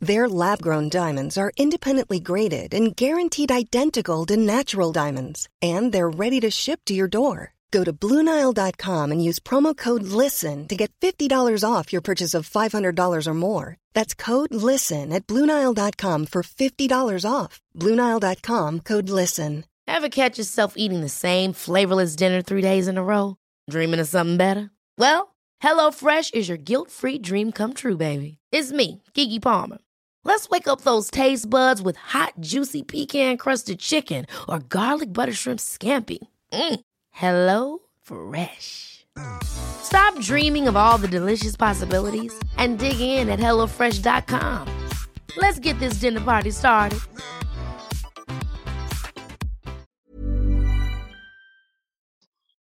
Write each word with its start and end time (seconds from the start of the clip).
Their 0.00 0.28
lab 0.28 0.62
grown 0.62 0.88
diamonds 0.88 1.36
are 1.36 1.52
independently 1.56 2.20
graded 2.20 2.72
and 2.72 2.94
guaranteed 2.94 3.50
identical 3.50 4.24
to 4.26 4.36
natural 4.36 4.92
diamonds, 4.92 5.48
and 5.60 5.92
they're 5.92 6.08
ready 6.08 6.38
to 6.40 6.50
ship 6.50 6.80
to 6.86 6.94
your 6.94 7.08
door. 7.08 7.54
Go 7.70 7.84
to 7.84 7.92
BlueNile.com 7.92 9.12
and 9.12 9.22
use 9.22 9.40
promo 9.40 9.76
code 9.76 10.04
LISTEN 10.04 10.68
to 10.68 10.76
get 10.76 10.92
$50 11.00 11.64
off 11.68 11.92
your 11.92 12.00
purchase 12.00 12.32
of 12.32 12.48
$500 12.48 13.26
or 13.26 13.34
more. 13.34 13.76
That's 13.92 14.14
code 14.14 14.54
LISTEN 14.54 15.12
at 15.12 15.26
BlueNile.com 15.26 16.26
for 16.26 16.42
$50 16.42 17.30
off. 17.30 17.60
BlueNile.com 17.76 18.80
code 18.80 19.10
LISTEN. 19.10 19.64
Ever 19.86 20.08
catch 20.08 20.38
yourself 20.38 20.74
eating 20.76 21.00
the 21.00 21.08
same 21.08 21.52
flavorless 21.52 22.14
dinner 22.14 22.40
three 22.40 22.62
days 22.62 22.88
in 22.88 22.98
a 22.98 23.04
row? 23.04 23.36
Dreaming 23.68 24.00
of 24.00 24.08
something 24.08 24.36
better? 24.36 24.70
Well, 24.96 25.34
HelloFresh 25.62 26.34
is 26.34 26.48
your 26.48 26.58
guilt 26.58 26.90
free 26.90 27.18
dream 27.18 27.52
come 27.52 27.74
true, 27.74 27.96
baby. 27.96 28.38
It's 28.52 28.70
me, 28.70 29.02
Kiki 29.14 29.40
Palmer. 29.40 29.78
Let's 30.24 30.48
wake 30.50 30.68
up 30.68 30.82
those 30.82 31.10
taste 31.10 31.48
buds 31.48 31.80
with 31.80 31.96
hot, 31.96 32.34
juicy 32.40 32.82
pecan 32.82 33.36
crusted 33.38 33.78
chicken 33.80 34.26
or 34.48 34.60
garlic 34.60 35.12
butter 35.12 35.32
shrimp 35.32 35.58
scampi. 35.60 36.18
Mm. 36.52 36.80
Hello 37.10 37.78
Fresh. 38.02 39.06
Stop 39.42 40.20
dreaming 40.20 40.68
of 40.68 40.76
all 40.76 40.98
the 40.98 41.08
delicious 41.08 41.56
possibilities 41.56 42.32
and 42.56 42.78
dig 42.78 43.00
in 43.00 43.28
at 43.28 43.40
HelloFresh.com. 43.40 44.88
Let's 45.36 45.58
get 45.58 45.78
this 45.80 45.94
dinner 45.94 46.20
party 46.20 46.50
started. 46.50 47.00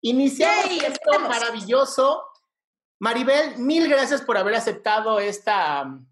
Iniciamos 0.04 0.70
Yay, 0.70 0.78
esto 0.86 1.18
maravilloso. 1.18 2.22
Maribel, 3.00 3.58
mil 3.58 3.88
gracias 3.88 4.22
por 4.22 4.38
haber 4.38 4.54
aceptado 4.54 5.18
esta 5.18 5.82
um, 5.82 6.06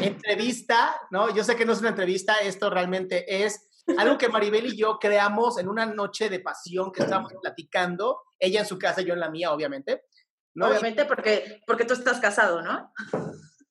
entrevista, 0.00 1.00
¿no? 1.10 1.34
Yo 1.34 1.44
sé 1.44 1.56
que 1.56 1.64
no 1.64 1.72
es 1.72 1.80
una 1.80 1.90
entrevista, 1.90 2.38
esto 2.38 2.70
realmente 2.70 3.44
es 3.44 3.68
algo 3.96 4.18
que 4.18 4.28
Maribel 4.28 4.66
y 4.66 4.76
yo 4.76 4.98
creamos 4.98 5.58
en 5.58 5.68
una 5.68 5.86
noche 5.86 6.28
de 6.28 6.40
pasión 6.40 6.92
que 6.92 7.02
estábamos 7.02 7.32
platicando, 7.40 8.22
ella 8.38 8.60
en 8.60 8.66
su 8.66 8.78
casa, 8.78 9.02
yo 9.02 9.14
en 9.14 9.20
la 9.20 9.30
mía, 9.30 9.52
obviamente, 9.52 10.04
¿no? 10.54 10.68
Obviamente 10.68 11.04
porque, 11.04 11.62
porque 11.66 11.84
tú 11.84 11.94
estás 11.94 12.20
casado, 12.20 12.62
¿no? 12.62 12.92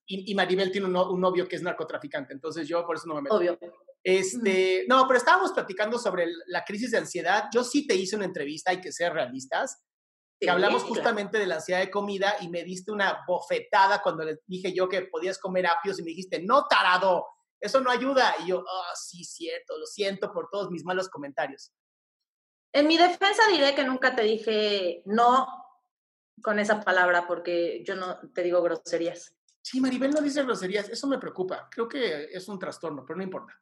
Y, 0.06 0.32
y 0.32 0.36
Maribel 0.36 0.72
tiene 0.72 0.88
un, 0.88 0.96
un 0.96 1.22
novio 1.22 1.48
que 1.48 1.56
es 1.56 1.62
narcotraficante, 1.62 2.34
entonces 2.34 2.68
yo 2.68 2.86
por 2.86 2.98
eso 2.98 3.08
no 3.08 3.16
me 3.16 3.22
meto. 3.22 3.36
Obvio. 3.36 3.58
Este, 4.04 4.86
no, 4.88 5.06
pero 5.08 5.18
estábamos 5.18 5.52
platicando 5.52 6.00
sobre 6.00 6.28
la 6.48 6.64
crisis 6.64 6.92
de 6.92 7.00
ansiedad. 7.00 7.46
Yo 7.54 7.64
sí 7.64 7.86
te 7.86 7.96
hice 7.96 8.16
una 8.16 8.26
entrevista, 8.26 8.72
hay 8.72 8.82
que 8.82 8.92
ser 8.92 9.14
realistas. 9.14 9.84
Que 10.40 10.46
Sí, 10.46 10.50
hablamos 10.50 10.84
claro. 10.84 10.96
justamente 10.96 11.38
de 11.38 11.48
la 11.48 11.56
ansiedad 11.56 11.82
de 11.82 11.92
comida 11.92 12.36
y 12.40 12.48
me 12.48 12.64
diste 12.64 12.92
una 12.92 13.24
bofetada 13.28 14.02
cuando 14.02 14.24
le 14.24 14.40
dije 14.48 14.74
yo 14.74 14.88
que 14.88 15.02
podías 15.04 15.38
comer 15.38 15.68
apios 15.68 16.00
y 16.00 16.04
me 16.04 16.10
dijiste, 16.10 16.42
no, 16.42 16.66
tarado, 16.68 17.28
eso 17.60 17.82
no 17.82 17.92
ayuda. 17.92 18.36
Y 18.44 18.48
yo, 18.48 18.64
ah, 18.66 18.94
sí, 18.96 19.24
cierto, 19.24 19.78
lo 19.78 19.86
siento 19.86 20.32
por 20.32 20.50
todos 20.50 20.72
mis 20.72 20.86
malos 20.86 21.10
comentarios. 21.10 21.74
En 22.72 22.88
mi 22.88 22.98
defensa 22.98 23.48
diré 23.52 23.76
que 23.76 23.84
nunca 23.84 24.16
te 24.16 24.24
dije 24.24 25.02
no 25.06 25.48
con 26.42 26.60
esa 26.60 26.80
palabra 26.82 27.28
porque 27.28 27.84
yo 27.84 27.96
no 27.96 28.20
te 28.34 28.44
digo 28.44 28.62
groserías. 28.62 29.36
Sí, 29.62 29.82
Maribel 29.82 30.12
no 30.12 30.22
dice 30.22 30.44
groserías, 30.44 30.88
eso 30.90 31.08
me 31.08 31.18
preocupa. 31.18 31.68
Creo 31.70 31.88
que 31.88 32.30
es 32.32 32.48
un 32.48 32.58
trastorno, 32.58 33.04
pero 33.06 33.18
no 33.18 33.24
importa. 33.24 33.54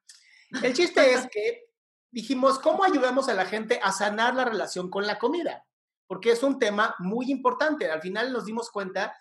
El 0.61 0.73
chiste 0.75 1.13
es 1.13 1.27
que 1.31 1.71
dijimos, 2.11 2.59
¿cómo 2.59 2.83
ayudamos 2.83 3.29
a 3.29 3.33
la 3.33 3.45
gente 3.45 3.79
a 3.81 3.91
sanar 3.91 4.35
la 4.35 4.45
relación 4.45 4.89
con 4.89 5.07
la 5.07 5.17
comida? 5.17 5.65
Porque 6.07 6.31
es 6.31 6.41
un 6.43 6.57
tema 6.57 6.95
muy 6.99 7.31
importante. 7.31 7.91
Al 7.91 8.01
final 8.01 8.31
nos 8.31 8.45
dimos 8.45 8.71
cuenta 8.71 9.15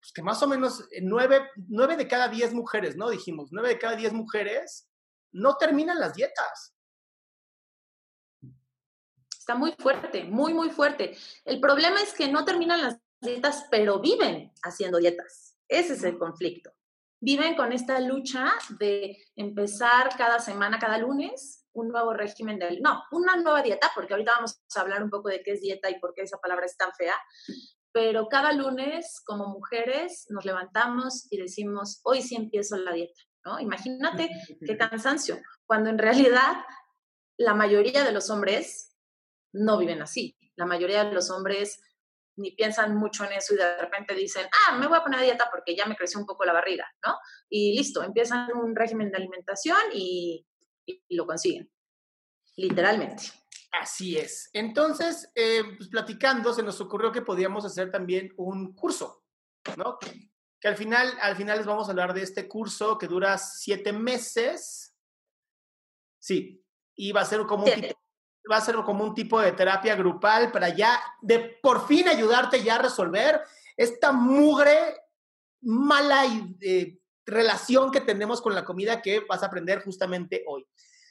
pues, 0.00 0.12
que 0.12 0.22
más 0.22 0.42
o 0.42 0.48
menos 0.48 0.80
eh, 0.90 1.00
nueve, 1.02 1.48
nueve 1.68 1.96
de 1.96 2.08
cada 2.08 2.28
diez 2.28 2.52
mujeres, 2.52 2.96
¿no? 2.96 3.08
Dijimos, 3.08 3.50
nueve 3.52 3.70
de 3.70 3.78
cada 3.78 3.96
diez 3.96 4.12
mujeres 4.12 4.88
no 5.32 5.56
terminan 5.56 5.98
las 6.00 6.14
dietas. 6.14 6.74
Está 9.38 9.54
muy 9.54 9.74
fuerte, 9.78 10.24
muy, 10.24 10.54
muy 10.54 10.70
fuerte. 10.70 11.16
El 11.44 11.60
problema 11.60 12.00
es 12.00 12.14
que 12.14 12.30
no 12.30 12.44
terminan 12.44 12.82
las 12.82 12.98
dietas, 13.20 13.66
pero 13.70 14.00
viven 14.00 14.52
haciendo 14.62 14.98
dietas. 14.98 15.56
Ese 15.68 15.94
es 15.94 16.04
el 16.04 16.18
conflicto. 16.18 16.72
Viven 17.20 17.56
con 17.56 17.72
esta 17.72 17.98
lucha 18.00 18.52
de 18.78 19.16
empezar 19.36 20.16
cada 20.16 20.38
semana, 20.38 20.78
cada 20.78 20.98
lunes, 20.98 21.61
un 21.74 21.88
nuevo 21.88 22.12
régimen 22.12 22.58
de... 22.58 22.80
No, 22.80 23.02
una 23.12 23.36
nueva 23.36 23.62
dieta, 23.62 23.90
porque 23.94 24.14
ahorita 24.14 24.32
vamos 24.36 24.60
a 24.74 24.80
hablar 24.80 25.02
un 25.02 25.10
poco 25.10 25.28
de 25.28 25.42
qué 25.42 25.52
es 25.52 25.60
dieta 25.60 25.90
y 25.90 25.98
por 25.98 26.14
qué 26.14 26.22
esa 26.22 26.38
palabra 26.38 26.66
es 26.66 26.76
tan 26.76 26.92
fea. 26.92 27.14
Pero 27.92 28.28
cada 28.28 28.52
lunes, 28.52 29.22
como 29.24 29.48
mujeres, 29.48 30.26
nos 30.30 30.44
levantamos 30.44 31.30
y 31.30 31.38
decimos, 31.38 32.00
hoy 32.04 32.22
sí 32.22 32.36
empiezo 32.36 32.76
la 32.76 32.92
dieta, 32.92 33.20
¿no? 33.44 33.60
Imagínate 33.60 34.30
qué 34.66 34.76
cansancio, 34.76 35.38
cuando 35.66 35.90
en 35.90 35.98
realidad 35.98 36.56
la 37.36 37.54
mayoría 37.54 38.04
de 38.04 38.12
los 38.12 38.30
hombres 38.30 38.96
no 39.52 39.78
viven 39.78 40.02
así. 40.02 40.36
La 40.56 40.66
mayoría 40.66 41.04
de 41.04 41.12
los 41.12 41.30
hombres 41.30 41.80
ni 42.36 42.52
piensan 42.52 42.96
mucho 42.96 43.24
en 43.24 43.32
eso 43.32 43.54
y 43.54 43.58
de 43.58 43.76
repente 43.76 44.14
dicen, 44.14 44.46
ah, 44.66 44.78
me 44.78 44.86
voy 44.86 44.98
a 44.98 45.02
poner 45.02 45.20
a 45.20 45.22
dieta 45.22 45.48
porque 45.50 45.76
ya 45.76 45.86
me 45.86 45.96
creció 45.96 46.18
un 46.18 46.26
poco 46.26 46.44
la 46.44 46.52
barriga, 46.52 46.86
¿no? 47.06 47.16
Y 47.48 47.76
listo, 47.76 48.02
empiezan 48.02 48.50
un 48.56 48.74
régimen 48.74 49.10
de 49.10 49.18
alimentación 49.18 49.76
y, 49.92 50.46
y- 50.86 51.02
lo 51.10 51.26
consiguen, 51.26 51.70
literalmente. 52.56 53.24
Así 53.72 54.18
es. 54.18 54.50
Entonces, 54.52 55.30
eh, 55.34 55.62
pues, 55.76 55.88
platicando, 55.88 56.52
se 56.52 56.62
nos 56.62 56.80
ocurrió 56.80 57.10
que 57.10 57.22
podíamos 57.22 57.64
hacer 57.64 57.90
también 57.90 58.32
un 58.36 58.74
curso, 58.74 59.24
¿no? 59.76 59.98
Que, 59.98 60.68
al, 60.68 60.76
final, 60.76 61.12
al 61.20 61.36
final 61.36 61.58
les 61.58 61.66
vamos 61.66 61.88
a 61.88 61.90
hablar 61.90 62.12
de 62.12 62.22
este 62.22 62.46
curso 62.46 62.98
que 62.98 63.08
dura 63.08 63.38
siete 63.38 63.92
meses. 63.92 64.94
Sí, 66.20 66.62
y 66.94 67.12
va 67.12 67.22
a 67.22 67.24
ser 67.24 67.40
como 67.46 67.64
un 67.64 67.72
tipo, 67.72 67.98
va 68.50 68.58
a 68.58 68.60
ser 68.60 68.76
como 68.76 69.04
un 69.04 69.14
tipo 69.14 69.40
de 69.40 69.52
terapia 69.52 69.96
grupal 69.96 70.52
para 70.52 70.68
ya, 70.68 71.02
de 71.20 71.58
por 71.62 71.86
fin 71.86 72.08
ayudarte 72.08 72.62
ya 72.62 72.76
a 72.76 72.82
resolver 72.82 73.40
esta 73.76 74.12
mugre, 74.12 75.00
mala 75.62 76.26
y, 76.26 76.56
eh, 76.60 77.01
relación 77.26 77.90
que 77.90 78.00
tenemos 78.00 78.40
con 78.42 78.54
la 78.54 78.64
comida 78.64 79.00
que 79.02 79.20
vas 79.28 79.42
a 79.42 79.46
aprender 79.46 79.82
justamente 79.82 80.44
hoy. 80.46 80.66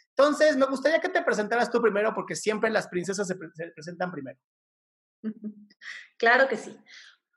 Entonces, 0.09 0.57
me 0.57 0.65
gustaría 0.65 0.99
que 0.99 1.09
te 1.09 1.21
presentaras 1.21 1.71
tú 1.71 1.81
primero, 1.81 2.13
porque 2.13 2.35
siempre 2.35 2.69
las 2.69 2.87
princesas 2.87 3.27
se, 3.27 3.35
pre- 3.35 3.49
se 3.53 3.67
presentan 3.67 4.11
primero. 4.11 4.39
Claro 6.17 6.47
que 6.47 6.55
sí. 6.57 6.77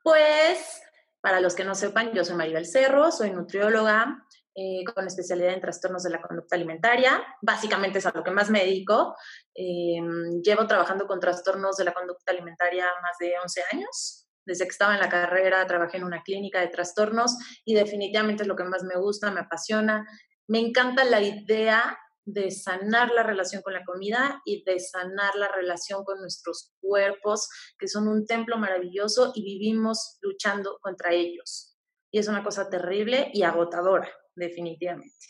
Pues, 0.03 0.81
para 1.21 1.39
los 1.39 1.55
que 1.55 1.63
no 1.63 1.73
sepan, 1.73 2.11
yo 2.13 2.23
soy 2.23 2.35
Maribel 2.35 2.67
Cerro, 2.67 3.11
soy 3.11 3.31
nutrióloga 3.31 4.23
eh, 4.53 4.83
con 4.93 5.07
especialidad 5.07 5.53
en 5.53 5.61
trastornos 5.61 6.03
de 6.03 6.11
la 6.11 6.21
conducta 6.21 6.55
alimentaria. 6.55 7.23
Básicamente 7.41 7.97
es 7.97 8.05
a 8.05 8.11
lo 8.13 8.23
que 8.23 8.29
más 8.29 8.51
me 8.51 8.59
dedico. 8.59 9.15
Eh, 9.55 9.99
llevo 10.43 10.67
trabajando 10.67 11.07
con 11.07 11.19
trastornos 11.19 11.77
de 11.77 11.85
la 11.85 11.93
conducta 11.93 12.31
alimentaria 12.31 12.85
más 13.01 13.17
de 13.17 13.33
11 13.41 13.63
años. 13.73 14.24
Desde 14.45 14.65
que 14.65 14.71
estaba 14.71 14.93
en 14.93 15.01
la 15.01 15.09
carrera 15.09 15.65
trabajé 15.67 15.97
en 15.97 16.03
una 16.03 16.23
clínica 16.23 16.59
de 16.59 16.67
trastornos 16.67 17.37
y 17.65 17.73
definitivamente 17.73 18.43
es 18.43 18.47
lo 18.47 18.55
que 18.55 18.63
más 18.63 18.83
me 18.83 18.95
gusta, 18.95 19.31
me 19.31 19.41
apasiona. 19.41 20.07
Me 20.47 20.59
encanta 20.59 21.03
la 21.03 21.21
idea 21.21 21.97
de 22.25 22.49
sanar 22.49 23.11
la 23.11 23.23
relación 23.23 23.61
con 23.61 23.73
la 23.73 23.85
comida 23.85 24.41
y 24.45 24.63
de 24.63 24.79
sanar 24.79 25.35
la 25.35 25.47
relación 25.47 26.03
con 26.03 26.19
nuestros 26.19 26.73
cuerpos, 26.81 27.47
que 27.77 27.87
son 27.87 28.07
un 28.07 28.25
templo 28.25 28.57
maravilloso 28.57 29.31
y 29.35 29.43
vivimos 29.43 30.17
luchando 30.21 30.79
contra 30.81 31.13
ellos. 31.13 31.77
Y 32.11 32.17
es 32.17 32.27
una 32.27 32.43
cosa 32.43 32.69
terrible 32.69 33.29
y 33.33 33.43
agotadora, 33.43 34.09
definitivamente. 34.35 35.27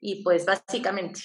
Y 0.00 0.22
pues 0.22 0.44
básicamente, 0.46 1.20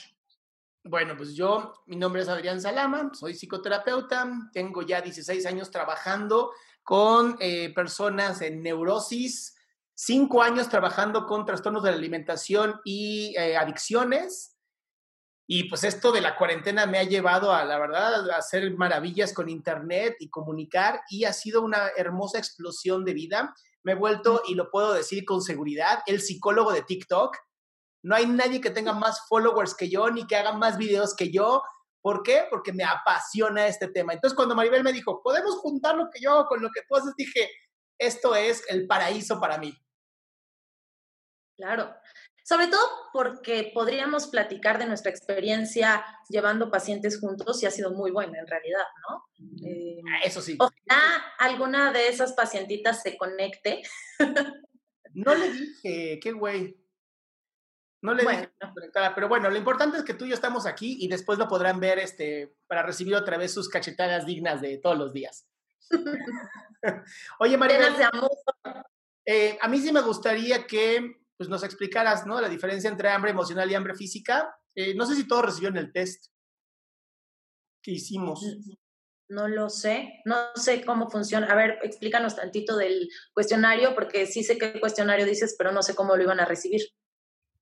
Bueno, 0.83 1.17
pues 1.17 1.35
yo, 1.35 1.73
mi 1.85 1.97
nombre 1.97 2.21
es 2.21 2.29
Adrián 2.29 2.61
Salama, 2.61 3.11
soy 3.13 3.33
psicoterapeuta, 3.33 4.49
tengo 4.53 4.83
ya 4.83 5.01
16 5.01 5.45
años 5.45 5.69
trabajando 5.69 6.51
con 6.87 7.35
eh, 7.41 7.73
personas 7.73 8.41
en 8.41 8.63
neurosis, 8.63 9.57
cinco 9.93 10.41
años 10.41 10.69
trabajando 10.69 11.25
con 11.25 11.45
trastornos 11.45 11.83
de 11.83 11.91
la 11.91 11.97
alimentación 11.97 12.79
y 12.85 13.35
eh, 13.37 13.57
adicciones. 13.57 14.55
Y 15.45 15.65
pues 15.65 15.83
esto 15.83 16.13
de 16.13 16.21
la 16.21 16.37
cuarentena 16.37 16.85
me 16.85 16.97
ha 16.97 17.03
llevado 17.03 17.51
a, 17.51 17.65
la 17.65 17.77
verdad, 17.77 18.29
a 18.29 18.37
hacer 18.37 18.73
maravillas 18.77 19.33
con 19.33 19.49
internet 19.49 20.15
y 20.21 20.29
comunicar 20.29 21.01
y 21.09 21.25
ha 21.25 21.33
sido 21.33 21.61
una 21.61 21.89
hermosa 21.97 22.37
explosión 22.37 23.03
de 23.03 23.13
vida. 23.13 23.53
Me 23.83 23.91
he 23.91 23.95
vuelto, 23.95 24.41
y 24.47 24.55
lo 24.55 24.71
puedo 24.71 24.93
decir 24.93 25.25
con 25.25 25.41
seguridad, 25.41 26.03
el 26.05 26.21
psicólogo 26.21 26.71
de 26.71 26.83
TikTok. 26.83 27.35
No 28.01 28.15
hay 28.15 28.27
nadie 28.27 28.61
que 28.61 28.69
tenga 28.69 28.93
más 28.93 29.27
followers 29.27 29.75
que 29.75 29.89
yo 29.89 30.09
ni 30.09 30.25
que 30.25 30.37
haga 30.37 30.53
más 30.53 30.77
videos 30.77 31.13
que 31.17 31.31
yo, 31.31 31.63
¿Por 32.07 32.23
qué? 32.23 32.45
Porque 32.49 32.71
me 32.71 32.85
apasiona 32.85 33.67
este 33.67 33.89
tema. 33.89 34.13
Entonces, 34.13 34.33
cuando 34.33 34.55
Maribel 34.55 34.81
me 34.81 34.93
dijo, 34.93 35.21
podemos 35.21 35.55
juntar 35.57 35.97
lo 35.97 36.09
que 36.09 36.21
yo 36.21 36.31
hago 36.31 36.45
con 36.45 36.61
lo 36.61 36.69
que 36.73 36.79
tú 36.87 36.95
haces, 36.95 37.13
dije, 37.17 37.51
esto 37.99 38.33
es 38.33 38.63
el 38.69 38.87
paraíso 38.87 39.41
para 39.41 39.57
mí. 39.57 39.77
Claro. 41.57 41.93
Sobre 42.45 42.67
todo 42.67 42.79
porque 43.11 43.71
podríamos 43.73 44.27
platicar 44.27 44.79
de 44.79 44.85
nuestra 44.85 45.11
experiencia 45.11 46.05
llevando 46.29 46.71
pacientes 46.71 47.19
juntos 47.19 47.61
y 47.61 47.65
ha 47.65 47.71
sido 47.71 47.91
muy 47.91 48.11
buena 48.11 48.39
en 48.39 48.47
realidad, 48.47 48.85
¿no? 49.09 49.67
Eh, 49.67 49.99
Eso 50.23 50.41
sí. 50.41 50.55
Ojalá 50.57 51.33
alguna 51.39 51.91
de 51.91 52.07
esas 52.07 52.31
pacientitas 52.31 53.01
se 53.01 53.17
conecte. 53.17 53.81
no 55.13 55.35
le 55.35 55.51
dije, 55.51 56.19
qué 56.21 56.31
güey. 56.31 56.86
No 58.01 58.13
le 58.13 58.23
dije 58.23 58.51
conectada, 58.73 59.15
pero 59.15 59.27
bueno, 59.27 59.49
lo 59.49 59.57
importante 59.57 59.97
es 59.97 60.03
que 60.03 60.13
tú 60.13 60.25
y 60.25 60.29
yo 60.29 60.35
estamos 60.35 60.65
aquí 60.65 60.97
y 60.99 61.07
después 61.07 61.39
lo 61.39 61.47
podrán 61.47 61.79
ver 61.79 61.97
este, 61.99 62.55
para 62.67 62.83
recibir 62.83 63.15
otra 63.15 63.37
vez 63.37 63.53
sus 63.53 63.69
cachetadas 63.69 64.25
dignas 64.25 64.61
de 64.61 64.77
todos 64.77 64.97
los 64.97 65.13
días. 65.13 65.47
Oye, 67.39 67.57
María. 67.57 67.79
Eh, 69.25 69.57
a 69.59 69.67
mí 69.67 69.79
sí 69.79 69.91
me 69.91 70.01
gustaría 70.01 70.65
que 70.65 71.17
pues 71.37 71.49
nos 71.49 71.63
explicaras, 71.63 72.25
¿no? 72.25 72.39
La 72.39 72.49
diferencia 72.49 72.89
entre 72.89 73.09
hambre 73.09 73.31
emocional 73.31 73.69
y 73.69 73.75
hambre 73.75 73.95
física. 73.95 74.55
Eh, 74.75 74.95
no 74.95 75.05
sé 75.05 75.15
si 75.15 75.27
todos 75.27 75.45
recibieron 75.45 75.77
el 75.77 75.91
test 75.91 76.27
que 77.83 77.91
hicimos. 77.91 78.41
No 79.29 79.47
lo 79.47 79.69
sé, 79.69 80.21
no 80.25 80.35
sé 80.55 80.85
cómo 80.85 81.09
funciona. 81.09 81.47
A 81.47 81.55
ver, 81.55 81.79
explícanos 81.83 82.35
tantito 82.35 82.77
del 82.77 83.09
cuestionario, 83.33 83.93
porque 83.93 84.25
sí 84.25 84.43
sé 84.43 84.57
qué 84.57 84.79
cuestionario 84.79 85.25
dices, 85.25 85.55
pero 85.57 85.71
no 85.71 85.83
sé 85.83 85.95
cómo 85.95 86.15
lo 86.15 86.23
iban 86.23 86.39
a 86.39 86.45
recibir. 86.45 86.81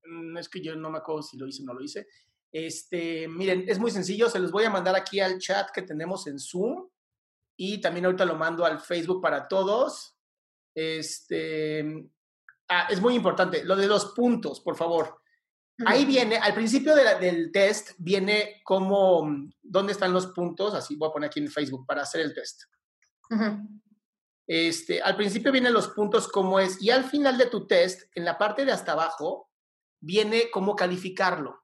Mm, 0.08 0.38
es 0.38 0.50
que 0.50 0.62
yo 0.62 0.76
no 0.76 0.90
me 0.90 1.00
acuerdo 1.00 1.22
si 1.22 1.38
lo 1.38 1.48
hice 1.48 1.64
o 1.64 1.66
no 1.66 1.74
lo 1.74 1.84
hice. 1.84 2.08
Este, 2.52 3.28
miren, 3.28 3.66
es 3.68 3.80
muy 3.80 3.92
sencillo, 3.92 4.30
se 4.30 4.40
los 4.40 4.52
voy 4.52 4.64
a 4.64 4.70
mandar 4.70 4.96
aquí 4.96 5.20
al 5.20 5.40
chat 5.40 5.70
que 5.72 5.82
tenemos 5.82 6.28
en 6.28 6.40
Zoom 6.40 6.88
y 7.58 7.82
también 7.82 8.06
ahorita 8.06 8.26
lo 8.26 8.36
mando 8.36 8.66
al 8.66 8.80
Facebook 8.80 9.22
para 9.22 9.48
todos. 9.48 10.16
Este, 10.74 12.10
Ah, 12.68 12.88
es 12.90 13.00
muy 13.00 13.14
importante, 13.16 13.64
lo 13.64 13.76
de 13.76 13.88
los 13.88 14.14
puntos, 14.14 14.60
por 14.60 14.76
favor. 14.76 15.22
Ahí 15.86 16.06
viene, 16.06 16.38
al 16.38 16.54
principio 16.54 16.96
del 16.96 17.52
test, 17.52 17.92
viene 17.98 18.62
como, 18.64 19.30
dónde 19.62 19.92
están 19.92 20.14
los 20.14 20.28
puntos, 20.28 20.74
así 20.74 20.96
voy 20.96 21.10
a 21.10 21.12
poner 21.12 21.28
aquí 21.28 21.42
en 21.42 21.52
Facebook 21.52 21.86
para 21.86 22.04
hacer 22.04 22.22
el 22.22 22.34
test. 22.34 22.64
este, 24.48 25.02
al 25.02 25.16
principio 25.16 25.52
vienen 25.52 25.74
los 25.74 25.90
puntos 25.90 26.28
como 26.28 26.60
es, 26.60 26.82
y 26.82 26.90
al 26.90 27.04
final 27.04 27.38
de 27.38 27.48
tu 27.48 27.68
test, 27.68 28.04
en 28.16 28.26
la 28.26 28.38
parte 28.38 28.66
de 28.66 28.72
hasta 28.72 28.94
abajo, 28.94 29.50
viene 30.06 30.50
cómo 30.52 30.76
calificarlo. 30.76 31.64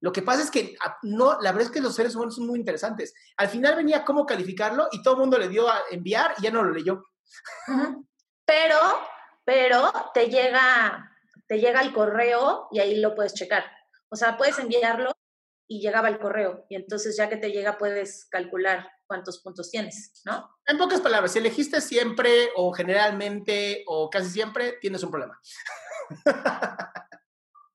Lo 0.00 0.12
que 0.12 0.22
pasa 0.22 0.42
es 0.42 0.50
que 0.50 0.76
ah, 0.84 0.98
no, 1.02 1.38
la 1.40 1.52
verdad 1.52 1.68
es 1.68 1.70
que 1.70 1.80
los 1.80 1.94
seres 1.94 2.14
humanos 2.14 2.36
son 2.36 2.46
muy 2.46 2.58
interesantes. 2.58 3.14
Al 3.36 3.48
final 3.48 3.76
venía 3.76 4.04
cómo 4.04 4.26
calificarlo 4.26 4.88
y 4.92 5.02
todo 5.02 5.14
el 5.14 5.20
mundo 5.20 5.38
le 5.38 5.48
dio 5.48 5.68
a 5.68 5.80
enviar 5.90 6.34
y 6.38 6.42
ya 6.42 6.50
no 6.50 6.62
lo 6.62 6.72
leyó. 6.72 7.04
Pero 8.44 8.78
pero 9.46 9.92
te 10.12 10.26
llega, 10.26 11.08
te 11.46 11.60
llega 11.60 11.80
el 11.80 11.92
correo 11.92 12.66
y 12.72 12.80
ahí 12.80 12.96
lo 12.96 13.14
puedes 13.14 13.32
checar. 13.32 13.64
O 14.08 14.16
sea, 14.16 14.36
puedes 14.36 14.58
enviarlo 14.58 15.12
y 15.68 15.80
llegaba 15.80 16.08
el 16.08 16.18
correo. 16.18 16.66
Y 16.68 16.74
entonces 16.74 17.16
ya 17.16 17.28
que 17.28 17.36
te 17.36 17.52
llega 17.52 17.78
puedes 17.78 18.26
calcular 18.28 18.90
cuántos 19.06 19.40
puntos 19.40 19.70
tienes, 19.70 20.20
¿no? 20.24 20.50
En 20.66 20.76
pocas 20.78 21.00
palabras, 21.00 21.32
si 21.32 21.38
elegiste 21.38 21.80
siempre 21.80 22.50
o 22.56 22.72
generalmente 22.72 23.84
o 23.86 24.10
casi 24.10 24.30
siempre, 24.30 24.78
tienes 24.80 25.04
un 25.04 25.12
problema. 25.12 25.40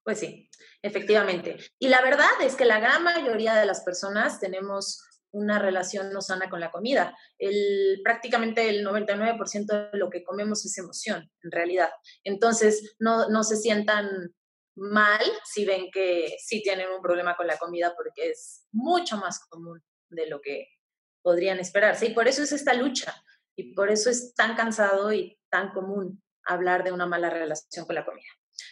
Pues 0.03 0.19
sí, 0.19 0.49
efectivamente. 0.81 1.57
Y 1.79 1.89
la 1.89 2.01
verdad 2.01 2.29
es 2.41 2.55
que 2.55 2.65
la 2.65 2.79
gran 2.79 3.03
mayoría 3.03 3.55
de 3.55 3.65
las 3.65 3.81
personas 3.81 4.39
tenemos 4.39 5.03
una 5.31 5.59
relación 5.59 6.11
no 6.11 6.21
sana 6.21 6.49
con 6.49 6.59
la 6.59 6.71
comida. 6.71 7.15
El, 7.37 8.01
prácticamente 8.03 8.69
el 8.69 8.85
99% 8.85 9.91
de 9.91 9.97
lo 9.97 10.09
que 10.09 10.23
comemos 10.23 10.65
es 10.65 10.77
emoción, 10.77 11.31
en 11.43 11.51
realidad. 11.51 11.89
Entonces, 12.23 12.95
no, 12.99 13.29
no 13.29 13.43
se 13.43 13.55
sientan 13.55 14.33
mal 14.75 15.21
si 15.45 15.65
ven 15.65 15.89
que 15.91 16.35
sí 16.39 16.61
tienen 16.61 16.89
un 16.89 17.01
problema 17.01 17.35
con 17.35 17.47
la 17.47 17.57
comida 17.57 17.93
porque 17.95 18.31
es 18.31 18.65
mucho 18.71 19.17
más 19.17 19.39
común 19.47 19.83
de 20.09 20.27
lo 20.27 20.41
que 20.41 20.67
podrían 21.21 21.59
esperarse. 21.59 22.07
Y 22.07 22.13
por 22.13 22.27
eso 22.27 22.43
es 22.43 22.51
esta 22.51 22.73
lucha 22.73 23.13
y 23.55 23.73
por 23.73 23.89
eso 23.89 24.09
es 24.09 24.33
tan 24.33 24.55
cansado 24.55 25.13
y 25.13 25.37
tan 25.49 25.71
común 25.71 26.21
hablar 26.43 26.83
de 26.83 26.91
una 26.91 27.05
mala 27.05 27.29
relación 27.29 27.85
con 27.85 27.95
la 27.95 28.05
comida. 28.05 28.27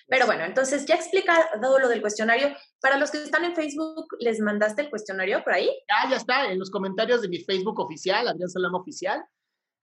Pero 0.10 0.26
bueno, 0.26 0.44
entonces 0.44 0.86
ya 0.86 0.96
explicado 0.96 1.80
lo 1.80 1.88
del 1.88 2.02
cuestionario. 2.02 2.50
Para 2.82 2.98
los 2.98 3.12
que 3.12 3.24
están 3.24 3.46
en 3.46 3.56
Facebook, 3.56 4.08
¿les 4.20 4.40
mandaste 4.40 4.82
el 4.82 4.90
cuestionario 4.90 5.44
por 5.44 5.54
ahí? 5.54 5.70
Ya, 5.88 6.10
ya 6.10 6.18
está, 6.18 6.52
en 6.52 6.58
los 6.58 6.72
comentarios 6.72 7.22
de 7.22 7.30
mi 7.30 7.40
Facebook 7.40 7.80
oficial, 7.80 8.28
Adrián 8.28 8.50
Salama 8.50 8.80
Oficial. 8.80 9.24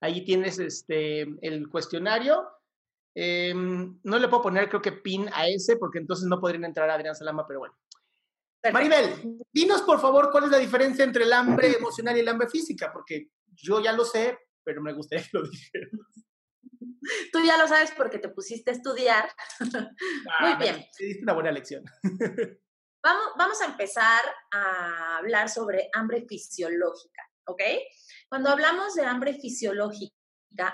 Ahí 0.01 0.25
tienes 0.25 0.59
este, 0.59 1.23
el 1.43 1.69
cuestionario. 1.71 2.45
Em, 3.15 3.99
no 4.03 4.19
le 4.19 4.29
puedo 4.29 4.43
poner, 4.43 4.69
creo 4.69 4.83
que 4.83 4.93
pin 4.93 5.29
a 5.33 5.47
ese, 5.49 5.77
porque 5.77 5.99
entonces 5.99 6.27
no 6.27 6.41
podrían 6.41 6.65
entrar 6.65 6.91
a 6.91 6.95
Adrián 6.95 7.15
Salama, 7.15 7.47
pero 7.47 7.61
bueno. 7.61 7.75
Maribel, 8.73 9.39
dinos 9.53 9.83
por 9.83 10.01
favor 10.01 10.31
cuál 10.33 10.45
es 10.45 10.51
la 10.51 10.59
diferencia 10.59 11.05
entre 11.05 11.23
el 11.23 11.33
hambre 11.33 11.77
emocional 11.77 12.17
y 12.17 12.21
el 12.21 12.29
hambre 12.29 12.49
física, 12.49 12.93
porque 12.93 13.29
yo 13.55 13.81
ya 13.81 13.93
lo 13.93 14.05
sé, 14.05 14.37
pero 14.65 14.83
me 14.83 14.93
gustaría 14.93 15.25
que 15.25 15.39
lo 15.39 15.43
dijeras. 15.49 15.91
Tú 17.33 17.41
ya 17.45 17.57
lo 17.57 17.69
sabes 17.69 17.93
porque 17.97 18.19
te 18.19 18.29
pusiste 18.29 18.71
a 18.71 18.75
estudiar. 18.75 19.29
Muy 19.61 20.53
ah, 20.53 20.59
bien. 20.61 20.87
Te 20.97 21.05
diste 21.05 21.23
una 21.23 21.33
buena 21.35 21.53
lección. 21.53 21.85
Vamos, 23.03 23.27
vamos 23.39 23.63
a 23.63 23.67
empezar 23.67 24.21
a 24.51 25.19
hablar 25.19 25.49
sobre 25.49 25.91
hambre 25.93 26.27
fisiológica, 26.29 27.23
¿ok? 27.47 27.63
Cuando 28.29 28.51
hablamos 28.51 28.97
de 28.97 29.05
hambre 29.05 29.35
fisiológica, 29.35 30.13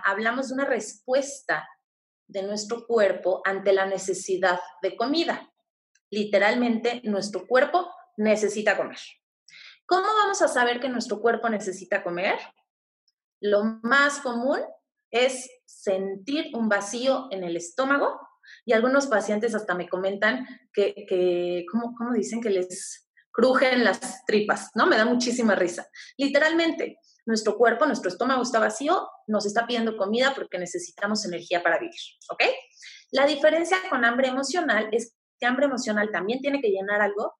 hablamos 0.02 0.48
de 0.48 0.54
una 0.54 0.64
respuesta 0.64 1.68
de 2.26 2.42
nuestro 2.42 2.86
cuerpo 2.86 3.42
ante 3.44 3.74
la 3.74 3.84
necesidad 3.84 4.58
de 4.80 4.96
comida. 4.96 5.52
Literalmente, 6.10 7.02
nuestro 7.04 7.46
cuerpo 7.46 7.92
necesita 8.16 8.78
comer. 8.78 8.98
¿Cómo 9.86 10.06
vamos 10.06 10.40
a 10.40 10.48
saber 10.48 10.80
que 10.80 10.88
nuestro 10.88 11.20
cuerpo 11.20 11.50
necesita 11.50 12.02
comer? 12.02 12.38
Lo 13.40 13.64
más 13.82 14.20
común 14.20 14.60
es 15.12 15.48
sentir 15.66 16.50
un 16.54 16.68
vacío 16.68 17.28
en 17.30 17.44
el 17.44 17.56
estómago 17.56 18.18
y 18.64 18.72
algunos 18.72 19.06
pacientes 19.06 19.54
hasta 19.54 19.74
me 19.74 19.88
comentan 19.88 20.46
que, 20.72 21.06
que 21.08 21.64
¿cómo, 21.70 21.94
¿cómo, 21.96 22.12
dicen? 22.12 22.40
Que 22.40 22.50
les 22.50 23.08
crujen 23.30 23.84
las 23.84 24.24
tripas, 24.24 24.70
¿no? 24.74 24.86
Me 24.86 24.96
da 24.96 25.04
muchísima 25.04 25.54
risa. 25.54 25.86
Literalmente, 26.16 26.98
nuestro 27.26 27.56
cuerpo, 27.56 27.86
nuestro 27.86 28.10
estómago 28.10 28.42
está 28.42 28.58
vacío, 28.58 29.08
nos 29.26 29.46
está 29.46 29.66
pidiendo 29.66 29.96
comida 29.96 30.34
porque 30.34 30.58
necesitamos 30.58 31.24
energía 31.24 31.62
para 31.62 31.78
vivir, 31.78 32.00
¿ok? 32.30 32.42
La 33.12 33.26
diferencia 33.26 33.78
con 33.90 34.04
hambre 34.04 34.28
emocional 34.28 34.88
es 34.92 35.16
que 35.38 35.46
hambre 35.46 35.66
emocional 35.66 36.10
también 36.10 36.40
tiene 36.40 36.60
que 36.60 36.70
llenar 36.70 37.00
algo, 37.00 37.34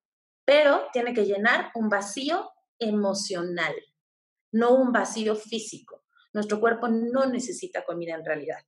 pero 0.45 0.87
tiene 0.93 1.15
que 1.15 1.25
llenar 1.25 1.71
un 1.75 1.89
vacío 1.89 2.51
emocional, 2.79 3.75
no 4.53 4.75
un 4.75 4.93
vacío 4.93 5.37
físico. 5.37 6.02
Nuestro 6.33 6.61
cuerpo 6.61 6.89
no 6.89 7.27
necesita 7.27 7.85
comida 7.85 8.15
en 8.15 8.25
realidad. 8.25 8.59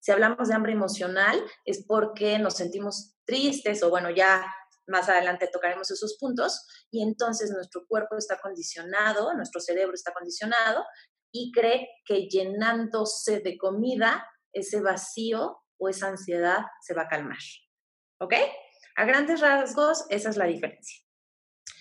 Si 0.00 0.12
hablamos 0.12 0.48
de 0.48 0.54
hambre 0.54 0.72
emocional 0.72 1.42
es 1.64 1.84
porque 1.86 2.38
nos 2.38 2.54
sentimos 2.54 3.16
tristes 3.24 3.82
o 3.82 3.90
bueno, 3.90 4.10
ya 4.10 4.46
más 4.86 5.08
adelante 5.08 5.50
tocaremos 5.52 5.90
esos 5.90 6.16
puntos 6.18 6.66
y 6.90 7.02
entonces 7.02 7.50
nuestro 7.50 7.84
cuerpo 7.86 8.16
está 8.16 8.38
condicionado, 8.38 9.34
nuestro 9.34 9.60
cerebro 9.60 9.94
está 9.94 10.12
condicionado 10.12 10.84
y 11.32 11.52
cree 11.52 11.88
que 12.06 12.28
llenándose 12.28 13.40
de 13.40 13.58
comida, 13.58 14.26
ese 14.52 14.80
vacío 14.80 15.58
o 15.78 15.88
esa 15.88 16.08
ansiedad 16.08 16.64
se 16.80 16.94
va 16.94 17.02
a 17.02 17.08
calmar. 17.08 17.38
¿Ok? 18.20 18.34
A 18.96 19.04
grandes 19.04 19.40
rasgos, 19.40 20.06
esa 20.08 20.30
es 20.30 20.36
la 20.36 20.46
diferencia. 20.46 21.04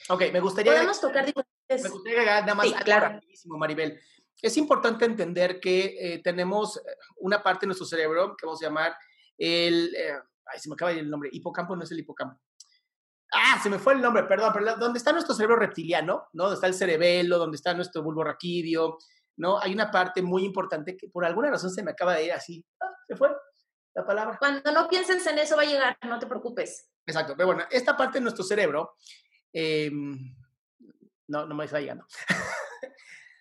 Ok, 0.09 0.23
me 0.33 0.39
gustaría... 0.39 0.73
Podemos 0.73 0.99
tocar 0.99 1.25
diferentes... 1.25 1.83
Me 1.83 1.89
gustaría 1.89 2.23
nada 2.41 2.55
más 2.55 2.71
claro. 2.83 3.07
rapidísimo, 3.09 3.57
Maribel 3.57 3.99
es 4.41 4.57
importante 4.57 5.05
entender 5.05 5.59
que 5.59 5.95
eh, 5.99 6.21
tenemos 6.23 6.81
una 7.17 7.41
parte 7.41 7.61
de 7.61 7.67
nuestro 7.67 7.87
cerebro 7.87 8.35
que 8.37 8.45
vamos 8.45 8.61
a 8.61 8.65
llamar 8.65 8.95
el, 9.37 9.93
eh, 9.95 10.13
ay, 10.45 10.59
se 10.59 10.69
me 10.69 10.73
acaba 10.73 10.91
de 10.91 10.97
ir 10.97 11.03
el 11.03 11.09
nombre, 11.09 11.29
hipocampo 11.31 11.75
no 11.75 11.83
es 11.83 11.91
el 11.91 11.99
hipocampo. 11.99 12.39
Ah, 13.33 13.59
se 13.61 13.69
me 13.69 13.77
fue 13.77 13.93
el 13.93 14.01
nombre, 14.01 14.23
perdón, 14.23 14.51
pero 14.53 14.77
¿dónde 14.77 14.99
está 14.99 15.11
nuestro 15.11 15.35
cerebro 15.35 15.57
reptiliano? 15.57 16.29
¿No? 16.33 16.43
Donde 16.43 16.55
está 16.55 16.67
el 16.67 16.73
cerebelo, 16.73 17.37
donde 17.37 17.57
está 17.57 17.73
nuestro 17.73 18.01
bulbo 18.01 18.23
raquídeo, 18.23 18.97
¿no? 19.35 19.59
Hay 19.59 19.73
una 19.73 19.91
parte 19.91 20.21
muy 20.21 20.45
importante 20.45 20.95
que 20.95 21.09
por 21.09 21.25
alguna 21.25 21.51
razón 21.51 21.69
se 21.69 21.83
me 21.83 21.91
acaba 21.91 22.15
de 22.15 22.25
ir 22.25 22.31
así. 22.31 22.65
Ah, 22.81 22.89
se 23.05 23.15
fue 23.17 23.29
la 23.93 24.05
palabra. 24.05 24.37
Cuando 24.39 24.71
no 24.71 24.87
pienses 24.87 25.25
en 25.27 25.39
eso 25.39 25.57
va 25.57 25.63
a 25.63 25.65
llegar, 25.65 25.97
no 26.07 26.19
te 26.19 26.27
preocupes. 26.27 26.89
Exacto, 27.05 27.33
pero 27.35 27.47
bueno, 27.47 27.63
esta 27.69 27.97
parte 27.97 28.19
de 28.19 28.21
nuestro 28.21 28.45
cerebro, 28.45 28.95
em, 29.51 30.35
no, 31.27 31.45
no 31.45 31.55
me 31.55 31.65
está 31.65 31.79
llegando. 31.79 32.05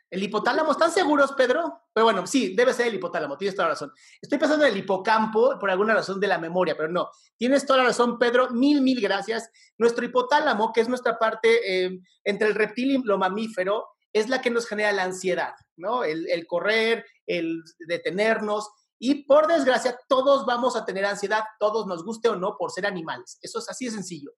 El 0.09 0.23
hipotálamo, 0.23 0.71
¿están 0.71 0.93
seguros, 0.93 1.33
Pedro? 1.33 1.83
Pero 1.93 2.05
bueno, 2.05 2.27
sí, 2.27 2.55
debe 2.55 2.73
ser 2.73 2.87
el 2.87 2.95
hipotálamo, 2.95 3.37
tienes 3.37 3.57
toda 3.57 3.69
la 3.69 3.75
razón. 3.75 3.93
Estoy 4.21 4.39
pensando 4.39 4.65
en 4.65 4.73
el 4.73 4.79
hipocampo 4.79 5.59
por 5.59 5.69
alguna 5.69 5.95
razón 5.95 6.21
de 6.21 6.29
la 6.29 6.39
memoria, 6.39 6.77
pero 6.77 6.89
no. 6.89 7.11
Tienes 7.37 7.67
toda 7.67 7.79
la 7.79 7.87
razón, 7.87 8.19
Pedro. 8.19 8.51
Mil, 8.51 8.83
mil 8.83 9.01
gracias. 9.01 9.51
Nuestro 9.79 10.05
hipotálamo, 10.05 10.73
que 10.73 10.81
es 10.81 10.89
nuestra 10.89 11.19
parte 11.19 11.87
eh, 11.87 12.01
entre 12.23 12.49
el 12.49 12.55
reptil 12.55 12.91
y 12.93 13.03
lo 13.03 13.19
mamífero, 13.19 13.89
es 14.13 14.29
la 14.29 14.41
que 14.41 14.51
nos 14.51 14.67
genera 14.67 14.93
la 14.93 15.03
ansiedad, 15.03 15.55
¿no? 15.77 16.05
El, 16.05 16.29
el 16.31 16.47
correr, 16.47 17.05
el 17.27 17.63
detenernos. 17.81 18.71
Y 18.99 19.25
por 19.25 19.49
desgracia, 19.49 19.99
todos 20.09 20.47
vamos 20.47 20.77
a 20.77 20.85
tener 20.85 21.05
ansiedad, 21.05 21.43
todos 21.59 21.87
nos 21.87 22.05
guste 22.05 22.29
o 22.29 22.37
no, 22.37 22.57
por 22.57 22.71
ser 22.71 22.87
animales. 22.87 23.39
Eso 23.43 23.59
es 23.59 23.69
así 23.69 23.87
de 23.87 23.91
sencillo. 23.91 24.31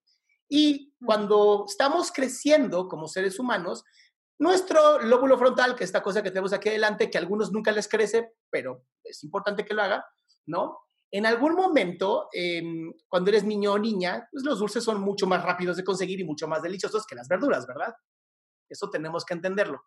Y 0.49 0.95
cuando 1.05 1.67
estamos 1.69 2.11
creciendo 2.11 2.89
como 2.89 3.07
seres 3.07 3.39
humanos, 3.39 3.85
nuestro 4.39 5.01
lóbulo 5.01 5.37
frontal, 5.37 5.75
que 5.75 5.85
es 5.85 5.89
esta 5.89 6.03
cosa 6.03 6.23
que 6.23 6.31
tenemos 6.31 6.53
aquí 6.53 6.69
adelante, 6.69 7.11
que 7.11 7.19
a 7.19 7.21
algunos 7.21 7.53
nunca 7.53 7.73
les 7.73 7.89
crece, 7.89 8.35
pero 8.51 8.85
es 9.03 9.23
importante 9.25 9.65
que 9.65 9.75
lo 9.75 9.83
haga, 9.83 10.07
¿no? 10.47 10.79
En 11.11 11.27
algún 11.27 11.55
momento, 11.55 12.29
em, 12.33 12.93
cuando 13.09 13.31
eres 13.31 13.45
niño 13.45 13.73
o 13.73 13.79
niña, 13.79 14.29
pues 14.31 14.45
los 14.45 14.59
dulces 14.59 14.85
son 14.85 15.01
mucho 15.01 15.27
más 15.27 15.43
rápidos 15.43 15.77
de 15.77 15.85
conseguir 15.85 16.21
y 16.21 16.25
mucho 16.25 16.47
más 16.47 16.63
deliciosos 16.63 17.07
que 17.07 17.15
las 17.15 17.29
verduras, 17.29 17.67
¿verdad? 17.67 17.95
Eso 18.69 18.91
tenemos 18.91 19.25
que 19.25 19.35
entenderlo. 19.35 19.83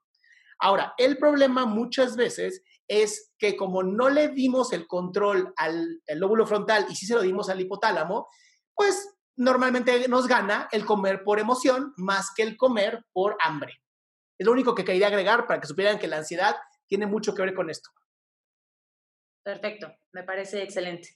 Ahora, 0.60 0.93
el 0.98 1.17
problema 1.17 1.65
muchas 1.65 2.15
veces 2.15 2.63
es 2.88 3.34
que 3.38 3.55
como 3.55 3.84
no 3.84 4.10
le 4.10 4.29
dimos 4.29 4.74
el 4.74 4.88
control 4.88 5.53
al, 5.58 6.01
al 6.08 6.20
lóbulo 6.20 6.46
frontal 6.46 6.88
y 6.89 6.96
sí 6.96 7.05
se 7.05 7.15
lo 7.15 7.22
dimos 7.22 7.50
al 7.50 7.62
hipotálamo, 7.62 8.27
pues 8.75 9.15
normalmente 9.36 10.08
nos 10.08 10.27
gana 10.27 10.67
el 10.72 10.86
comer 10.86 11.24
por 11.24 11.39
emoción 11.39 11.93
más 11.98 12.31
que 12.36 12.43
el 12.43 12.58
comer 12.58 13.05
por 13.13 13.38
hambre. 13.41 13.81
Es 14.41 14.45
lo 14.48 14.53
único 14.53 14.74
que 14.74 14.83
quería 14.83 15.05
agregar 15.05 15.45
para 15.45 15.62
que 15.62 15.67
supieran 15.67 16.00
que 16.00 16.07
la 16.07 16.17
ansiedad 16.17 16.55
tiene 16.88 17.05
mucho 17.05 17.36
que 17.36 17.43
ver 17.43 17.53
con 17.53 17.69
esto. 17.69 17.91
Perfecto, 19.43 19.93
me 20.13 20.24
parece 20.24 20.63
excelente. 20.63 21.10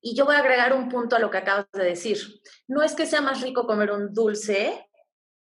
Y 0.00 0.16
yo 0.16 0.24
voy 0.24 0.34
a 0.34 0.40
agregar 0.40 0.72
un 0.72 0.88
punto 0.88 1.14
a 1.14 1.20
lo 1.20 1.30
que 1.30 1.38
acabas 1.38 1.68
de 1.72 1.84
decir. 1.84 2.18
No 2.66 2.82
es 2.82 2.96
que 2.96 3.06
sea 3.06 3.20
más 3.20 3.40
rico 3.40 3.68
comer 3.68 3.92
un 3.92 4.12
dulce 4.12 4.84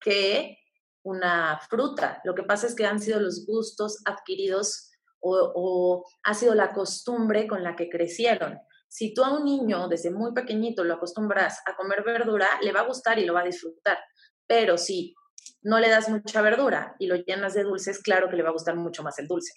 que 0.01 0.57
una 1.03 1.61
fruta. 1.69 2.19
Lo 2.25 2.35
que 2.35 2.43
pasa 2.43 2.67
es 2.67 2.75
que 2.75 2.85
han 2.85 2.99
sido 2.99 3.21
los 3.21 3.45
gustos 3.45 4.01
adquiridos 4.03 4.91
o, 5.21 6.05
ha 6.23 6.33
sido 6.33 6.53
la 6.53 6.73
costumbre 6.73 7.47
con 7.47 7.63
la 7.63 7.77
que 7.77 7.87
crecieron. 7.87 8.59
Si 8.89 9.13
tú 9.13 9.23
a 9.23 9.31
un 9.31 9.45
niño 9.45 9.87
desde 9.87 10.11
muy 10.11 10.33
pequeñito 10.33 10.83
lo 10.83 10.95
acostumbras 10.95 11.61
a 11.65 11.77
comer 11.77 12.03
verdura, 12.03 12.49
le 12.61 12.73
va 12.73 12.81
a 12.81 12.87
gustar 12.87 13.17
y 13.17 13.25
lo 13.25 13.33
va 13.33 13.39
a 13.39 13.45
disfrutar. 13.45 13.97
Pero 14.45 14.77
si 14.77 15.15
no 15.61 15.79
le 15.79 15.89
das 15.89 16.09
mucha 16.09 16.41
verdura 16.41 16.95
y 16.99 17.07
lo 17.07 17.15
llenas 17.15 17.53
de 17.53 17.63
dulces, 17.63 18.01
claro 18.01 18.29
que 18.29 18.35
le 18.35 18.43
va 18.43 18.49
a 18.49 18.53
gustar 18.53 18.75
mucho 18.75 19.03
más 19.03 19.17
el 19.19 19.27
dulce. 19.27 19.53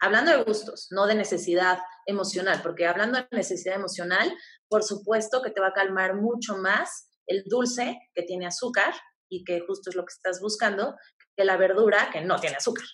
Hablando 0.00 0.32
de 0.32 0.42
gustos, 0.42 0.88
no 0.90 1.06
de 1.06 1.14
necesidad 1.14 1.78
emocional, 2.06 2.60
porque 2.62 2.86
hablando 2.86 3.18
de 3.18 3.28
necesidad 3.30 3.76
emocional, 3.76 4.36
por 4.68 4.82
supuesto 4.82 5.42
que 5.42 5.50
te 5.50 5.60
va 5.60 5.68
a 5.68 5.72
calmar 5.72 6.16
mucho 6.16 6.56
más 6.56 7.08
el 7.26 7.44
dulce 7.46 7.98
que 8.14 8.22
tiene 8.22 8.46
azúcar 8.46 8.94
y 9.28 9.44
que 9.44 9.60
justo 9.60 9.90
es 9.90 9.96
lo 9.96 10.02
que 10.04 10.12
estás 10.12 10.40
buscando, 10.40 10.96
que 11.36 11.44
la 11.44 11.56
verdura 11.56 12.10
que 12.12 12.20
no 12.20 12.38
tiene 12.40 12.56
azúcar. 12.56 12.84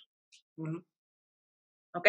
¿Ok? 1.94 2.08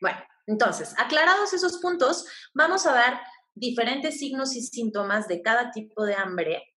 Bueno, 0.00 0.18
entonces, 0.46 0.94
aclarados 0.98 1.52
esos 1.52 1.78
puntos, 1.78 2.26
vamos 2.54 2.86
a 2.86 2.92
dar 2.92 3.20
diferentes 3.54 4.18
signos 4.18 4.56
y 4.56 4.62
síntomas 4.62 5.28
de 5.28 5.42
cada 5.42 5.70
tipo 5.70 6.04
de 6.04 6.14
hambre 6.14 6.69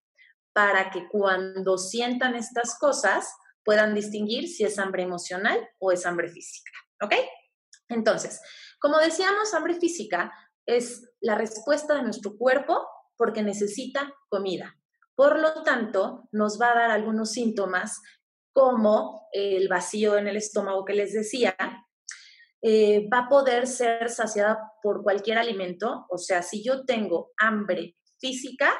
para 0.54 0.92
que 0.92 1.08
cuando 1.08 1.78
sientan 1.78 2.36
estas 2.36 2.78
cosas 2.80 3.34
puedan 3.64 3.96
distinguir 3.96 4.48
si 4.48 4.64
es 4.64 4.78
hambre 4.80 5.04
emocional 5.04 5.60
o 5.80 5.92
es 5.92 6.06
hambre 6.06 6.30
física. 6.30 6.72
¿Ok? 7.02 7.14
Entonces, 7.90 8.42
como 8.80 8.98
decíamos, 8.98 9.54
hambre 9.54 9.76
física 9.76 10.32
es 10.66 11.10
la 11.22 11.36
respuesta 11.36 11.96
de 11.96 12.04
nuestro 12.04 12.38
cuerpo 12.38 12.88
porque 13.18 13.44
necesita 13.44 14.14
comida. 14.30 14.76
Por 15.16 15.40
lo 15.40 15.64
tanto, 15.64 16.28
nos 16.32 16.60
va 16.60 16.72
a 16.72 16.76
dar 16.76 16.92
algunos 16.92 17.32
síntomas 17.32 18.02
como 18.52 19.28
el 19.32 19.68
vacío 19.68 20.18
en 20.18 20.28
el 20.28 20.38
estómago 20.38 20.86
que 20.86 20.94
les 20.94 21.14
decía, 21.14 21.56
eh, 22.62 23.08
va 23.12 23.20
a 23.20 23.30
poder 23.30 23.68
ser 23.68 24.10
saciada 24.10 24.72
por 24.82 25.04
cualquier 25.04 25.38
alimento. 25.38 26.06
O 26.10 26.18
sea, 26.18 26.42
si 26.42 26.64
yo 26.64 26.86
tengo 26.86 27.32
hambre 27.38 27.98
física, 28.20 28.74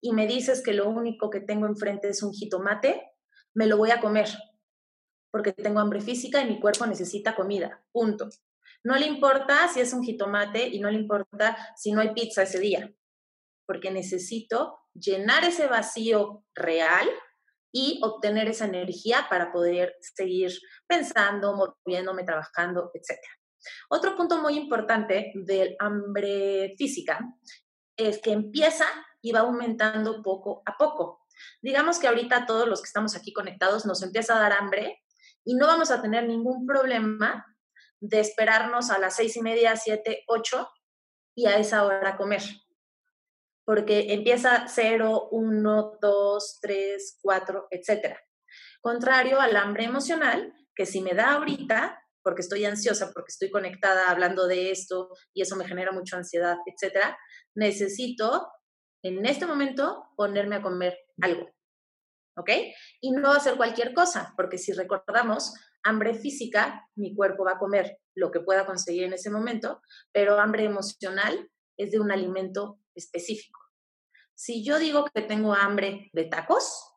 y 0.00 0.12
me 0.12 0.26
dices 0.26 0.62
que 0.62 0.72
lo 0.72 0.88
único 0.88 1.30
que 1.30 1.40
tengo 1.40 1.66
enfrente 1.66 2.08
es 2.08 2.22
un 2.22 2.32
jitomate, 2.32 3.12
me 3.54 3.66
lo 3.66 3.76
voy 3.76 3.90
a 3.90 4.00
comer, 4.00 4.28
porque 5.30 5.52
tengo 5.52 5.80
hambre 5.80 6.00
física 6.00 6.40
y 6.40 6.46
mi 6.46 6.60
cuerpo 6.60 6.86
necesita 6.86 7.34
comida, 7.34 7.84
punto. 7.92 8.28
No 8.84 8.96
le 8.96 9.06
importa 9.06 9.68
si 9.68 9.80
es 9.80 9.92
un 9.92 10.04
jitomate 10.04 10.68
y 10.68 10.78
no 10.78 10.90
le 10.90 10.98
importa 10.98 11.56
si 11.76 11.92
no 11.92 12.00
hay 12.00 12.14
pizza 12.14 12.42
ese 12.42 12.60
día, 12.60 12.92
porque 13.66 13.90
necesito 13.90 14.78
llenar 14.94 15.44
ese 15.44 15.66
vacío 15.66 16.44
real 16.54 17.08
y 17.72 18.00
obtener 18.02 18.48
esa 18.48 18.64
energía 18.64 19.26
para 19.28 19.52
poder 19.52 19.96
seguir 20.00 20.52
pensando, 20.86 21.74
moviéndome, 21.84 22.24
trabajando, 22.24 22.90
etc. 22.94 23.18
Otro 23.90 24.16
punto 24.16 24.40
muy 24.40 24.56
importante 24.56 25.32
del 25.34 25.76
hambre 25.78 26.74
física 26.78 27.18
es 27.96 28.20
que 28.22 28.32
empieza 28.32 28.86
y 29.20 29.32
va 29.32 29.40
aumentando 29.40 30.22
poco 30.22 30.62
a 30.66 30.76
poco. 30.76 31.26
Digamos 31.62 31.98
que 31.98 32.08
ahorita 32.08 32.46
todos 32.46 32.68
los 32.68 32.80
que 32.80 32.86
estamos 32.86 33.16
aquí 33.16 33.32
conectados 33.32 33.86
nos 33.86 34.02
empieza 34.02 34.36
a 34.36 34.40
dar 34.40 34.52
hambre 34.52 35.02
y 35.44 35.54
no 35.54 35.66
vamos 35.66 35.90
a 35.90 36.02
tener 36.02 36.26
ningún 36.26 36.66
problema 36.66 37.44
de 38.00 38.20
esperarnos 38.20 38.90
a 38.90 38.98
las 38.98 39.16
seis 39.16 39.36
y 39.36 39.42
media, 39.42 39.76
siete, 39.76 40.24
ocho 40.26 40.68
y 41.34 41.46
a 41.46 41.58
esa 41.58 41.84
hora 41.84 42.16
comer. 42.16 42.42
Porque 43.64 44.12
empieza 44.14 44.66
cero, 44.68 45.28
uno, 45.30 45.98
dos, 46.00 46.58
tres, 46.60 47.18
cuatro, 47.20 47.66
etcétera. 47.70 48.20
Contrario 48.80 49.40
al 49.40 49.56
hambre 49.56 49.84
emocional, 49.84 50.54
que 50.74 50.86
si 50.86 51.00
me 51.00 51.12
da 51.12 51.34
ahorita, 51.34 52.02
porque 52.22 52.42
estoy 52.42 52.64
ansiosa, 52.64 53.10
porque 53.12 53.30
estoy 53.30 53.50
conectada 53.50 54.10
hablando 54.10 54.46
de 54.46 54.70
esto 54.70 55.10
y 55.34 55.42
eso 55.42 55.56
me 55.56 55.66
genera 55.66 55.92
mucha 55.92 56.16
ansiedad, 56.16 56.56
etcétera, 56.66 57.18
necesito 57.54 58.48
en 59.02 59.24
este 59.26 59.46
momento 59.46 60.10
ponerme 60.16 60.56
a 60.56 60.62
comer 60.62 60.98
algo. 61.20 61.50
¿Ok? 62.36 62.50
Y 63.00 63.10
no 63.10 63.32
hacer 63.32 63.56
cualquier 63.56 63.92
cosa, 63.92 64.32
porque 64.36 64.58
si 64.58 64.72
recordamos, 64.72 65.54
hambre 65.82 66.14
física, 66.14 66.88
mi 66.94 67.14
cuerpo 67.14 67.44
va 67.44 67.52
a 67.52 67.58
comer 67.58 67.98
lo 68.14 68.30
que 68.30 68.40
pueda 68.40 68.66
conseguir 68.66 69.04
en 69.04 69.12
ese 69.12 69.30
momento, 69.30 69.82
pero 70.12 70.38
hambre 70.38 70.64
emocional 70.64 71.50
es 71.76 71.90
de 71.90 72.00
un 72.00 72.12
alimento 72.12 72.80
específico. 72.94 73.60
Si 74.34 74.64
yo 74.64 74.78
digo 74.78 75.04
que 75.12 75.22
tengo 75.22 75.54
hambre 75.54 76.10
de 76.12 76.24
tacos 76.24 76.92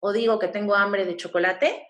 o 0.00 0.12
digo 0.12 0.38
que 0.38 0.48
tengo 0.48 0.74
hambre 0.74 1.04
de 1.04 1.16
chocolate, 1.16 1.88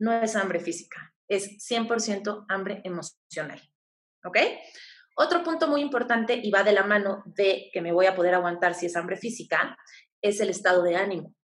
no 0.00 0.12
es 0.12 0.36
hambre 0.36 0.60
física, 0.60 1.14
es 1.28 1.58
100% 1.66 2.46
hambre 2.48 2.82
emocional. 2.84 3.60
¿Ok? 4.24 4.38
Otro 5.14 5.42
punto 5.42 5.68
muy 5.68 5.80
importante 5.80 6.40
y 6.42 6.50
va 6.50 6.62
de 6.62 6.72
la 6.72 6.84
mano 6.84 7.22
de 7.26 7.70
que 7.72 7.80
me 7.80 7.92
voy 7.92 8.06
a 8.06 8.14
poder 8.14 8.34
aguantar 8.34 8.74
si 8.74 8.86
es 8.86 8.96
hambre 8.96 9.16
física, 9.16 9.76
es 10.20 10.40
el 10.40 10.50
estado 10.50 10.82
de 10.82 10.96
ánimo. 10.96 11.34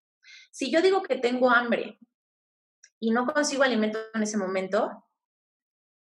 Si 0.50 0.70
yo 0.70 0.80
digo 0.80 1.02
que 1.02 1.16
tengo 1.16 1.50
hambre 1.50 1.98
y 2.98 3.10
no 3.10 3.26
consigo 3.26 3.62
alimento 3.62 3.98
en 4.14 4.22
ese 4.22 4.38
momento, 4.38 5.04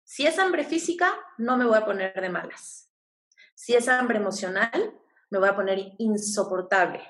si 0.04 0.28
es 0.28 0.38
hambre 0.38 0.64
física, 0.64 1.14
no 1.38 1.58
me 1.58 1.66
voy 1.66 1.78
a 1.78 1.86
poner 1.86 2.14
de 2.20 2.30
malas. 2.30 2.92
Si 3.56 3.74
es 3.74 3.88
hambre 3.88 4.18
emocional, 4.18 4.94
me 5.30 5.40
voy 5.40 5.50
a 5.50 5.56
poner 5.56 5.80
insoportable 5.98 7.02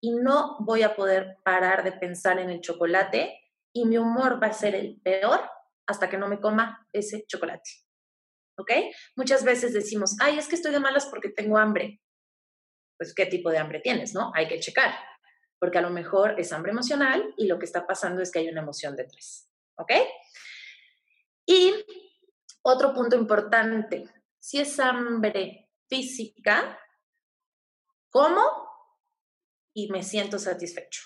y 0.00 0.12
no 0.12 0.56
voy 0.60 0.82
a 0.82 0.96
poder 0.96 1.38
parar 1.44 1.84
de 1.84 1.92
pensar 1.92 2.38
en 2.38 2.50
el 2.50 2.60
chocolate 2.60 3.38
y 3.72 3.84
mi 3.84 3.98
humor 3.98 4.42
va 4.42 4.48
a 4.48 4.52
ser 4.52 4.74
el 4.74 5.00
peor 5.02 5.40
hasta 5.86 6.08
que 6.08 6.18
no 6.18 6.28
me 6.28 6.40
coma 6.40 6.86
ese 6.92 7.24
chocolate. 7.26 7.87
¿Ok? 8.58 8.70
Muchas 9.16 9.44
veces 9.44 9.72
decimos, 9.72 10.16
ay, 10.20 10.38
es 10.38 10.48
que 10.48 10.56
estoy 10.56 10.72
de 10.72 10.80
malas 10.80 11.06
porque 11.06 11.30
tengo 11.30 11.56
hambre. 11.56 12.00
Pues, 12.98 13.14
¿qué 13.14 13.26
tipo 13.26 13.50
de 13.50 13.58
hambre 13.58 13.80
tienes, 13.80 14.12
no? 14.12 14.32
Hay 14.34 14.48
que 14.48 14.58
checar, 14.58 14.92
porque 15.58 15.78
a 15.78 15.82
lo 15.82 15.90
mejor 15.90 16.38
es 16.38 16.52
hambre 16.52 16.72
emocional 16.72 17.32
y 17.36 17.46
lo 17.46 17.58
que 17.58 17.64
está 17.64 17.86
pasando 17.86 18.20
es 18.20 18.30
que 18.30 18.40
hay 18.40 18.48
una 18.48 18.62
emoción 18.62 18.96
detrás, 18.96 19.48
¿ok? 19.76 19.92
Y 21.46 21.72
otro 22.62 22.92
punto 22.92 23.16
importante, 23.16 24.04
si 24.38 24.60
es 24.60 24.78
hambre 24.80 25.70
física, 25.88 26.78
como 28.10 28.42
y 29.72 29.90
me 29.92 30.02
siento 30.02 30.38
satisfecho. 30.38 31.02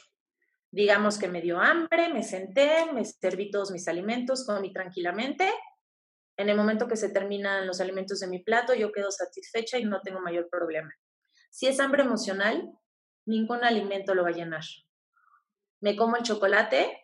Digamos 0.71 1.19
que 1.19 1.29
me 1.29 1.43
dio 1.43 1.61
hambre, 1.61 2.09
me 2.09 2.23
senté, 2.23 2.91
me 2.93 3.05
serví 3.05 3.51
todos 3.51 3.71
mis 3.71 3.87
alimentos, 3.87 4.47
comí 4.47 4.73
tranquilamente 4.73 5.53
en 6.37 6.49
el 6.49 6.57
momento 6.57 6.89
que 6.89 6.97
se 6.97 7.11
terminan 7.11 7.67
los 7.67 7.81
alimentos 7.81 8.21
de 8.21 8.27
mi 8.27 8.43
plato, 8.43 8.75
yo 8.75 8.93
quedo 8.93 9.11
satisfecha 9.11 9.79
y 9.79 9.85
no 9.85 10.01
tengo 10.01 10.21
mayor 10.21 10.49
problema. 10.51 10.95
Si 11.51 11.67
es 11.67 11.81
hambre 11.81 12.03
emocional, 12.03 12.73
ningún 13.27 13.65
alimento 13.65 14.15
lo 14.15 14.23
va 14.23 14.31
a 14.31 14.33
llenar. 14.33 14.63
Me 15.81 15.97
como 15.97 16.17
el 16.17 16.23
chocolate 16.23 16.99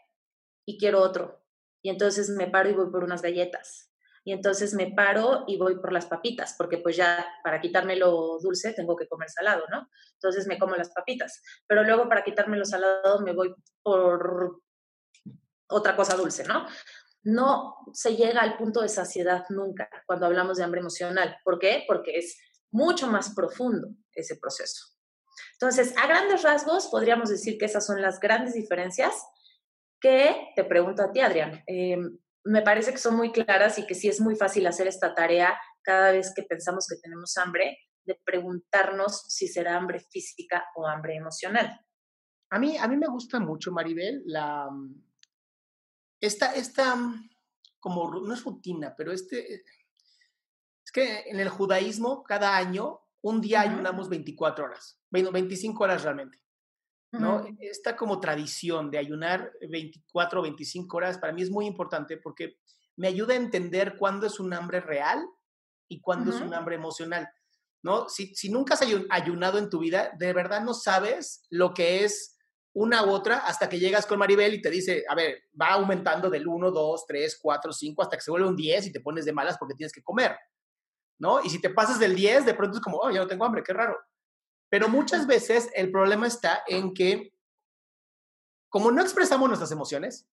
y 0.64 0.78
quiero 0.78 1.02
otro. 1.02 1.44
Y 1.82 1.90
entonces 1.90 2.30
me 2.30 2.48
paro 2.48 2.70
y 2.70 2.74
voy 2.74 2.90
por 2.90 3.04
unas 3.04 3.22
galletas. 3.22 3.92
Y 4.24 4.32
entonces 4.32 4.74
me 4.74 4.92
paro 4.92 5.44
y 5.46 5.56
voy 5.56 5.76
por 5.76 5.92
las 5.92 6.06
papitas, 6.06 6.54
porque 6.58 6.78
pues 6.78 6.96
ya 6.96 7.26
para 7.42 7.60
quitarme 7.60 7.96
lo 7.96 8.38
dulce 8.38 8.74
tengo 8.74 8.96
que 8.96 9.08
comer 9.08 9.30
salado, 9.30 9.64
¿no? 9.70 9.88
Entonces 10.14 10.46
me 10.46 10.58
como 10.58 10.76
las 10.76 10.90
papitas. 10.90 11.42
Pero 11.66 11.82
luego 11.82 12.08
para 12.08 12.24
quitarme 12.24 12.58
lo 12.58 12.64
salado 12.64 13.20
me 13.20 13.32
voy 13.32 13.54
por 13.82 14.60
otra 15.68 15.96
cosa 15.96 16.16
dulce, 16.16 16.44
¿no? 16.44 16.66
No 17.22 17.76
se 17.92 18.16
llega 18.16 18.40
al 18.40 18.56
punto 18.56 18.80
de 18.80 18.88
saciedad 18.88 19.44
nunca 19.50 19.88
cuando 20.06 20.26
hablamos 20.26 20.58
de 20.58 20.64
hambre 20.64 20.80
emocional. 20.80 21.36
¿Por 21.44 21.58
qué? 21.58 21.84
Porque 21.86 22.18
es 22.18 22.38
mucho 22.70 23.08
más 23.08 23.34
profundo 23.34 23.88
ese 24.12 24.36
proceso. 24.36 24.86
Entonces, 25.54 25.94
a 25.96 26.06
grandes 26.06 26.42
rasgos, 26.42 26.88
podríamos 26.88 27.30
decir 27.30 27.58
que 27.58 27.64
esas 27.66 27.84
son 27.86 28.00
las 28.00 28.20
grandes 28.20 28.54
diferencias 28.54 29.14
que 30.00 30.52
te 30.54 30.64
pregunto 30.64 31.02
a 31.02 31.12
ti, 31.12 31.20
Adrián. 31.20 31.62
Em, 31.66 32.18
me 32.44 32.62
parece 32.62 32.92
que 32.92 32.98
son 32.98 33.16
muy 33.16 33.32
claras 33.32 33.78
y 33.78 33.86
que 33.86 33.94
sí 33.94 34.08
es 34.08 34.20
muy 34.20 34.36
fácil 34.36 34.66
hacer 34.66 34.86
esta 34.86 35.14
tarea 35.14 35.58
cada 35.82 36.12
vez 36.12 36.32
que 36.34 36.42
pensamos 36.42 36.86
que 36.88 37.00
tenemos 37.00 37.36
hambre, 37.36 37.78
de 38.04 38.18
preguntarnos 38.24 39.24
si 39.28 39.48
será 39.48 39.76
hambre 39.76 40.00
física 40.00 40.64
o 40.76 40.86
hambre 40.86 41.16
emocional. 41.16 41.78
A 42.50 42.58
mí, 42.58 42.78
a 42.78 42.88
mí 42.88 42.96
me 42.96 43.06
gusta 43.06 43.38
mucho, 43.38 43.70
Maribel, 43.70 44.22
la, 44.24 44.68
esta, 46.20 46.54
esta, 46.54 46.96
como, 47.80 48.10
no 48.20 48.34
es 48.34 48.44
rutina, 48.44 48.94
pero 48.96 49.12
este, 49.12 49.64
es 50.84 50.92
que 50.92 51.24
en 51.26 51.40
el 51.40 51.48
judaísmo 51.48 52.22
cada 52.24 52.56
año, 52.56 53.00
un 53.20 53.40
día 53.40 53.60
ayunamos 53.60 54.08
24 54.08 54.64
horas, 54.64 54.98
25 55.10 55.84
horas 55.84 56.02
realmente. 56.02 56.38
¿no? 57.12 57.46
Esta 57.58 57.96
como 57.96 58.20
tradición 58.20 58.90
de 58.90 58.98
ayunar 58.98 59.52
24 59.60 60.40
o 60.40 60.42
25 60.42 60.96
horas 60.96 61.18
para 61.18 61.32
mí 61.32 61.42
es 61.42 61.50
muy 61.50 61.66
importante 61.66 62.18
porque 62.18 62.58
me 62.96 63.08
ayuda 63.08 63.34
a 63.34 63.38
entender 63.38 63.96
cuándo 63.96 64.26
es 64.26 64.38
un 64.38 64.52
hambre 64.52 64.80
real 64.80 65.26
y 65.88 66.00
cuándo 66.00 66.34
es 66.34 66.40
un 66.40 66.52
hambre 66.52 66.74
emocional. 66.74 67.28
¿no? 67.82 68.08
Si, 68.08 68.34
si 68.34 68.50
nunca 68.50 68.74
has 68.74 68.82
ayunado 69.10 69.58
en 69.58 69.70
tu 69.70 69.78
vida, 69.78 70.12
de 70.18 70.32
verdad 70.32 70.62
no 70.62 70.74
sabes 70.74 71.44
lo 71.48 71.72
que 71.72 72.04
es 72.04 72.37
una 72.74 73.04
u 73.04 73.10
otra 73.10 73.38
hasta 73.38 73.68
que 73.68 73.78
llegas 73.78 74.06
con 74.06 74.18
Maribel 74.18 74.54
y 74.54 74.62
te 74.62 74.70
dice, 74.70 75.04
a 75.08 75.14
ver, 75.14 75.44
va 75.60 75.68
aumentando 75.70 76.30
del 76.30 76.46
1, 76.46 76.70
2, 76.70 77.06
3, 77.06 77.38
4, 77.40 77.72
5 77.72 78.02
hasta 78.02 78.16
que 78.16 78.22
se 78.22 78.30
vuelve 78.30 78.48
un 78.48 78.56
10 78.56 78.86
y 78.86 78.92
te 78.92 79.00
pones 79.00 79.24
de 79.24 79.32
malas 79.32 79.56
porque 79.58 79.74
tienes 79.74 79.92
que 79.92 80.02
comer, 80.02 80.36
¿no? 81.18 81.42
Y 81.42 81.50
si 81.50 81.60
te 81.60 81.70
pasas 81.70 81.98
del 81.98 82.14
10, 82.14 82.46
de 82.46 82.54
pronto 82.54 82.78
es 82.78 82.82
como, 82.82 82.98
oh, 82.98 83.10
ya 83.10 83.20
no 83.20 83.26
tengo 83.26 83.44
hambre, 83.44 83.62
qué 83.62 83.72
raro. 83.72 83.96
Pero 84.70 84.88
muchas 84.88 85.26
veces 85.26 85.70
el 85.74 85.90
problema 85.90 86.26
está 86.26 86.62
en 86.66 86.92
que, 86.92 87.34
como 88.68 88.90
no 88.90 89.02
expresamos 89.02 89.48
nuestras 89.48 89.72
emociones, 89.72 90.28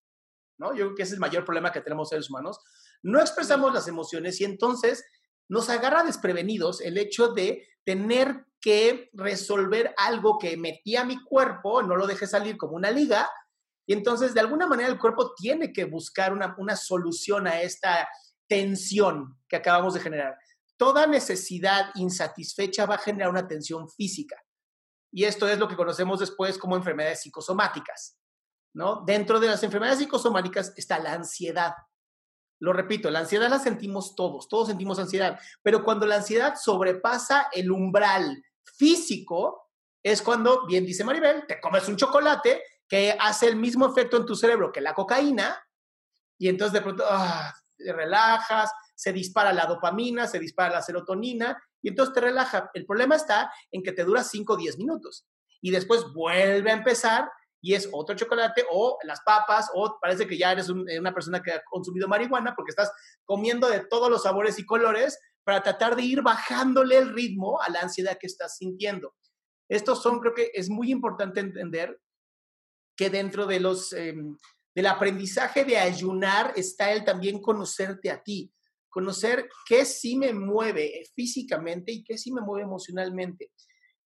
¿no? 0.58 0.74
Yo 0.74 0.86
creo 0.86 0.94
que 0.94 1.02
ese 1.02 1.10
es 1.10 1.14
el 1.14 1.20
mayor 1.20 1.44
problema 1.44 1.72
que 1.72 1.80
tenemos 1.80 2.10
seres 2.10 2.30
humanos, 2.30 2.60
no 3.02 3.20
expresamos 3.20 3.72
las 3.72 3.88
emociones 3.88 4.40
y 4.40 4.44
entonces 4.44 5.04
nos 5.48 5.68
agarra 5.68 6.02
desprevenidos 6.02 6.80
el 6.80 6.98
hecho 6.98 7.28
de 7.28 7.66
tener 7.84 8.45
que 8.60 9.10
resolver 9.12 9.94
algo 9.96 10.38
que 10.38 10.56
metí 10.56 10.96
a 10.96 11.04
mi 11.04 11.22
cuerpo, 11.22 11.82
no 11.82 11.96
lo 11.96 12.06
dejé 12.06 12.26
salir 12.26 12.56
como 12.56 12.76
una 12.76 12.90
liga, 12.90 13.30
y 13.86 13.92
entonces 13.92 14.34
de 14.34 14.40
alguna 14.40 14.66
manera 14.66 14.88
el 14.88 14.98
cuerpo 14.98 15.34
tiene 15.34 15.72
que 15.72 15.84
buscar 15.84 16.32
una, 16.32 16.54
una 16.58 16.74
solución 16.74 17.46
a 17.46 17.60
esta 17.60 18.08
tensión 18.48 19.38
que 19.48 19.56
acabamos 19.56 19.94
de 19.94 20.00
generar 20.00 20.36
toda 20.76 21.06
necesidad 21.06 21.90
insatisfecha 21.94 22.86
va 22.86 22.96
a 22.96 22.98
generar 22.98 23.30
una 23.30 23.48
tensión 23.48 23.88
física. 23.88 24.36
Y 25.12 25.24
esto 25.24 25.48
es 25.48 25.58
lo 25.58 25.68
que 25.68 25.76
conocemos 25.76 26.20
después 26.20 26.58
como 26.58 26.76
enfermedades 26.76 27.22
psicosomáticas. 27.22 28.18
¿no? 28.74 29.02
Dentro 29.06 29.40
de 29.40 29.48
las 29.48 29.62
enfermedades 29.62 30.00
psicosomáticas 30.00 30.72
está 30.76 30.98
la 30.98 31.14
ansiedad. 31.14 31.72
Lo 32.58 32.72
repito, 32.72 33.10
la 33.10 33.20
ansiedad 33.20 33.50
la 33.50 33.58
sentimos 33.58 34.14
todos, 34.14 34.48
todos 34.48 34.68
sentimos 34.68 34.98
ansiedad, 34.98 35.38
pero 35.62 35.84
cuando 35.84 36.06
la 36.06 36.16
ansiedad 36.16 36.54
sobrepasa 36.56 37.48
el 37.52 37.70
umbral 37.70 38.42
físico, 38.64 39.70
es 40.02 40.22
cuando, 40.22 40.66
bien 40.66 40.86
dice 40.86 41.04
Maribel, 41.04 41.46
te 41.46 41.60
comes 41.60 41.88
un 41.88 41.96
chocolate 41.96 42.62
que 42.88 43.16
hace 43.18 43.48
el 43.48 43.56
mismo 43.56 43.86
efecto 43.86 44.16
en 44.16 44.26
tu 44.26 44.34
cerebro 44.36 44.72
que 44.72 44.80
la 44.80 44.94
cocaína, 44.94 45.60
y 46.38 46.48
entonces 46.48 46.72
de 46.74 46.80
pronto 46.80 47.04
ah, 47.08 47.52
te 47.76 47.92
relajas, 47.92 48.70
se 48.94 49.12
dispara 49.12 49.52
la 49.52 49.66
dopamina, 49.66 50.26
se 50.26 50.38
dispara 50.38 50.74
la 50.74 50.82
serotonina 50.82 51.62
y 51.82 51.88
entonces 51.88 52.14
te 52.14 52.20
relaja. 52.20 52.70
El 52.72 52.86
problema 52.86 53.16
está 53.16 53.52
en 53.70 53.82
que 53.82 53.92
te 53.92 54.04
dura 54.04 54.24
5 54.24 54.52
o 54.52 54.56
10 54.56 54.78
minutos 54.78 55.26
y 55.60 55.70
después 55.70 56.04
vuelve 56.12 56.70
a 56.70 56.74
empezar 56.74 57.30
y 57.66 57.74
es 57.74 57.88
otro 57.90 58.14
chocolate 58.14 58.64
o 58.70 58.96
las 59.02 59.22
papas 59.22 59.68
o 59.74 59.98
parece 60.00 60.24
que 60.24 60.38
ya 60.38 60.52
eres 60.52 60.68
eh, 60.68 61.00
una 61.00 61.12
persona 61.12 61.42
que 61.42 61.50
ha 61.50 61.64
consumido 61.64 62.06
marihuana 62.06 62.54
porque 62.54 62.70
estás 62.70 62.92
comiendo 63.24 63.68
de 63.68 63.80
todos 63.80 64.08
los 64.08 64.22
sabores 64.22 64.60
y 64.60 64.64
colores 64.64 65.18
para 65.42 65.64
tratar 65.64 65.96
de 65.96 66.02
ir 66.02 66.22
bajándole 66.22 66.96
el 66.96 67.12
ritmo 67.12 67.60
a 67.60 67.68
la 67.68 67.80
ansiedad 67.80 68.18
que 68.20 68.28
estás 68.28 68.56
sintiendo. 68.58 69.16
Estos 69.68 70.00
son, 70.00 70.20
creo 70.20 70.32
que 70.32 70.52
es 70.54 70.70
muy 70.70 70.92
importante 70.92 71.40
entender 71.40 72.00
que 72.96 73.10
dentro 73.10 73.46
de 73.46 73.58
los, 73.58 73.92
em, 73.92 74.38
del 74.72 74.86
aprendizaje 74.86 75.64
de 75.64 75.76
ayunar 75.76 76.52
está 76.54 76.92
el 76.92 77.04
también 77.04 77.42
conocerte 77.42 78.12
a 78.12 78.22
ti 78.22 78.52
conocer 78.88 79.50
qué 79.66 79.84
sí 79.84 80.16
me 80.16 80.32
mueve 80.32 81.02
físicamente 81.14 81.92
y 81.92 82.02
qué 82.02 82.16
sí 82.16 82.32
me 82.32 82.40
mueve 82.40 82.64
emocionalmente. 82.64 83.50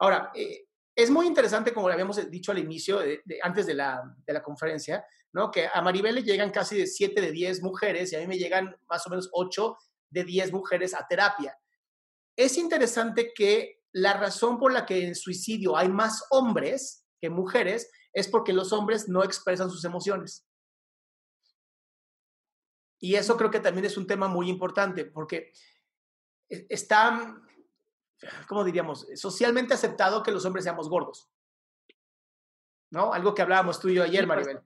Ahora, 0.01 0.33
eh, 0.35 0.65
es 1.03 1.11
muy 1.11 1.27
interesante, 1.27 1.73
como 1.73 1.89
le 1.89 1.95
habíamos 1.95 2.31
dicho 2.31 2.53
al 2.53 2.59
inicio, 2.59 3.01
antes 3.43 3.67
de 3.67 3.75
la, 3.75 4.03
de 4.27 4.33
la, 4.33 4.43
conferencia, 4.43 5.05
¿no? 5.33 5.51
que 5.51 5.69
a 5.73 5.81
Maribel 5.83 6.17
le 6.17 6.23
llegan 6.23 6.51
casi 6.51 6.79
de 6.79 6.87
7 6.87 7.21
de 7.21 7.33
10 7.33 7.63
mujeres 7.63 8.13
y 8.13 8.17
a 8.17 8.21
mí 8.21 8.27
me 8.27 8.39
llegan 8.39 8.77
más 8.89 9.07
o 9.07 9.11
menos 9.11 9.29
8 9.33 9.77
de 10.11 10.25
10 10.25 10.53
mujeres 10.53 10.95
a 10.95 11.07
terapia. 11.07 11.57
Es 12.37 12.59
interesante 12.59 13.33
que 13.35 13.81
la 13.93 14.15
razón 14.15 14.59
por 14.59 14.73
la 14.73 14.87
que 14.87 15.07
en 15.07 15.15
suicidio 15.15 15.77
hay 15.77 15.89
más 15.89 16.25
hombres 16.31 17.07
que 17.21 17.31
mujeres 17.31 17.91
es 18.13 18.29
porque 18.29 18.53
los 18.53 18.73
hombres 18.73 19.09
no 19.09 19.23
expresan 19.23 19.71
sus 19.71 19.85
emociones. 19.85 20.47
Y 22.99 23.15
eso 23.15 23.37
creo 23.37 23.51
que 23.51 23.61
también 23.61 23.87
es 23.87 23.97
un 23.97 24.07
tema 24.07 24.29
muy 24.29 24.49
importante 24.49 25.05
porque 25.07 25.53
e, 26.49 26.67
está, 26.69 27.41
¿cómo 28.49 28.65
diríamos? 28.65 29.07
Socialmente 29.15 29.75
aceptado 29.75 30.23
que 30.23 30.33
los 30.33 30.45
hombres 30.45 30.65
seamos 30.65 30.89
gordos. 30.89 31.31
¿No? 32.91 33.13
Algo 33.13 33.35
que 33.35 33.43
hablábamos 33.43 33.79
tú 33.79 33.89
y 33.89 33.95
yo 33.95 34.03
ayer, 34.03 34.27
Maribel. 34.27 34.61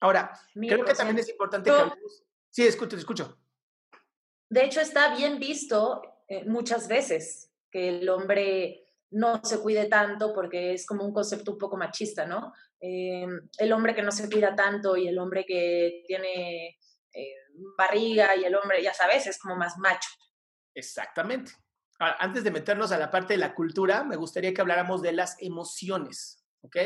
Ahora, 0.00 0.38
creo 0.54 0.84
que 0.84 0.94
también 0.94 1.18
es 1.18 1.28
importante 1.28 1.70
que... 1.70 1.92
Sí, 2.50 2.66
escucho, 2.66 2.96
escucho. 2.96 3.38
De 4.48 4.64
hecho, 4.64 4.80
está 4.80 5.16
bien 5.16 5.38
visto 5.38 6.02
eh, 6.28 6.44
muchas 6.44 6.86
veces 6.86 7.50
que 7.70 7.88
el 7.88 8.08
hombre 8.08 8.84
no 9.10 9.40
se 9.44 9.60
cuide 9.60 9.86
tanto 9.86 10.32
porque 10.34 10.74
es 10.74 10.86
como 10.86 11.04
un 11.04 11.12
concepto 11.12 11.52
un 11.52 11.58
poco 11.58 11.76
machista, 11.76 12.26
¿no? 12.26 12.52
Eh, 12.80 13.26
el 13.58 13.72
hombre 13.72 13.94
que 13.94 14.02
no 14.02 14.12
se 14.12 14.28
cuida 14.28 14.54
tanto 14.54 14.96
y 14.96 15.08
el 15.08 15.18
hombre 15.18 15.44
que 15.46 16.02
tiene 16.06 16.78
eh, 17.12 17.34
barriga 17.76 18.36
y 18.36 18.44
el 18.44 18.54
hombre, 18.54 18.82
ya 18.82 18.92
sabes, 18.92 19.26
es 19.26 19.38
como 19.38 19.56
más 19.56 19.78
macho. 19.78 20.08
Exactamente. 20.74 21.52
antes 21.98 22.42
de 22.42 22.50
meternos 22.50 22.90
a 22.90 22.98
la 22.98 23.10
parte 23.10 23.34
de 23.34 23.38
la 23.38 23.54
cultura, 23.54 24.02
me 24.02 24.16
gustaría 24.16 24.52
que 24.52 24.60
habláramos 24.60 25.02
de 25.02 25.12
las 25.12 25.36
emociones, 25.40 26.44
¿ok? 26.62 26.76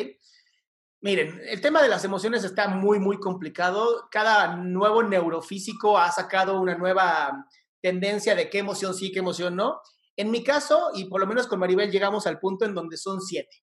Miren, 1.01 1.41
el 1.45 1.61
tema 1.61 1.83
de 1.83 1.89
las 1.89 2.05
emociones 2.05 2.43
está 2.45 2.69
muy, 2.69 2.99
muy 2.99 3.19
complicado. 3.19 4.09
Cada 4.11 4.57
nuevo 4.57 5.03
neurofísico 5.03 5.99
ha 5.99 6.11
sacado 6.11 6.61
una 6.61 6.77
nueva 6.77 7.47
tendencia 7.81 8.35
de 8.35 8.51
qué 8.51 8.59
emoción 8.59 8.95
sí, 8.95 9.13
qué 9.13 9.21
emoción 9.21 9.57
no. 9.57 9.81
En 10.17 10.31
mi 10.31 10.43
caso, 10.43 10.91
y 10.95 11.05
por 11.05 11.21
lo 11.21 11.27
menos 11.27 11.47
con 11.47 11.61
Maribel, 11.61 11.91
llegamos 11.91 12.27
al 12.27 12.39
punto 12.39 12.65
en 12.65 12.75
donde 12.75 12.97
son 12.97 13.21
siete. 13.21 13.63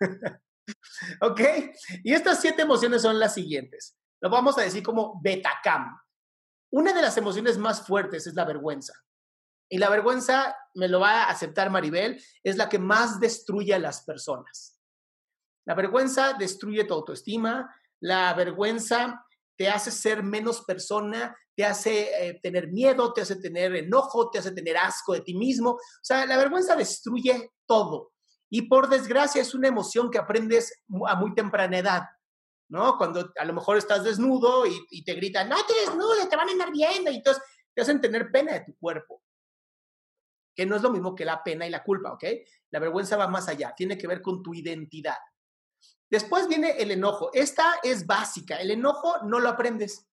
¿Ok? 1.20 1.40
Y 2.04 2.14
estas 2.14 2.40
siete 2.40 2.62
emociones 2.62 3.02
son 3.02 3.18
las 3.18 3.34
siguientes. 3.34 3.98
Lo 4.20 4.30
vamos 4.30 4.56
a 4.56 4.62
decir 4.62 4.82
como 4.82 5.20
betacam. 5.22 5.98
Una 6.70 6.92
de 6.92 7.02
las 7.02 7.16
emociones 7.16 7.58
más 7.58 7.86
fuertes 7.86 8.26
es 8.26 8.34
la 8.34 8.44
vergüenza. 8.44 8.94
Y 9.72 9.78
la 9.78 9.88
vergüenza, 9.88 10.54
me 10.74 10.86
lo 10.86 11.00
va 11.00 11.22
a 11.22 11.30
aceptar 11.30 11.70
Maribel, 11.70 12.22
es 12.44 12.58
la 12.58 12.68
que 12.68 12.78
más 12.78 13.18
destruye 13.18 13.72
a 13.72 13.78
las 13.78 14.04
personas. 14.04 14.78
La 15.64 15.74
vergüenza 15.74 16.34
destruye 16.34 16.84
tu 16.84 16.92
autoestima, 16.92 17.74
la 17.98 18.34
vergüenza 18.34 19.24
te 19.56 19.70
hace 19.70 19.90
ser 19.90 20.22
menos 20.22 20.60
persona, 20.66 21.34
te 21.56 21.64
hace 21.64 22.10
eh, 22.28 22.38
tener 22.42 22.68
miedo, 22.68 23.14
te 23.14 23.22
hace 23.22 23.36
tener 23.36 23.74
enojo, 23.74 24.28
te 24.28 24.40
hace 24.40 24.52
tener 24.52 24.76
asco 24.76 25.14
de 25.14 25.22
ti 25.22 25.32
mismo. 25.32 25.70
O 25.70 26.02
sea, 26.02 26.26
la 26.26 26.36
vergüenza 26.36 26.76
destruye 26.76 27.52
todo. 27.64 28.12
Y 28.50 28.68
por 28.68 28.90
desgracia 28.90 29.40
es 29.40 29.54
una 29.54 29.68
emoción 29.68 30.10
que 30.10 30.18
aprendes 30.18 30.82
a 31.08 31.16
muy 31.16 31.34
temprana 31.34 31.78
edad, 31.78 32.02
¿no? 32.68 32.98
Cuando 32.98 33.32
a 33.34 33.44
lo 33.46 33.54
mejor 33.54 33.78
estás 33.78 34.04
desnudo 34.04 34.66
y, 34.66 35.02
te 35.02 35.14
gritan, 35.14 35.48
no 35.48 35.56
te 35.64 35.72
desnudes, 35.72 36.28
te 36.28 36.36
van 36.36 36.50
a 36.50 36.52
andar 36.52 36.70
viendo, 36.70 37.10
y 37.10 37.16
entonces 37.16 37.42
te 37.74 37.80
hacen 37.80 38.02
tener 38.02 38.30
pena 38.30 38.52
de 38.52 38.64
tu 38.66 38.76
cuerpo, 38.76 39.22
que 40.54 40.66
no 40.66 40.76
es 40.76 40.82
lo 40.82 40.90
mismo 40.90 41.14
que 41.14 41.24
la 41.24 41.42
pena 41.42 41.66
y 41.66 41.70
la 41.70 41.82
culpa, 41.82 42.12
¿ok? 42.12 42.24
La 42.70 42.78
vergüenza 42.78 43.16
va 43.16 43.28
más 43.28 43.48
allá, 43.48 43.74
tiene 43.76 43.96
que 43.96 44.06
ver 44.06 44.20
con 44.20 44.42
tu 44.42 44.54
identidad. 44.54 45.16
Después 46.12 46.46
viene 46.46 46.72
el 46.72 46.90
enojo. 46.90 47.30
Esta 47.32 47.76
es 47.82 48.06
básica. 48.06 48.56
El 48.56 48.70
enojo 48.70 49.24
no 49.24 49.40
lo 49.40 49.48
aprendes. 49.48 50.06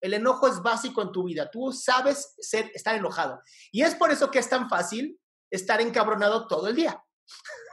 El 0.00 0.14
enojo 0.14 0.48
es 0.48 0.62
básico 0.62 1.02
en 1.02 1.12
tu 1.12 1.24
vida. 1.24 1.50
Tú 1.50 1.72
sabes 1.72 2.34
ser, 2.38 2.70
estar 2.72 2.96
enojado. 2.96 3.38
Y 3.70 3.82
es 3.82 3.94
por 3.94 4.10
eso 4.10 4.30
que 4.30 4.38
es 4.38 4.48
tan 4.48 4.70
fácil 4.70 5.20
estar 5.50 5.82
encabronado 5.82 6.46
todo 6.46 6.68
el 6.68 6.76
día. 6.76 7.04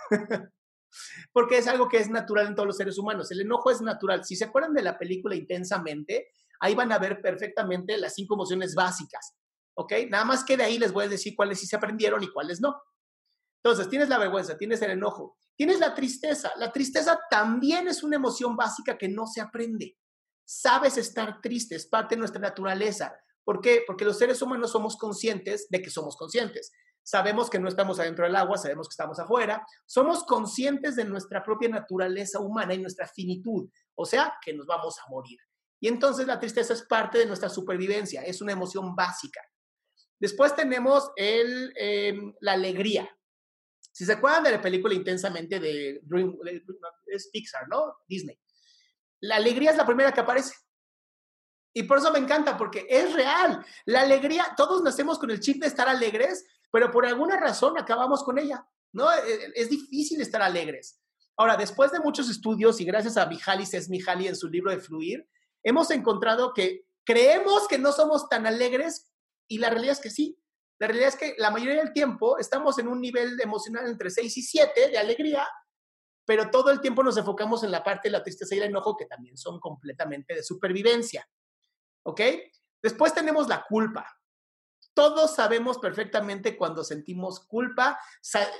Porque 1.31 1.57
es 1.57 1.67
algo 1.67 1.87
que 1.87 1.99
es 1.99 2.09
natural 2.09 2.47
en 2.47 2.55
todos 2.55 2.67
los 2.67 2.75
seres 2.75 2.97
humanos. 2.97 3.31
El 3.31 3.41
enojo 3.41 3.71
es 3.71 3.79
natural. 3.79 4.25
Si 4.25 4.35
se 4.35 4.43
acuerdan 4.43 4.73
de 4.73 4.83
la 4.83 4.97
película 4.97 5.35
Intensamente, 5.35 6.27
ahí 6.59 6.75
van 6.75 6.91
a 6.91 6.99
ver 6.99 7.21
perfectamente 7.21 7.97
las 7.97 8.13
cinco 8.13 8.33
emociones 8.35 8.75
básicas. 8.75 9.37
¿Ok? 9.79 9.93
Nada 10.09 10.25
más 10.25 10.43
que 10.43 10.57
de 10.57 10.63
ahí 10.63 10.77
les 10.77 10.91
voy 10.91 11.05
a 11.05 11.07
decir 11.07 11.37
cuáles 11.37 11.57
sí 11.57 11.65
se 11.65 11.77
aprendieron 11.77 12.21
y 12.21 12.29
cuáles 12.29 12.59
no. 12.59 12.81
Entonces, 13.63 13.89
tienes 13.89 14.09
la 14.09 14.17
vergüenza, 14.17 14.57
tienes 14.57 14.81
el 14.81 14.91
enojo, 14.91 15.37
tienes 15.55 15.79
la 15.79 15.95
tristeza. 15.95 16.51
La 16.57 16.73
tristeza 16.73 17.17
también 17.29 17.87
es 17.87 18.03
una 18.03 18.17
emoción 18.17 18.57
básica 18.57 18.97
que 18.97 19.07
no 19.07 19.25
se 19.25 19.39
aprende. 19.39 19.97
Sabes 20.43 20.97
estar 20.97 21.39
triste, 21.39 21.75
es 21.75 21.87
parte 21.87 22.15
de 22.15 22.19
nuestra 22.19 22.41
naturaleza. 22.41 23.15
¿Por 23.45 23.61
qué? 23.61 23.83
Porque 23.87 24.03
los 24.03 24.17
seres 24.17 24.41
humanos 24.41 24.71
somos 24.71 24.97
conscientes 24.97 25.67
de 25.69 25.81
que 25.81 25.89
somos 25.89 26.17
conscientes. 26.17 26.73
Sabemos 27.01 27.49
que 27.49 27.59
no 27.59 27.69
estamos 27.69 28.01
adentro 28.01 28.25
del 28.25 28.35
agua, 28.35 28.57
sabemos 28.57 28.89
que 28.89 28.93
estamos 28.93 29.17
afuera. 29.17 29.65
Somos 29.85 30.25
conscientes 30.25 30.97
de 30.97 31.05
nuestra 31.05 31.41
propia 31.41 31.69
naturaleza 31.69 32.41
humana 32.41 32.73
y 32.73 32.79
nuestra 32.79 33.07
finitud, 33.07 33.69
o 33.95 34.05
sea, 34.05 34.33
que 34.43 34.53
nos 34.53 34.65
vamos 34.65 34.99
a 34.99 35.09
morir. 35.09 35.39
Y 35.79 35.87
entonces 35.87 36.27
la 36.27 36.37
tristeza 36.37 36.73
es 36.73 36.81
parte 36.81 37.17
de 37.17 37.25
nuestra 37.25 37.47
supervivencia, 37.47 38.23
es 38.23 38.41
una 38.41 38.51
emoción 38.51 38.93
básica. 38.93 39.39
Después 40.19 40.55
tenemos 40.55 41.11
el, 41.15 41.73
em, 41.75 42.33
la 42.41 42.53
alegría. 42.53 43.09
Si 43.91 44.05
se 44.05 44.13
acuerdan 44.13 44.43
de 44.43 44.51
la 44.51 44.61
película 44.61 44.93
intensamente 44.93 45.59
de, 45.59 46.01
Dream, 46.03 46.37
es 47.07 47.29
Pixar, 47.31 47.67
¿no? 47.67 47.97
Disney. 48.07 48.39
La 49.21 49.37
alegría 49.37 49.71
es 49.71 49.77
la 49.77 49.85
primera 49.85 50.11
que 50.11 50.19
aparece. 50.19 50.53
Y 51.73 51.83
por 51.83 51.99
eso 51.99 52.11
me 52.11 52.19
encanta, 52.19 52.57
porque 52.57 52.85
es 52.89 53.13
real. 53.13 53.65
La 53.85 54.01
alegría, 54.01 54.53
todos 54.57 54.83
nacemos 54.83 55.19
con 55.19 55.31
el 55.31 55.39
chip 55.39 55.61
de 55.61 55.67
estar 55.67 55.87
alegres, 55.87 56.45
pero 56.71 56.91
por 56.91 57.05
alguna 57.05 57.37
razón 57.37 57.77
acabamos 57.77 58.23
con 58.23 58.37
ella, 58.37 58.65
¿no? 58.91 59.11
E, 59.11 59.33
e, 59.33 59.51
es 59.55 59.69
difícil 59.69 60.21
estar 60.21 60.41
alegres. 60.41 61.01
Ahora, 61.37 61.55
después 61.55 61.91
de 61.91 61.99
muchos 61.99 62.29
estudios 62.29 62.81
y 62.81 62.85
gracias 62.85 63.15
a 63.15 63.25
Mihaly 63.25 63.65
Csikszentmihalyi 63.65 64.27
en 64.27 64.35
su 64.35 64.49
libro 64.49 64.71
de 64.71 64.79
Fluir, 64.79 65.25
hemos 65.63 65.89
encontrado 65.91 66.53
que 66.53 66.85
creemos 67.05 67.67
que 67.67 67.77
no 67.77 67.91
somos 67.91 68.27
tan 68.27 68.45
alegres 68.45 69.08
y 69.49 69.57
la 69.57 69.69
realidad 69.69 69.93
es 69.93 69.99
que 69.99 70.09
sí. 70.09 70.39
La 70.79 70.87
realidad 70.87 71.09
es 71.09 71.17
que 71.17 71.35
la 71.37 71.51
mayoría 71.51 71.83
del 71.83 71.91
tiempo 71.91 72.37
estamos 72.37 72.79
en 72.79 72.87
un 72.87 73.01
nivel 73.01 73.37
emocional 73.41 73.85
entre 73.87 74.09
6 74.09 74.37
y 74.37 74.41
7 74.41 74.89
de 74.91 74.97
alegría, 74.97 75.45
pero 76.25 76.49
todo 76.49 76.71
el 76.71 76.79
tiempo 76.79 77.03
nos 77.03 77.17
enfocamos 77.17 77.63
en 77.63 77.71
la 77.71 77.83
parte 77.83 78.07
de 78.07 78.13
la 78.13 78.23
tristeza 78.23 78.55
y 78.55 78.59
el 78.59 78.65
enojo, 78.65 78.95
que 78.95 79.05
también 79.05 79.35
son 79.35 79.59
completamente 79.59 80.35
de 80.35 80.43
supervivencia. 80.43 81.27
¿Ok? 82.03 82.21
Después 82.81 83.13
tenemos 83.13 83.49
la 83.49 83.65
culpa. 83.67 84.07
Todos 84.93 85.35
sabemos 85.35 85.79
perfectamente 85.79 86.55
cuando 86.55 86.83
sentimos 86.83 87.45
culpa. 87.45 87.99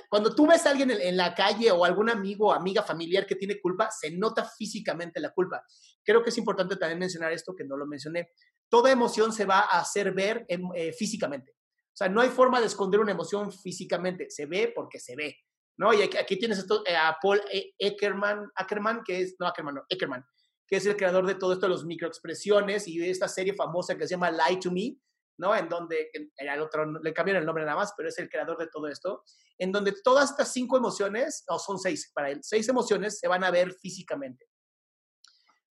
Cuando 0.08 0.34
tú 0.34 0.46
ves 0.46 0.66
a 0.66 0.70
alguien 0.70 0.90
en 0.90 1.16
la 1.16 1.34
calle 1.34 1.70
o 1.70 1.84
algún 1.84 2.10
amigo 2.10 2.48
o 2.48 2.52
amiga 2.52 2.82
familiar 2.82 3.26
que 3.26 3.36
tiene 3.36 3.60
culpa, 3.60 3.90
se 3.90 4.10
nota 4.10 4.44
físicamente 4.44 5.20
la 5.20 5.30
culpa. 5.30 5.64
Creo 6.02 6.22
que 6.22 6.30
es 6.30 6.38
importante 6.38 6.76
también 6.76 6.98
mencionar 6.98 7.32
esto 7.32 7.54
que 7.54 7.64
no 7.64 7.76
lo 7.76 7.86
mencioné. 7.86 8.30
Toda 8.70 8.90
emoción 8.90 9.32
se 9.32 9.44
va 9.44 9.60
a 9.60 9.80
hacer 9.80 10.12
ver 10.12 10.46
eh, 10.48 10.92
físicamente. 10.92 11.52
O 11.52 11.96
sea, 12.00 12.08
no 12.08 12.20
hay 12.20 12.30
forma 12.30 12.60
de 12.60 12.66
esconder 12.66 13.00
una 13.00 13.12
emoción 13.12 13.52
físicamente, 13.52 14.30
se 14.30 14.46
ve 14.46 14.72
porque 14.74 14.98
se 14.98 15.16
ve, 15.16 15.36
¿no? 15.76 15.92
Y 15.92 16.02
aquí, 16.02 16.38
tienes 16.38 16.58
esto, 16.58 16.82
eh, 16.86 16.96
a 16.96 17.18
Paul 17.20 17.42
e, 17.52 17.74
Eckerman, 17.78 18.50
Ackerman, 18.54 19.02
que 19.04 19.20
es, 19.20 19.36
no 19.38 19.46
Ackerman, 19.46 19.74
no, 19.74 19.82
Eckerman, 19.88 20.24
que 20.66 20.76
es 20.76 20.86
el 20.86 20.96
creador 20.96 21.26
de 21.26 21.34
todo 21.34 21.52
esto 21.52 21.66
de 21.66 21.70
los 21.70 21.84
microexpresiones 21.84 22.86
y 22.86 22.98
de 22.98 23.10
esta 23.10 23.28
serie 23.28 23.54
famosa 23.54 23.98
que 23.98 24.06
se 24.06 24.14
llama 24.14 24.30
Lie 24.30 24.60
to 24.60 24.70
Me, 24.70 24.96
¿no? 25.36 25.54
En 25.54 25.68
donde, 25.68 26.10
el 26.36 26.60
otro, 26.60 26.86
le 27.00 27.12
cambiaron 27.12 27.40
el 27.40 27.46
nombre 27.46 27.64
nada 27.64 27.76
más, 27.76 27.92
pero 27.96 28.08
es 28.08 28.18
el 28.18 28.28
creador 28.28 28.56
de 28.56 28.68
todo 28.68 28.86
esto, 28.86 29.24
en 29.58 29.72
donde 29.72 29.92
todas 30.04 30.30
estas 30.30 30.52
cinco 30.52 30.76
emociones, 30.76 31.44
o 31.48 31.58
son 31.58 31.78
seis 31.78 32.10
para 32.14 32.30
él, 32.30 32.40
seis 32.42 32.68
emociones 32.68 33.18
se 33.18 33.26
van 33.26 33.42
a 33.42 33.50
ver 33.50 33.72
físicamente. 33.72 34.49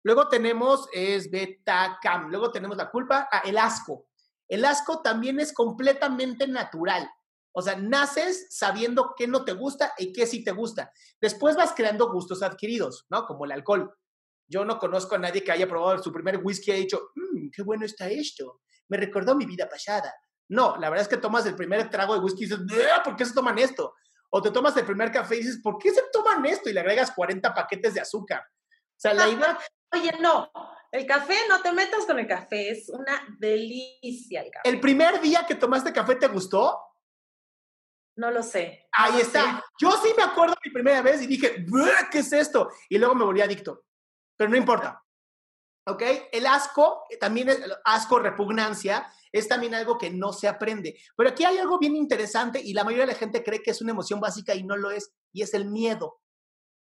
Luego 0.03 0.27
tenemos, 0.27 0.87
es 0.93 1.29
beta 1.29 1.99
cam, 2.01 2.29
luego 2.29 2.51
tenemos 2.51 2.77
la 2.77 2.89
culpa, 2.89 3.27
ah, 3.31 3.41
el 3.45 3.57
asco. 3.57 4.07
El 4.47 4.65
asco 4.65 5.01
también 5.01 5.39
es 5.39 5.53
completamente 5.53 6.47
natural. 6.47 7.09
O 7.51 7.61
sea, 7.61 7.75
naces 7.75 8.47
sabiendo 8.49 9.13
qué 9.17 9.27
no 9.27 9.43
te 9.43 9.53
gusta 9.53 9.93
y 9.97 10.13
qué 10.13 10.25
sí 10.25 10.43
te 10.43 10.51
gusta. 10.51 10.91
Después 11.19 11.55
vas 11.55 11.73
creando 11.75 12.11
gustos 12.11 12.41
adquiridos, 12.41 13.05
¿no? 13.09 13.25
Como 13.25 13.45
el 13.45 13.51
alcohol. 13.51 13.93
Yo 14.47 14.65
no 14.65 14.79
conozco 14.79 15.15
a 15.15 15.19
nadie 15.19 15.43
que 15.43 15.51
haya 15.51 15.67
probado 15.67 16.01
su 16.01 16.11
primer 16.11 16.39
whisky 16.43 16.71
y 16.71 16.73
haya 16.73 16.81
dicho, 16.81 17.11
mmm, 17.15 17.49
qué 17.51 17.61
bueno 17.63 17.85
está 17.85 18.07
esto. 18.09 18.61
Me 18.87 18.97
recordó 18.97 19.35
mi 19.35 19.45
vida 19.45 19.67
pasada. 19.67 20.13
No, 20.47 20.77
la 20.77 20.89
verdad 20.89 21.03
es 21.03 21.07
que 21.07 21.17
tomas 21.17 21.45
el 21.45 21.55
primer 21.55 21.89
trago 21.89 22.15
de 22.15 22.21
whisky 22.21 22.45
y 22.45 22.47
dices, 22.47 22.59
¿por 23.03 23.15
qué 23.15 23.25
se 23.25 23.33
toman 23.33 23.59
esto? 23.59 23.93
O 24.31 24.41
te 24.41 24.51
tomas 24.51 24.75
el 24.77 24.85
primer 24.85 25.11
café 25.11 25.35
y 25.35 25.39
dices, 25.39 25.59
¿por 25.61 25.77
qué 25.77 25.91
se 25.91 26.03
toman 26.11 26.45
esto? 26.45 26.69
Y 26.69 26.73
le 26.73 26.79
agregas 26.79 27.11
40 27.11 27.53
paquetes 27.53 27.93
de 27.93 28.01
azúcar. 28.01 28.41
O 28.41 28.99
sea, 28.99 29.13
la 29.13 29.29
idea... 29.29 29.57
Oye, 29.91 30.11
no, 30.19 30.51
el 30.91 31.05
café, 31.05 31.35
no 31.47 31.61
te 31.61 31.71
metas 31.71 32.05
con 32.05 32.19
el 32.19 32.27
café, 32.27 32.69
es 32.69 32.89
una 32.89 33.35
delicia 33.39 34.41
el 34.41 34.51
café. 34.51 34.69
¿El 34.69 34.79
primer 34.79 35.19
día 35.21 35.45
que 35.47 35.55
tomaste 35.55 35.93
café 35.93 36.15
te 36.15 36.27
gustó? 36.27 36.79
No 38.15 38.31
lo 38.31 38.43
sé. 38.43 38.87
Ahí 38.91 39.21
está. 39.21 39.63
Yo 39.79 39.91
sí 39.91 40.09
me 40.17 40.23
acuerdo 40.23 40.55
mi 40.65 40.71
primera 40.71 41.01
vez 41.01 41.21
y 41.21 41.27
dije, 41.27 41.65
¿qué 42.11 42.19
es 42.19 42.33
esto? 42.33 42.69
Y 42.89 42.97
luego 42.97 43.15
me 43.15 43.23
volví 43.23 43.41
adicto. 43.41 43.85
Pero 44.35 44.49
no 44.49 44.57
importa. 44.57 45.01
¿Ok? 45.87 46.03
El 46.31 46.45
asco, 46.45 47.05
también 47.19 47.49
es 47.49 47.59
asco, 47.85 48.19
repugnancia, 48.19 49.11
es 49.31 49.47
también 49.47 49.73
algo 49.73 49.97
que 49.97 50.09
no 50.09 50.33
se 50.33 50.47
aprende. 50.47 50.99
Pero 51.15 51.29
aquí 51.29 51.45
hay 51.45 51.59
algo 51.59 51.79
bien 51.79 51.95
interesante 51.95 52.59
y 52.61 52.73
la 52.73 52.83
mayoría 52.83 53.05
de 53.05 53.13
la 53.13 53.17
gente 53.17 53.43
cree 53.43 53.61
que 53.61 53.71
es 53.71 53.81
una 53.81 53.91
emoción 53.91 54.19
básica 54.19 54.53
y 54.53 54.63
no 54.63 54.75
lo 54.75 54.91
es, 54.91 55.13
y 55.31 55.41
es 55.41 55.53
el 55.53 55.65
miedo. 55.65 56.19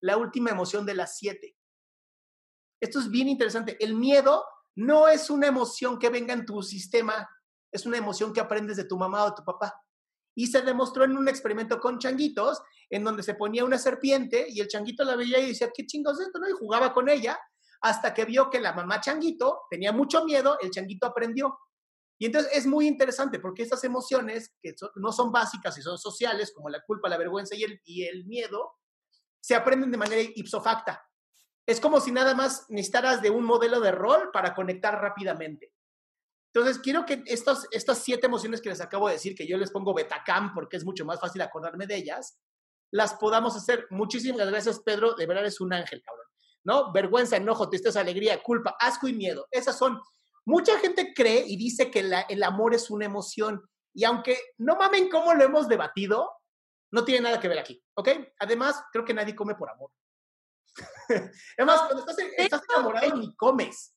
La 0.01 0.15
última 0.15 0.51
emoción 0.51 0.85
de 0.85 0.93
las 0.93 1.17
siete. 1.17 1.57
Esto 2.79 2.99
es 2.99 3.09
bien 3.09 3.27
interesante. 3.27 3.77
El 3.83 3.95
miedo 3.95 4.45
no 4.75 5.07
es 5.07 5.29
una 5.29 5.47
emoción 5.47 5.99
que 5.99 6.09
venga 6.09 6.33
en 6.33 6.45
tu 6.45 6.61
sistema, 6.63 7.27
es 7.71 7.85
una 7.85 7.97
emoción 7.97 8.33
que 8.33 8.39
aprendes 8.39 8.77
de 8.77 8.85
tu 8.85 8.97
mamá 8.97 9.25
o 9.25 9.29
de 9.29 9.35
tu 9.35 9.43
papá. 9.43 9.73
Y 10.35 10.47
se 10.47 10.61
demostró 10.61 11.03
en 11.03 11.17
un 11.17 11.27
experimento 11.27 11.79
con 11.79 11.99
changuitos, 11.99 12.61
en 12.89 13.03
donde 13.03 13.23
se 13.23 13.35
ponía 13.35 13.65
una 13.65 13.77
serpiente 13.77 14.45
y 14.49 14.61
el 14.61 14.67
changuito 14.67 15.03
la 15.03 15.15
veía 15.15 15.39
y 15.39 15.49
decía, 15.49 15.69
¿qué 15.73 15.85
chingos 15.85 16.19
es 16.19 16.27
esto? 16.27 16.39
¿no? 16.39 16.49
Y 16.49 16.53
jugaba 16.53 16.93
con 16.93 17.09
ella 17.09 17.37
hasta 17.81 18.13
que 18.13 18.25
vio 18.25 18.49
que 18.49 18.59
la 18.59 18.73
mamá 18.73 18.99
changuito 18.99 19.61
tenía 19.69 19.91
mucho 19.91 20.25
miedo, 20.25 20.57
el 20.61 20.71
changuito 20.71 21.07
aprendió. 21.07 21.57
Y 22.21 22.25
entonces 22.25 22.51
es 22.53 22.65
muy 22.65 22.87
interesante 22.87 23.39
porque 23.39 23.63
estas 23.63 23.83
emociones, 23.85 24.53
que 24.61 24.75
no 24.95 25.11
son 25.11 25.31
básicas 25.31 25.77
y 25.77 25.81
son 25.81 25.97
sociales, 25.97 26.51
como 26.53 26.69
la 26.69 26.81
culpa, 26.85 27.07
la 27.07 27.17
vergüenza 27.17 27.55
y 27.55 27.63
el, 28.03 28.25
miedo, 28.25 28.73
se 29.41 29.55
aprenden 29.55 29.91
de 29.91 29.97
manera 29.97 30.21
ipso 30.35 30.61
facto 30.61 30.91
es 31.69 31.79
como 31.79 32.01
si 32.01 32.11
nada 32.11 32.33
más 32.33 32.65
necesitaras 32.69 33.21
de 33.21 33.29
un 33.29 33.43
modelo 33.43 33.79
de 33.79 33.91
rol 33.91 34.31
para 34.33 34.55
conectar 34.55 34.99
rápidamente. 34.99 35.71
Entonces, 36.51 36.79
quiero 36.79 37.05
que 37.05 37.21
estos, 37.27 37.67
estas 37.69 37.99
siete 37.99 38.25
emociones 38.25 38.59
que 38.59 38.69
les 38.69 38.81
acabo 38.81 39.07
de 39.07 39.13
decir, 39.13 39.35
que 39.35 39.45
yo 39.45 39.55
les 39.55 39.69
pongo 39.69 39.93
Betacam 39.93 40.51
porque 40.55 40.77
es 40.77 40.83
mucho 40.83 41.05
más 41.05 41.19
fácil 41.19 41.41
acordarme 41.41 41.85
de 41.85 41.97
ellas, 41.97 42.39
las 42.91 43.13
podamos 43.13 43.55
hacer. 43.55 43.85
Muchísimas 43.91 44.49
gracias, 44.49 44.79
Pedro. 44.79 45.13
De 45.13 45.27
verdad 45.27 45.45
es 45.45 45.61
un 45.61 45.71
ángel, 45.71 46.01
cabrón. 46.01 46.25
¿No? 46.63 46.91
Vergüenza, 46.91 47.37
enojo, 47.37 47.69
tristeza, 47.69 47.99
alegría, 47.99 48.41
culpa, 48.41 48.75
asco 48.79 49.07
y 49.07 49.13
miedo. 49.13 49.47
Esas 49.51 49.77
son. 49.77 50.01
Mucha 50.45 50.79
gente 50.79 51.13
cree 51.15 51.43
y 51.45 51.55
dice 51.55 51.91
que 51.91 51.99
el 51.99 52.43
amor 52.43 52.73
es 52.73 52.89
una 52.89 53.05
emoción. 53.05 53.61
Y 53.93 54.05
aunque 54.05 54.39
no 54.57 54.75
mamen 54.75 55.07
cómo 55.07 55.35
lo 55.35 55.43
hemos 55.43 55.67
debatido, 55.67 56.31
no 56.91 57.05
tiene 57.05 57.21
nada 57.21 57.39
que 57.39 57.47
ver 57.47 57.59
aquí. 57.59 57.79
¿Ok? 57.93 58.09
Además, 58.39 58.81
creo 58.91 59.05
que 59.05 59.13
nadie 59.13 59.35
come 59.35 59.53
por 59.53 59.69
amor. 59.69 59.91
Además, 61.57 61.81
cuando 61.81 61.99
estás, 61.99 62.17
estás 62.37 62.61
enamorado 62.69 63.15
ni 63.15 63.35
comes. 63.35 63.95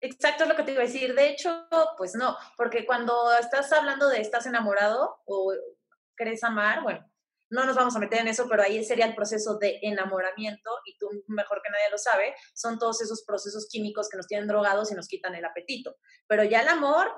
Exacto 0.00 0.42
es 0.42 0.48
lo 0.50 0.56
que 0.56 0.64
te 0.64 0.72
iba 0.72 0.82
a 0.82 0.86
decir. 0.86 1.14
De 1.14 1.28
hecho, 1.28 1.66
pues 1.96 2.14
no, 2.14 2.36
porque 2.56 2.84
cuando 2.84 3.32
estás 3.38 3.72
hablando 3.72 4.08
de 4.08 4.20
estás 4.20 4.44
enamorado 4.46 5.22
o 5.24 5.54
querés 6.16 6.44
amar, 6.44 6.82
bueno, 6.82 7.10
no 7.50 7.64
nos 7.64 7.76
vamos 7.76 7.94
a 7.96 7.98
meter 7.98 8.20
en 8.20 8.28
eso, 8.28 8.46
pero 8.48 8.62
ahí 8.62 8.84
sería 8.84 9.06
el 9.06 9.14
proceso 9.14 9.58
de 9.58 9.78
enamoramiento 9.82 10.70
y 10.84 10.98
tú 10.98 11.08
mejor 11.28 11.62
que 11.62 11.70
nadie 11.70 11.90
lo 11.90 11.98
sabe, 11.98 12.34
son 12.52 12.78
todos 12.78 13.00
esos 13.00 13.24
procesos 13.24 13.68
químicos 13.70 14.08
que 14.08 14.16
nos 14.16 14.26
tienen 14.26 14.48
drogados 14.48 14.90
y 14.90 14.94
nos 14.94 15.08
quitan 15.08 15.34
el 15.34 15.44
apetito. 15.44 15.96
Pero 16.26 16.44
ya 16.44 16.60
el 16.60 16.68
amor, 16.68 17.10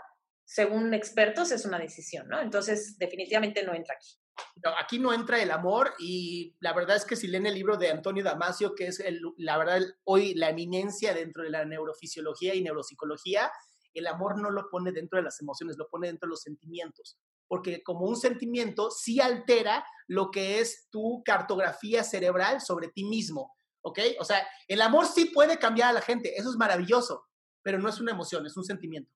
según 0.44 0.92
expertos, 0.94 1.50
es 1.50 1.64
una 1.64 1.78
decisión, 1.78 2.28
¿no? 2.28 2.40
Entonces, 2.40 2.98
definitivamente 2.98 3.64
no 3.64 3.74
entra 3.74 3.94
aquí. 3.94 4.16
No, 4.62 4.70
aquí 4.78 4.98
no 4.98 5.12
entra 5.12 5.42
el 5.42 5.50
amor 5.50 5.94
y 5.98 6.56
la 6.60 6.72
verdad 6.72 6.96
es 6.96 7.04
que 7.04 7.16
si 7.16 7.28
leen 7.28 7.46
el 7.46 7.54
libro 7.54 7.76
de 7.76 7.90
Antonio 7.90 8.24
Damasio, 8.24 8.74
que 8.74 8.88
es 8.88 9.00
el, 9.00 9.20
la 9.38 9.58
verdad 9.58 9.80
hoy 10.04 10.34
la 10.34 10.50
eminencia 10.50 11.14
dentro 11.14 11.42
de 11.42 11.50
la 11.50 11.64
neurofisiología 11.64 12.54
y 12.54 12.62
neuropsicología, 12.62 13.50
el 13.94 14.06
amor 14.06 14.40
no 14.40 14.50
lo 14.50 14.68
pone 14.68 14.92
dentro 14.92 15.18
de 15.18 15.24
las 15.24 15.40
emociones, 15.40 15.76
lo 15.78 15.88
pone 15.88 16.08
dentro 16.08 16.26
de 16.26 16.30
los 16.30 16.42
sentimientos, 16.42 17.18
porque 17.48 17.82
como 17.82 18.06
un 18.06 18.16
sentimiento 18.16 18.90
sí 18.90 19.20
altera 19.20 19.84
lo 20.06 20.30
que 20.30 20.60
es 20.60 20.88
tu 20.90 21.22
cartografía 21.24 22.04
cerebral 22.04 22.60
sobre 22.60 22.88
ti 22.88 23.04
mismo. 23.04 23.56
¿ok? 23.86 24.00
O 24.18 24.24
sea, 24.24 24.44
el 24.66 24.82
amor 24.82 25.06
sí 25.06 25.26
puede 25.26 25.58
cambiar 25.58 25.90
a 25.90 25.92
la 25.92 26.00
gente, 26.00 26.36
eso 26.36 26.50
es 26.50 26.56
maravilloso, 26.56 27.24
pero 27.62 27.78
no 27.78 27.88
es 27.88 28.00
una 28.00 28.10
emoción, 28.10 28.44
es 28.44 28.56
un 28.56 28.64
sentimiento, 28.64 29.12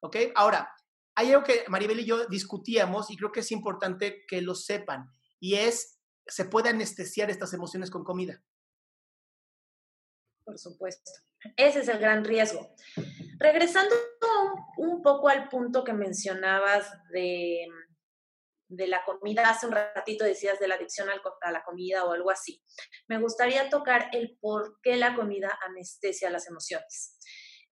¿ok? 0.00 0.16
Ahora, 0.34 0.70
hay 1.14 1.32
algo 1.32 1.44
que 1.44 1.64
Maribel 1.68 2.00
y 2.00 2.06
yo 2.06 2.26
discutíamos 2.26 3.10
y 3.10 3.16
creo 3.16 3.32
que 3.32 3.40
es 3.40 3.52
importante 3.52 4.24
que 4.26 4.40
lo 4.40 4.54
sepan, 4.54 5.10
y 5.40 5.56
es, 5.56 5.98
se 6.26 6.44
puede 6.44 6.70
anestesiar 6.70 7.30
estas 7.30 7.52
emociones 7.52 7.90
con 7.90 8.04
comida. 8.04 8.42
Por 10.44 10.58
supuesto. 10.58 11.10
Ese 11.56 11.80
es 11.80 11.88
el 11.88 11.98
gran 11.98 12.24
riesgo. 12.24 12.74
Regresando 13.38 13.94
un 14.76 15.02
poco 15.02 15.28
al 15.28 15.48
punto 15.48 15.82
que 15.82 15.92
mencionabas 15.92 16.92
de, 17.10 17.66
de 18.68 18.86
la 18.86 19.04
comida, 19.04 19.48
hace 19.48 19.66
un 19.66 19.72
ratito 19.72 20.24
decías 20.24 20.60
de 20.60 20.68
la 20.68 20.76
adicción 20.76 21.08
a 21.08 21.50
la 21.50 21.64
comida 21.64 22.04
o 22.04 22.12
algo 22.12 22.30
así. 22.30 22.62
Me 23.08 23.18
gustaría 23.18 23.68
tocar 23.68 24.10
el 24.12 24.38
por 24.40 24.80
qué 24.82 24.96
la 24.96 25.16
comida 25.16 25.58
anestesia 25.68 26.30
las 26.30 26.46
emociones. 26.46 27.18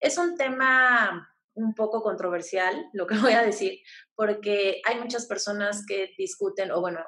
Es 0.00 0.18
un 0.18 0.36
tema 0.36 1.28
un 1.54 1.74
poco 1.74 2.02
controversial, 2.02 2.86
lo 2.92 3.06
que 3.06 3.14
voy 3.32 3.32
a 3.32 3.42
decir, 3.42 3.78
porque 4.14 4.80
hay 4.86 4.98
muchas 4.98 5.26
personas 5.26 5.84
que 5.86 6.10
discuten, 6.16 6.70
o 6.72 6.80
bueno, 6.80 7.00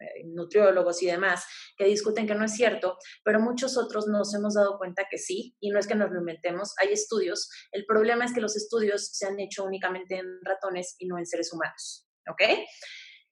eh, 0.00 0.24
nutriólogos 0.26 1.02
y 1.02 1.06
demás, 1.06 1.44
que 1.76 1.84
discuten 1.84 2.26
que 2.26 2.34
no 2.34 2.44
es 2.44 2.54
cierto, 2.54 2.96
pero 3.24 3.40
muchos 3.40 3.76
otros 3.76 4.06
nos 4.06 4.32
hemos 4.34 4.54
dado 4.54 4.78
cuenta 4.78 5.06
que 5.10 5.18
sí, 5.18 5.56
y 5.60 5.70
no 5.70 5.78
es 5.78 5.88
que 5.88 5.96
nos 5.96 6.10
lo 6.10 6.20
inventemos, 6.20 6.74
hay 6.80 6.92
estudios. 6.92 7.50
El 7.72 7.84
problema 7.84 8.24
es 8.24 8.32
que 8.32 8.40
los 8.40 8.56
estudios 8.56 9.08
se 9.12 9.26
han 9.26 9.40
hecho 9.40 9.64
únicamente 9.64 10.16
en 10.16 10.26
ratones 10.42 10.94
y 10.98 11.06
no 11.08 11.18
en 11.18 11.26
seres 11.26 11.52
humanos, 11.52 12.06
¿ok? 12.30 12.42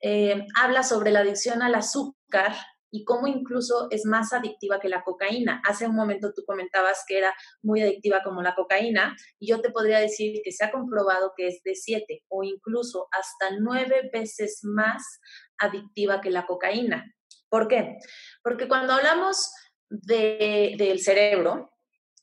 Eh, 0.03 0.45
habla 0.61 0.83
sobre 0.83 1.11
la 1.11 1.21
adicción 1.21 1.62
al 1.62 1.75
azúcar 1.75 2.55
y 2.97 3.05
cómo 3.05 3.27
incluso 3.27 3.89
es 3.91 4.07
más 4.07 4.33
adictiva 4.33 4.81
que 4.81 4.89
la 4.89 5.05
cocaína. 5.05 5.61
Hace 5.67 5.87
un 5.87 5.95
momento 5.95 6.33
tú 6.33 6.45
comentabas 6.47 7.05
que 7.07 7.19
era 7.19 7.35
muy 7.61 7.83
adictiva 7.83 8.23
como 8.25 8.41
la 8.41 8.55
cocaína 8.55 9.15
y 9.39 9.49
yo 9.51 9.61
te 9.61 9.71
podría 9.71 9.99
decir 9.99 10.41
que 10.43 10.51
se 10.51 10.65
ha 10.65 10.73
comprobado 10.73 11.35
que 11.37 11.49
es 11.49 11.63
de 11.63 11.75
siete 11.75 12.25
o 12.29 12.43
incluso 12.43 13.09
hasta 13.13 13.55
nueve 13.61 14.09
veces 14.11 14.61
más 14.63 15.03
adictiva 15.59 16.23
que 16.23 16.31
la 16.31 16.47
cocaína. 16.47 17.05
¿Por 17.51 17.69
qué? 17.69 17.99
Porque 18.43 18.67
cuando 18.67 18.95
hablamos 18.95 19.53
del 19.91 20.99
cerebro, 21.01 21.71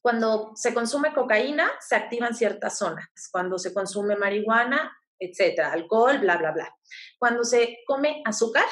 cuando 0.02 0.54
se 0.56 0.74
consume 0.74 1.14
cocaína, 1.14 1.70
se 1.88 1.96
activan 1.96 2.34
ciertas 2.34 2.80
zonas. 2.80 3.06
Cuando 3.32 3.60
se 3.60 3.76
consume 3.76 4.16
marihuana, 4.16 4.92
etcétera, 5.20 5.72
alcohol, 5.72 6.18
bla, 6.18 6.38
bla, 6.38 6.52
bla. 6.52 6.76
Cuando 7.20 7.44
se 7.44 7.78
come 7.86 8.24
azúcar, 8.26 8.66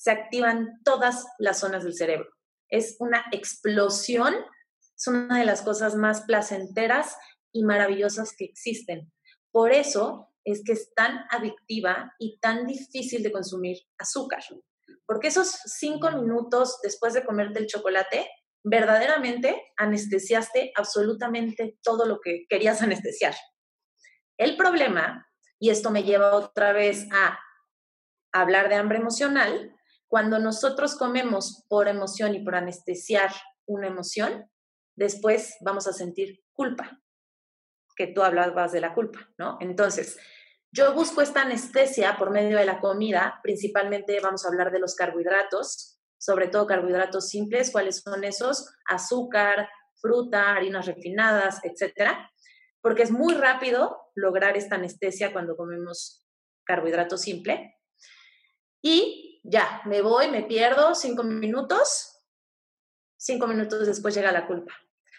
se 0.00 0.10
activan 0.10 0.80
todas 0.82 1.26
las 1.38 1.58
zonas 1.58 1.84
del 1.84 1.92
cerebro. 1.94 2.30
Es 2.70 2.96
una 3.00 3.22
explosión, 3.32 4.34
es 4.96 5.06
una 5.06 5.38
de 5.38 5.44
las 5.44 5.60
cosas 5.60 5.94
más 5.94 6.22
placenteras 6.22 7.18
y 7.52 7.64
maravillosas 7.64 8.34
que 8.34 8.46
existen. 8.46 9.12
Por 9.52 9.72
eso 9.72 10.32
es 10.42 10.62
que 10.64 10.72
es 10.72 10.94
tan 10.94 11.26
adictiva 11.28 12.14
y 12.18 12.38
tan 12.40 12.66
difícil 12.66 13.22
de 13.22 13.30
consumir 13.30 13.76
azúcar. 13.98 14.42
Porque 15.04 15.28
esos 15.28 15.50
cinco 15.66 16.10
minutos 16.12 16.78
después 16.82 17.12
de 17.12 17.22
comerte 17.22 17.58
el 17.58 17.66
chocolate, 17.66 18.26
verdaderamente 18.64 19.62
anestesiaste 19.76 20.72
absolutamente 20.76 21.78
todo 21.82 22.06
lo 22.06 22.20
que 22.20 22.46
querías 22.48 22.80
anestesiar. 22.80 23.34
El 24.38 24.56
problema, 24.56 25.28
y 25.58 25.68
esto 25.68 25.90
me 25.90 26.04
lleva 26.04 26.34
otra 26.36 26.72
vez 26.72 27.06
a 27.12 27.38
hablar 28.32 28.70
de 28.70 28.76
hambre 28.76 28.96
emocional, 28.96 29.76
cuando 30.10 30.40
nosotros 30.40 30.96
comemos 30.96 31.64
por 31.68 31.86
emoción 31.86 32.34
y 32.34 32.40
por 32.40 32.56
anestesiar 32.56 33.30
una 33.64 33.86
emoción, 33.86 34.50
después 34.96 35.56
vamos 35.60 35.86
a 35.86 35.92
sentir 35.92 36.42
culpa, 36.52 37.00
que 37.94 38.08
tú 38.08 38.24
hablabas 38.24 38.72
de 38.72 38.80
la 38.80 38.92
culpa, 38.92 39.30
¿no? 39.38 39.56
Entonces, 39.60 40.18
yo 40.72 40.94
busco 40.94 41.22
esta 41.22 41.42
anestesia 41.42 42.16
por 42.18 42.30
medio 42.30 42.58
de 42.58 42.64
la 42.64 42.80
comida, 42.80 43.38
principalmente 43.44 44.18
vamos 44.20 44.44
a 44.44 44.48
hablar 44.48 44.72
de 44.72 44.80
los 44.80 44.96
carbohidratos, 44.96 46.00
sobre 46.18 46.48
todo 46.48 46.66
carbohidratos 46.66 47.28
simples, 47.28 47.70
cuáles 47.70 48.00
son 48.00 48.24
esos, 48.24 48.68
azúcar, 48.88 49.68
fruta, 49.94 50.56
harinas 50.56 50.86
refinadas, 50.86 51.60
etcétera, 51.62 52.32
porque 52.80 53.04
es 53.04 53.12
muy 53.12 53.34
rápido 53.34 53.96
lograr 54.16 54.56
esta 54.56 54.74
anestesia 54.74 55.32
cuando 55.32 55.56
comemos 55.56 56.26
carbohidrato 56.64 57.16
simple. 57.16 57.76
Y 58.82 59.29
ya, 59.42 59.82
me 59.86 60.02
voy, 60.02 60.30
me 60.30 60.42
pierdo 60.42 60.94
cinco 60.94 61.22
minutos, 61.22 62.24
cinco 63.16 63.46
minutos 63.46 63.86
después 63.86 64.14
llega 64.14 64.32
la 64.32 64.46
culpa. 64.46 64.74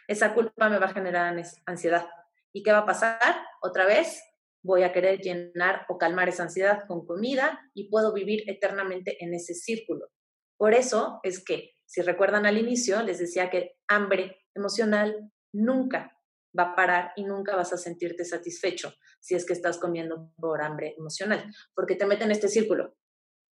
Esa 0.07 0.33
culpa 0.33 0.69
me 0.69 0.79
va 0.79 0.87
a 0.87 0.93
generar 0.93 1.35
ansiedad. 1.65 2.07
¿Y 2.53 2.63
qué 2.63 2.71
va 2.71 2.79
a 2.79 2.85
pasar? 2.85 3.35
Otra 3.61 3.85
vez 3.85 4.21
voy 4.63 4.83
a 4.83 4.91
querer 4.91 5.19
llenar 5.19 5.85
o 5.89 5.97
calmar 5.97 6.29
esa 6.29 6.43
ansiedad 6.43 6.85
con 6.87 7.05
comida 7.05 7.59
y 7.73 7.89
puedo 7.89 8.13
vivir 8.13 8.43
eternamente 8.47 9.23
en 9.23 9.33
ese 9.33 9.53
círculo. 9.53 10.09
Por 10.57 10.73
eso 10.73 11.19
es 11.23 11.43
que, 11.43 11.71
si 11.85 12.01
recuerdan 12.01 12.45
al 12.45 12.57
inicio, 12.57 13.01
les 13.01 13.19
decía 13.19 13.49
que 13.49 13.77
hambre 13.87 14.45
emocional 14.53 15.31
nunca 15.51 16.15
va 16.57 16.63
a 16.63 16.75
parar 16.75 17.13
y 17.15 17.23
nunca 17.23 17.55
vas 17.55 17.73
a 17.73 17.77
sentirte 17.77 18.25
satisfecho 18.25 18.93
si 19.19 19.35
es 19.35 19.45
que 19.45 19.53
estás 19.53 19.77
comiendo 19.77 20.33
por 20.37 20.61
hambre 20.61 20.93
emocional, 20.97 21.51
porque 21.73 21.95
te 21.95 22.05
mete 22.05 22.25
en 22.25 22.31
este 22.31 22.49
círculo 22.49 22.95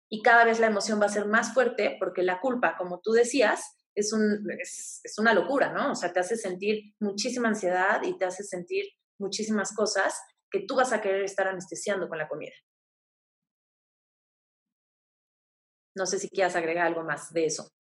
y 0.08 0.22
cada 0.22 0.44
vez 0.44 0.60
la 0.60 0.68
emoción 0.68 1.00
va 1.00 1.06
a 1.06 1.10
ser 1.10 1.26
más 1.26 1.52
fuerte 1.52 1.96
porque 1.98 2.22
la 2.22 2.40
culpa, 2.40 2.76
como 2.76 3.00
tú 3.00 3.12
decías, 3.12 3.76
es, 3.94 4.12
un, 4.12 4.46
es, 4.60 5.14
una 5.18 5.34
locura, 5.34 5.72
¿no? 5.72 5.92
O 5.92 5.94
sea, 5.94 6.12
te 6.12 6.20
hace 6.20 6.36
sentir 6.36 6.94
muchísima 7.00 7.48
ansiedad 7.48 8.02
y 8.02 8.16
te 8.16 8.26
hace 8.26 8.44
sentir 8.44 8.84
muchísimas 9.18 9.74
cosas 9.74 10.20
que 10.50 10.60
tú 10.60 10.76
vas 10.76 10.92
a 10.92 11.00
querer 11.00 11.22
estar 11.22 11.48
anestesiando 11.48 12.08
con 12.08 12.18
la 12.18 12.28
comida. 12.28 12.52
No 15.96 16.04
sé 16.04 16.18
si 16.18 16.28
quieras 16.28 16.54
agregar 16.54 16.86
algo 16.86 17.02
más 17.02 17.32
de 17.32 17.46
eso. 17.46 17.70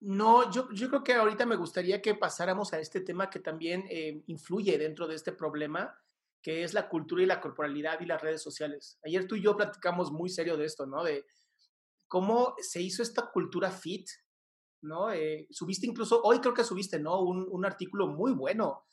No, 0.00 0.50
yo, 0.50 0.68
yo 0.72 0.88
creo 0.88 1.04
que 1.04 1.14
ahorita 1.14 1.44
me 1.46 1.56
gustaría 1.56 2.00
que 2.00 2.14
pasáramos 2.14 2.72
a 2.72 2.80
este 2.80 3.00
tema 3.00 3.28
que 3.28 3.40
también 3.40 3.84
eh, 3.90 4.22
influye 4.26 4.78
dentro 4.78 5.06
de 5.06 5.14
este 5.14 5.32
problema, 5.32 5.98
que 6.42 6.64
es 6.64 6.74
la 6.74 6.88
cultura 6.88 7.22
y 7.22 7.26
la 7.26 7.40
corporalidad 7.40 8.00
y 8.00 8.06
las 8.06 8.22
redes 8.22 8.42
sociales. 8.42 8.98
Ayer 9.04 9.26
tú 9.26 9.36
y 9.36 9.42
yo 9.42 9.56
platicamos 9.56 10.10
muy 10.10 10.30
serio 10.30 10.56
de 10.56 10.64
esto, 10.64 10.86
¿no? 10.86 11.04
De 11.04 11.26
cómo 12.08 12.54
se 12.58 12.80
hizo 12.80 13.02
esta 13.02 13.30
cultura 13.30 13.70
fit, 13.70 14.08
¿no? 14.82 15.10
Eh, 15.10 15.46
subiste 15.50 15.86
incluso, 15.86 16.20
hoy 16.22 16.40
creo 16.40 16.54
que 16.54 16.64
subiste, 16.64 16.98
¿no? 16.98 17.20
Un, 17.20 17.46
un 17.50 17.64
artículo 17.64 18.08
muy 18.08 18.32
bueno. 18.32 18.86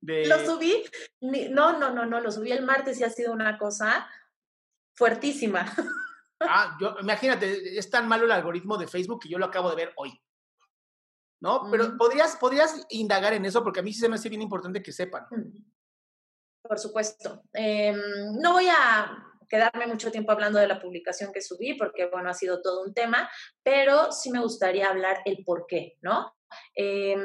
De... 0.00 0.26
Lo 0.26 0.38
subí, 0.44 0.84
no, 1.20 1.78
no, 1.78 1.92
no, 1.92 2.06
no, 2.06 2.20
lo 2.20 2.30
subí 2.30 2.52
el 2.52 2.64
martes 2.64 3.00
y 3.00 3.04
ha 3.04 3.10
sido 3.10 3.32
una 3.32 3.58
cosa 3.58 4.08
fuertísima. 4.94 5.72
Ah, 6.40 6.76
yo, 6.80 6.96
imagínate, 7.00 7.78
es 7.78 7.90
tan 7.90 8.08
malo 8.08 8.24
el 8.24 8.32
algoritmo 8.32 8.76
de 8.76 8.86
Facebook 8.86 9.22
que 9.22 9.28
yo 9.28 9.38
lo 9.38 9.46
acabo 9.46 9.70
de 9.70 9.76
ver 9.76 9.92
hoy. 9.96 10.20
¿No? 11.40 11.68
Pero 11.70 11.96
podrías, 11.98 12.36
podrías 12.36 12.86
indagar 12.88 13.34
en 13.34 13.44
eso 13.44 13.62
porque 13.62 13.80
a 13.80 13.82
mí 13.82 13.92
sí 13.92 14.00
se 14.00 14.08
me 14.08 14.14
hace 14.14 14.30
bien 14.30 14.42
importante 14.42 14.82
que 14.82 14.92
sepan. 14.92 15.26
Mm. 15.30 15.64
Por 16.62 16.78
supuesto. 16.78 17.42
Em, 17.52 18.00
no 18.40 18.54
voy 18.54 18.66
a 18.68 19.35
quedarme 19.48 19.86
mucho 19.86 20.10
tiempo 20.10 20.32
hablando 20.32 20.58
de 20.58 20.68
la 20.68 20.80
publicación 20.80 21.32
que 21.32 21.40
subí, 21.40 21.74
porque, 21.74 22.06
bueno, 22.06 22.30
ha 22.30 22.34
sido 22.34 22.62
todo 22.62 22.82
un 22.82 22.94
tema, 22.94 23.30
pero 23.62 24.12
sí 24.12 24.30
me 24.30 24.40
gustaría 24.40 24.88
hablar 24.88 25.20
el 25.24 25.44
por 25.44 25.66
qué, 25.66 25.96
¿no? 26.00 26.36
Em, 26.74 27.20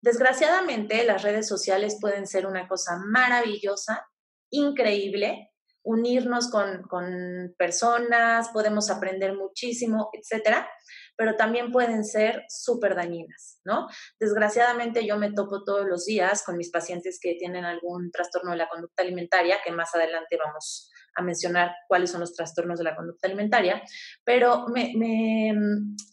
desgraciadamente, 0.00 1.04
las 1.04 1.22
redes 1.22 1.48
sociales 1.48 1.98
pueden 2.00 2.26
ser 2.26 2.46
una 2.46 2.68
cosa 2.68 2.96
maravillosa, 3.04 4.06
increíble, 4.50 5.50
unirnos 5.82 6.50
con, 6.50 6.82
con 6.82 7.54
personas, 7.56 8.48
podemos 8.48 8.90
aprender 8.90 9.34
muchísimo, 9.34 10.10
etcétera, 10.12 10.68
pero 11.16 11.36
también 11.36 11.72
pueden 11.72 12.04
ser 12.04 12.44
súper 12.48 12.94
dañinas, 12.94 13.60
¿no? 13.64 13.88
Desgraciadamente 14.18 15.06
yo 15.06 15.16
me 15.16 15.32
topo 15.32 15.64
todos 15.64 15.86
los 15.86 16.04
días 16.04 16.42
con 16.44 16.56
mis 16.56 16.70
pacientes 16.70 17.18
que 17.20 17.34
tienen 17.34 17.64
algún 17.64 18.10
trastorno 18.10 18.50
de 18.50 18.58
la 18.58 18.68
conducta 18.68 19.02
alimentaria, 19.02 19.58
que 19.64 19.70
más 19.70 19.94
adelante 19.94 20.36
vamos 20.36 20.90
a 21.16 21.22
mencionar 21.22 21.74
cuáles 21.88 22.10
son 22.10 22.20
los 22.20 22.34
trastornos 22.34 22.78
de 22.78 22.84
la 22.84 22.94
conducta 22.94 23.26
alimentaria, 23.26 23.82
pero 24.24 24.66
me, 24.68 25.54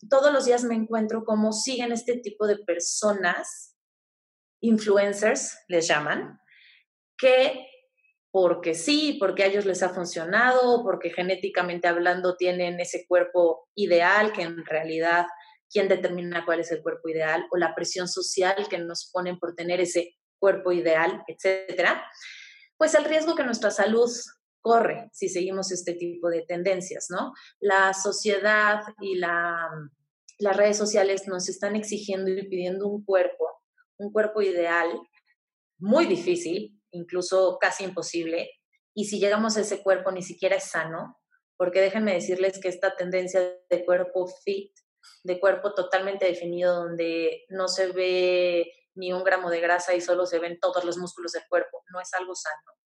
todos 0.09 0.31
los 0.31 0.45
días 0.45 0.63
me 0.63 0.75
encuentro 0.75 1.23
cómo 1.25 1.51
siguen 1.51 1.91
este 1.91 2.17
tipo 2.17 2.47
de 2.47 2.57
personas, 2.57 3.75
influencers 4.61 5.57
les 5.67 5.87
llaman, 5.87 6.39
que 7.17 7.67
porque 8.31 8.73
sí, 8.73 9.17
porque 9.19 9.43
a 9.43 9.45
ellos 9.45 9.65
les 9.65 9.83
ha 9.83 9.89
funcionado, 9.89 10.83
porque 10.83 11.11
genéticamente 11.11 11.87
hablando 11.87 12.35
tienen 12.35 12.79
ese 12.79 13.05
cuerpo 13.07 13.69
ideal, 13.75 14.33
que 14.33 14.41
en 14.41 14.65
realidad, 14.65 15.27
¿quién 15.69 15.87
determina 15.87 16.43
cuál 16.43 16.61
es 16.61 16.71
el 16.71 16.81
cuerpo 16.81 17.09
ideal? 17.09 17.45
O 17.51 17.57
la 17.57 17.75
presión 17.75 18.07
social 18.07 18.67
que 18.69 18.79
nos 18.79 19.11
ponen 19.13 19.37
por 19.37 19.53
tener 19.53 19.79
ese 19.81 20.15
cuerpo 20.39 20.71
ideal, 20.71 21.23
etcétera. 21.27 22.03
Pues 22.75 22.95
el 22.95 23.05
riesgo 23.05 23.35
que 23.35 23.43
nuestra 23.43 23.69
salud 23.69 24.09
corre 24.63 25.09
si 25.11 25.29
seguimos 25.29 25.71
este 25.71 25.93
tipo 25.93 26.29
de 26.29 26.41
tendencias, 26.41 27.07
¿no? 27.09 27.33
La 27.59 27.93
sociedad 27.93 28.81
y 29.01 29.15
la, 29.15 29.69
las 30.39 30.57
redes 30.57 30.77
sociales 30.77 31.27
nos 31.27 31.49
están 31.49 31.75
exigiendo 31.75 32.31
y 32.31 32.47
pidiendo 32.47 32.87
un 32.87 33.03
cuerpo, 33.03 33.61
un 33.97 34.11
cuerpo 34.11 34.41
ideal, 34.41 34.89
muy 35.77 36.05
difícil, 36.05 36.81
incluso 36.91 37.57
casi 37.59 37.83
imposible. 37.83 38.49
Y 38.95 39.05
si 39.05 39.19
llegamos 39.19 39.57
a 39.57 39.61
ese 39.61 39.83
cuerpo 39.83 40.11
ni 40.11 40.23
siquiera 40.23 40.55
es 40.55 40.63
sano, 40.63 41.19
porque 41.57 41.81
déjenme 41.81 42.13
decirles 42.13 42.59
que 42.59 42.69
esta 42.69 42.95
tendencia 42.95 43.41
de 43.69 43.85
cuerpo 43.85 44.27
fit, 44.27 44.71
de 45.23 45.39
cuerpo 45.41 45.73
totalmente 45.73 46.25
definido, 46.25 46.75
donde 46.75 47.43
no 47.49 47.67
se 47.67 47.87
ve 47.91 48.71
ni 48.95 49.11
un 49.11 49.23
gramo 49.23 49.49
de 49.49 49.59
grasa 49.59 49.93
y 49.93 49.99
solo 49.99 50.25
se 50.25 50.39
ven 50.39 50.57
todos 50.59 50.85
los 50.85 50.97
músculos 50.97 51.33
del 51.33 51.43
cuerpo, 51.49 51.83
no 51.91 51.99
es 51.99 52.13
algo 52.13 52.33
sano. 52.33 52.82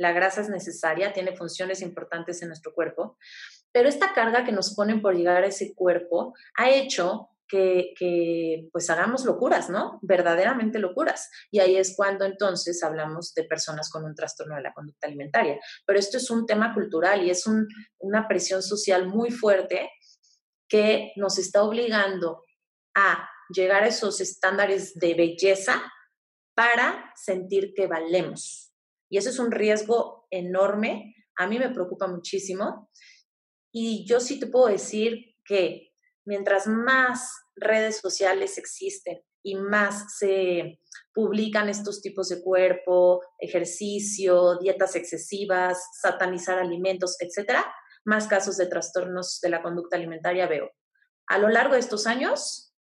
La 0.00 0.12
grasa 0.12 0.40
es 0.40 0.48
necesaria, 0.48 1.12
tiene 1.12 1.36
funciones 1.36 1.82
importantes 1.82 2.40
en 2.40 2.48
nuestro 2.48 2.72
cuerpo, 2.72 3.18
pero 3.70 3.86
esta 3.86 4.14
carga 4.14 4.44
que 4.46 4.50
nos 4.50 4.74
ponen 4.74 5.02
por 5.02 5.14
llegar 5.14 5.44
a 5.44 5.46
ese 5.46 5.74
cuerpo 5.74 6.32
ha 6.56 6.70
hecho 6.70 7.28
que, 7.46 8.70
pues 8.72 8.88
hagamos 8.88 9.26
locuras, 9.26 9.68
¿no? 9.68 9.98
Verdaderamente 10.00 10.78
locuras. 10.78 11.28
Y 11.50 11.60
ahí 11.60 11.76
es 11.76 11.94
cuando 11.94 12.24
entonces 12.24 12.82
hablamos 12.82 13.34
de 13.34 13.44
personas 13.44 13.90
con 13.90 14.04
un 14.04 14.14
trastorno 14.14 14.56
de 14.56 14.62
la 14.62 14.72
conducta 14.72 15.06
alimentaria. 15.06 15.60
Pero 15.84 15.98
esto 15.98 16.16
es 16.16 16.30
un 16.30 16.46
tema 16.46 16.72
cultural 16.72 17.22
y 17.22 17.28
es 17.28 17.46
un, 17.46 17.68
una 17.98 18.26
presión 18.26 18.62
social 18.62 19.06
muy 19.06 19.30
fuerte 19.30 19.90
que 20.66 21.12
nos 21.16 21.38
está 21.38 21.62
obligando 21.62 22.42
a 22.94 23.28
llegar 23.54 23.82
a 23.82 23.88
esos 23.88 24.22
estándares 24.22 24.94
de 24.94 25.12
belleza 25.12 25.82
para 26.54 27.12
sentir 27.16 27.74
que 27.74 27.86
valemos. 27.86 28.69
Y 29.10 29.18
eso 29.18 29.28
es 29.28 29.38
un 29.38 29.50
riesgo 29.50 30.26
enorme. 30.30 31.14
A 31.36 31.46
mí 31.46 31.58
me 31.58 31.70
preocupa 31.70 32.06
muchísimo. 32.06 32.88
Y 33.72 34.06
yo 34.06 34.20
sí 34.20 34.40
te 34.40 34.46
puedo 34.46 34.68
decir 34.68 35.36
que 35.44 35.92
mientras 36.24 36.66
más 36.66 37.32
redes 37.56 37.98
sociales 37.98 38.56
existen 38.56 39.20
y 39.42 39.56
más 39.56 40.16
se 40.16 40.80
publican 41.12 41.68
estos 41.68 42.00
tipos 42.02 42.28
de 42.28 42.42
cuerpo, 42.42 43.20
ejercicio, 43.38 44.58
dietas 44.58 44.96
excesivas, 44.96 45.82
satanizar 46.00 46.58
alimentos, 46.58 47.16
etcétera, 47.20 47.64
más 48.04 48.28
casos 48.28 48.56
de 48.56 48.66
trastornos 48.66 49.40
de 49.40 49.48
la 49.48 49.62
conducta 49.62 49.96
alimentaria 49.96 50.46
veo. 50.46 50.70
A 51.26 51.38
lo 51.38 51.48
largo 51.48 51.74
de 51.74 51.80
estos 51.80 52.06
años, 52.06 52.74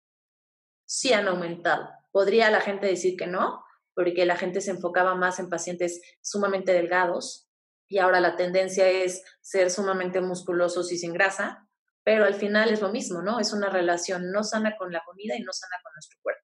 sí 0.85 1.13
han 1.13 1.27
aumentado. 1.27 1.89
Podría 2.11 2.49
la 2.49 2.61
gente 2.61 2.87
decir 2.87 3.15
que 3.17 3.27
no, 3.27 3.63
porque 3.97 4.27
la 4.27 4.35
gente 4.35 4.61
se 4.61 4.69
enfocaba 4.69 5.15
más 5.15 5.39
en 5.39 5.49
pacientes 5.49 5.99
sumamente 6.21 6.71
delgados 6.71 7.49
y 7.87 7.97
ahora 7.97 8.19
la 8.19 8.35
tendencia 8.35 8.87
es 8.87 9.23
ser 9.41 9.71
sumamente 9.71 10.21
musculosos 10.21 10.91
y 10.91 10.99
sin 10.99 11.13
grasa, 11.13 11.67
pero 12.03 12.25
al 12.25 12.35
final 12.35 12.69
es 12.69 12.79
lo 12.79 12.91
mismo, 12.91 13.23
¿no? 13.23 13.39
Es 13.39 13.53
una 13.53 13.71
relación 13.71 14.31
no 14.31 14.43
sana 14.43 14.77
con 14.77 14.91
la 14.91 15.01
comida 15.03 15.35
y 15.35 15.41
no 15.41 15.51
sana 15.51 15.77
con 15.81 15.93
nuestro 15.95 16.19
cuerpo. 16.21 16.43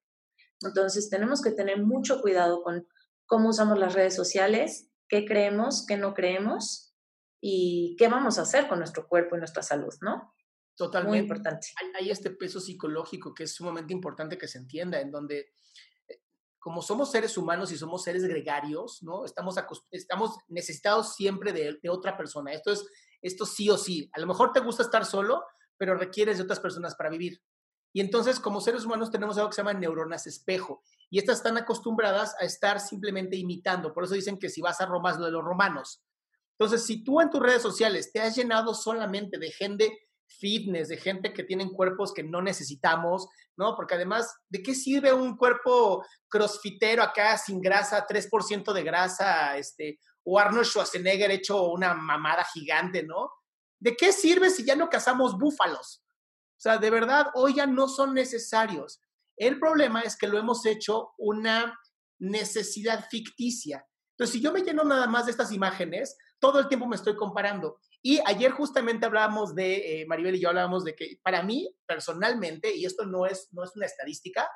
Entonces 0.62 1.12
tenemos 1.12 1.44
que 1.44 1.52
tener 1.52 1.80
mucho 1.80 2.22
cuidado 2.22 2.64
con 2.64 2.88
cómo 3.28 3.50
usamos 3.50 3.78
las 3.78 3.94
redes 3.94 4.16
sociales, 4.16 4.90
qué 5.08 5.24
creemos, 5.24 5.86
qué 5.86 5.96
no 5.96 6.16
creemos 6.16 6.96
y 7.40 7.96
qué 8.00 8.08
vamos 8.08 8.40
a 8.40 8.44
hacer 8.44 8.68
con 8.68 8.80
nuestro 8.80 9.08
cuerpo 9.08 9.36
y 9.36 9.40
nuestra 9.40 9.62
salud, 9.62 9.94
¿no? 10.02 10.34
Totalmente. 10.76 11.18
Muy 11.18 11.20
importante. 11.20 11.68
Hay, 12.00 12.10
este 12.10 12.32
peso 12.32 12.60
psicológico 12.60 13.36
que 13.36 13.44
es 13.44 13.54
sumamente 13.54 13.94
importante 13.94 14.40
que 14.40 14.48
se 14.48 14.58
entienda, 14.58 15.00
en 15.00 15.12
donde 15.12 15.54
como 16.64 16.82
somos 16.82 17.12
seres 17.12 17.38
humanos 17.38 17.74
y 17.74 17.78
somos 17.78 18.04
seres 18.04 18.24
gregarios, 18.24 19.04
¿no? 19.04 19.26
Estamos, 19.26 19.58
estamos 19.92 20.38
necesitados 20.48 21.14
siempre 21.14 21.52
de, 21.52 21.90
otra 21.90 22.16
persona. 22.16 22.54
Esto 22.54 22.72
es 22.72 22.86
esto 23.22 23.46
sí 23.46 23.70
o 23.70 23.78
sí. 23.78 24.10
A 24.14 24.20
lo 24.22 24.28
mejor 24.28 24.54
te 24.54 24.62
gusta 24.62 24.82
estar 24.82 25.06
solo, 25.06 25.44
pero 25.78 25.96
requieres 25.96 26.38
de 26.38 26.44
otras 26.44 26.62
personas 26.62 26.96
para 26.96 27.10
vivir. 27.10 27.42
Y 27.92 28.00
entonces, 28.00 28.40
como 28.40 28.62
seres 28.62 28.86
humanos, 28.86 29.12
tenemos 29.12 29.38
algo 29.38 29.50
que 29.50 29.56
se 29.56 29.62
llama 29.62 29.74
neuronas 29.74 30.26
espejo. 30.26 30.82
Y 31.10 31.20
estas 31.20 31.38
están 31.38 31.58
acostumbradas 31.58 32.34
a 32.40 32.46
estar 32.46 32.80
simplemente 32.80 33.36
imitando. 33.36 33.94
Por 33.94 34.06
eso 34.06 34.14
dicen 34.14 34.40
que 34.40 34.50
si 34.50 34.62
vas 34.62 34.80
a 34.80 34.86
Roma 34.86 35.12
es 35.12 35.18
lo 35.18 35.26
de 35.26 35.32
los 35.32 35.44
romanos. 35.44 36.02
Entonces, 36.58 36.86
si 36.86 37.04
tú 37.04 37.20
en 37.20 37.30
tus 37.30 37.42
redes 37.42 37.62
sociales 37.62 38.14
te 38.14 38.22
has 38.22 38.38
llenado 38.38 38.74
solamente 38.74 39.38
de 39.38 39.52
gente 39.52 40.08
fitness, 40.40 40.90
de 40.90 40.98
gente 40.98 41.34
que 41.34 41.44
tienen 41.44 41.70
cuerpos 41.70 42.14
que 42.14 42.24
no 42.24 42.42
necesitamos, 42.42 43.28
¿no? 43.58 43.76
Porque 43.76 43.96
además, 43.96 44.34
¿de 44.50 44.62
qué 44.62 44.76
sirve 44.76 45.14
un 45.14 45.38
cuerpo 45.38 46.06
crossfitero 46.30 47.04
acá 47.04 47.38
sin 47.38 47.62
grasa, 47.62 48.06
3% 48.08 48.74
de 48.74 48.84
grasa, 48.84 49.58
este, 49.58 50.00
o 50.24 50.40
Arnold 50.40 50.66
Schwarzenegger 50.66 51.32
hecho 51.32 51.64
una 51.64 51.94
mamada 51.94 52.46
gigante, 52.54 53.04
¿no? 53.04 53.32
¿De 53.80 53.96
qué 53.96 54.12
sirve 54.12 54.50
si 54.50 54.64
ya 54.64 54.76
no 54.76 54.90
cazamos 54.90 55.38
búfalos? 55.38 56.04
O 56.06 56.62
sea, 56.64 56.78
de 56.78 56.90
verdad, 56.90 57.28
hoy 57.34 57.56
ya 57.56 57.66
no 57.66 57.88
son 57.88 58.14
necesarios. 58.14 59.02
El 59.36 59.60
problema 59.60 60.02
es 60.02 60.16
que 60.16 60.28
lo 60.28 60.38
hemos 60.38 60.66
hecho 60.66 61.12
una 61.18 61.78
necesidad 62.20 63.06
ficticia. 63.10 63.86
Entonces, 64.12 64.34
si 64.34 64.42
yo 64.42 64.54
me 64.54 64.62
lleno 64.62 64.84
nada 64.84 65.08
más 65.08 65.26
de 65.26 65.32
estas 65.32 65.52
imágenes, 65.52 66.16
todo 66.40 66.60
el 66.60 66.68
tiempo 66.68 66.88
me 66.88 66.96
estoy 66.96 67.16
comparando. 67.16 67.80
Y 68.06 68.20
ayer 68.26 68.52
justamente 68.52 69.06
hablábamos 69.06 69.56
de, 69.56 70.02
eh, 70.02 70.06
Maribel 70.06 70.36
y 70.36 70.42
yo 70.42 70.50
hablábamos 70.50 70.84
de 70.84 70.94
que 70.94 71.20
para 71.24 71.42
mí, 71.42 71.74
personalmente, 71.88 72.76
y 72.76 72.86
esto 72.86 73.06
no 73.06 73.26
es, 73.26 73.48
no 73.54 73.64
es 73.64 73.74
una 73.78 73.86
estadística, 73.86 74.50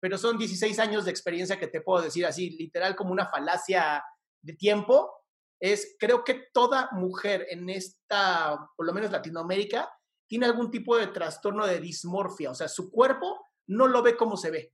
pero 0.00 0.16
son 0.16 0.38
16 0.38 0.78
años 0.78 1.04
de 1.04 1.10
experiencia 1.10 1.58
que 1.58 1.66
te 1.66 1.82
puedo 1.82 2.02
decir 2.02 2.24
así, 2.24 2.50
literal 2.50 2.96
como 2.96 3.12
una 3.12 3.28
falacia 3.28 4.02
de 4.42 4.54
tiempo, 4.54 5.12
es 5.60 5.96
creo 5.98 6.24
que 6.24 6.46
toda 6.54 6.88
mujer 6.92 7.46
en 7.50 7.68
esta, 7.68 8.58
por 8.74 8.86
lo 8.86 8.94
menos 8.94 9.10
Latinoamérica, 9.10 9.90
tiene 10.26 10.46
algún 10.46 10.70
tipo 10.70 10.96
de 10.96 11.08
trastorno 11.08 11.66
de 11.66 11.80
dismorfia, 11.80 12.50
o 12.50 12.54
sea, 12.54 12.68
su 12.68 12.90
cuerpo 12.90 13.38
no 13.66 13.86
lo 13.86 14.02
ve 14.02 14.16
como 14.16 14.38
se 14.38 14.50
ve. 14.50 14.72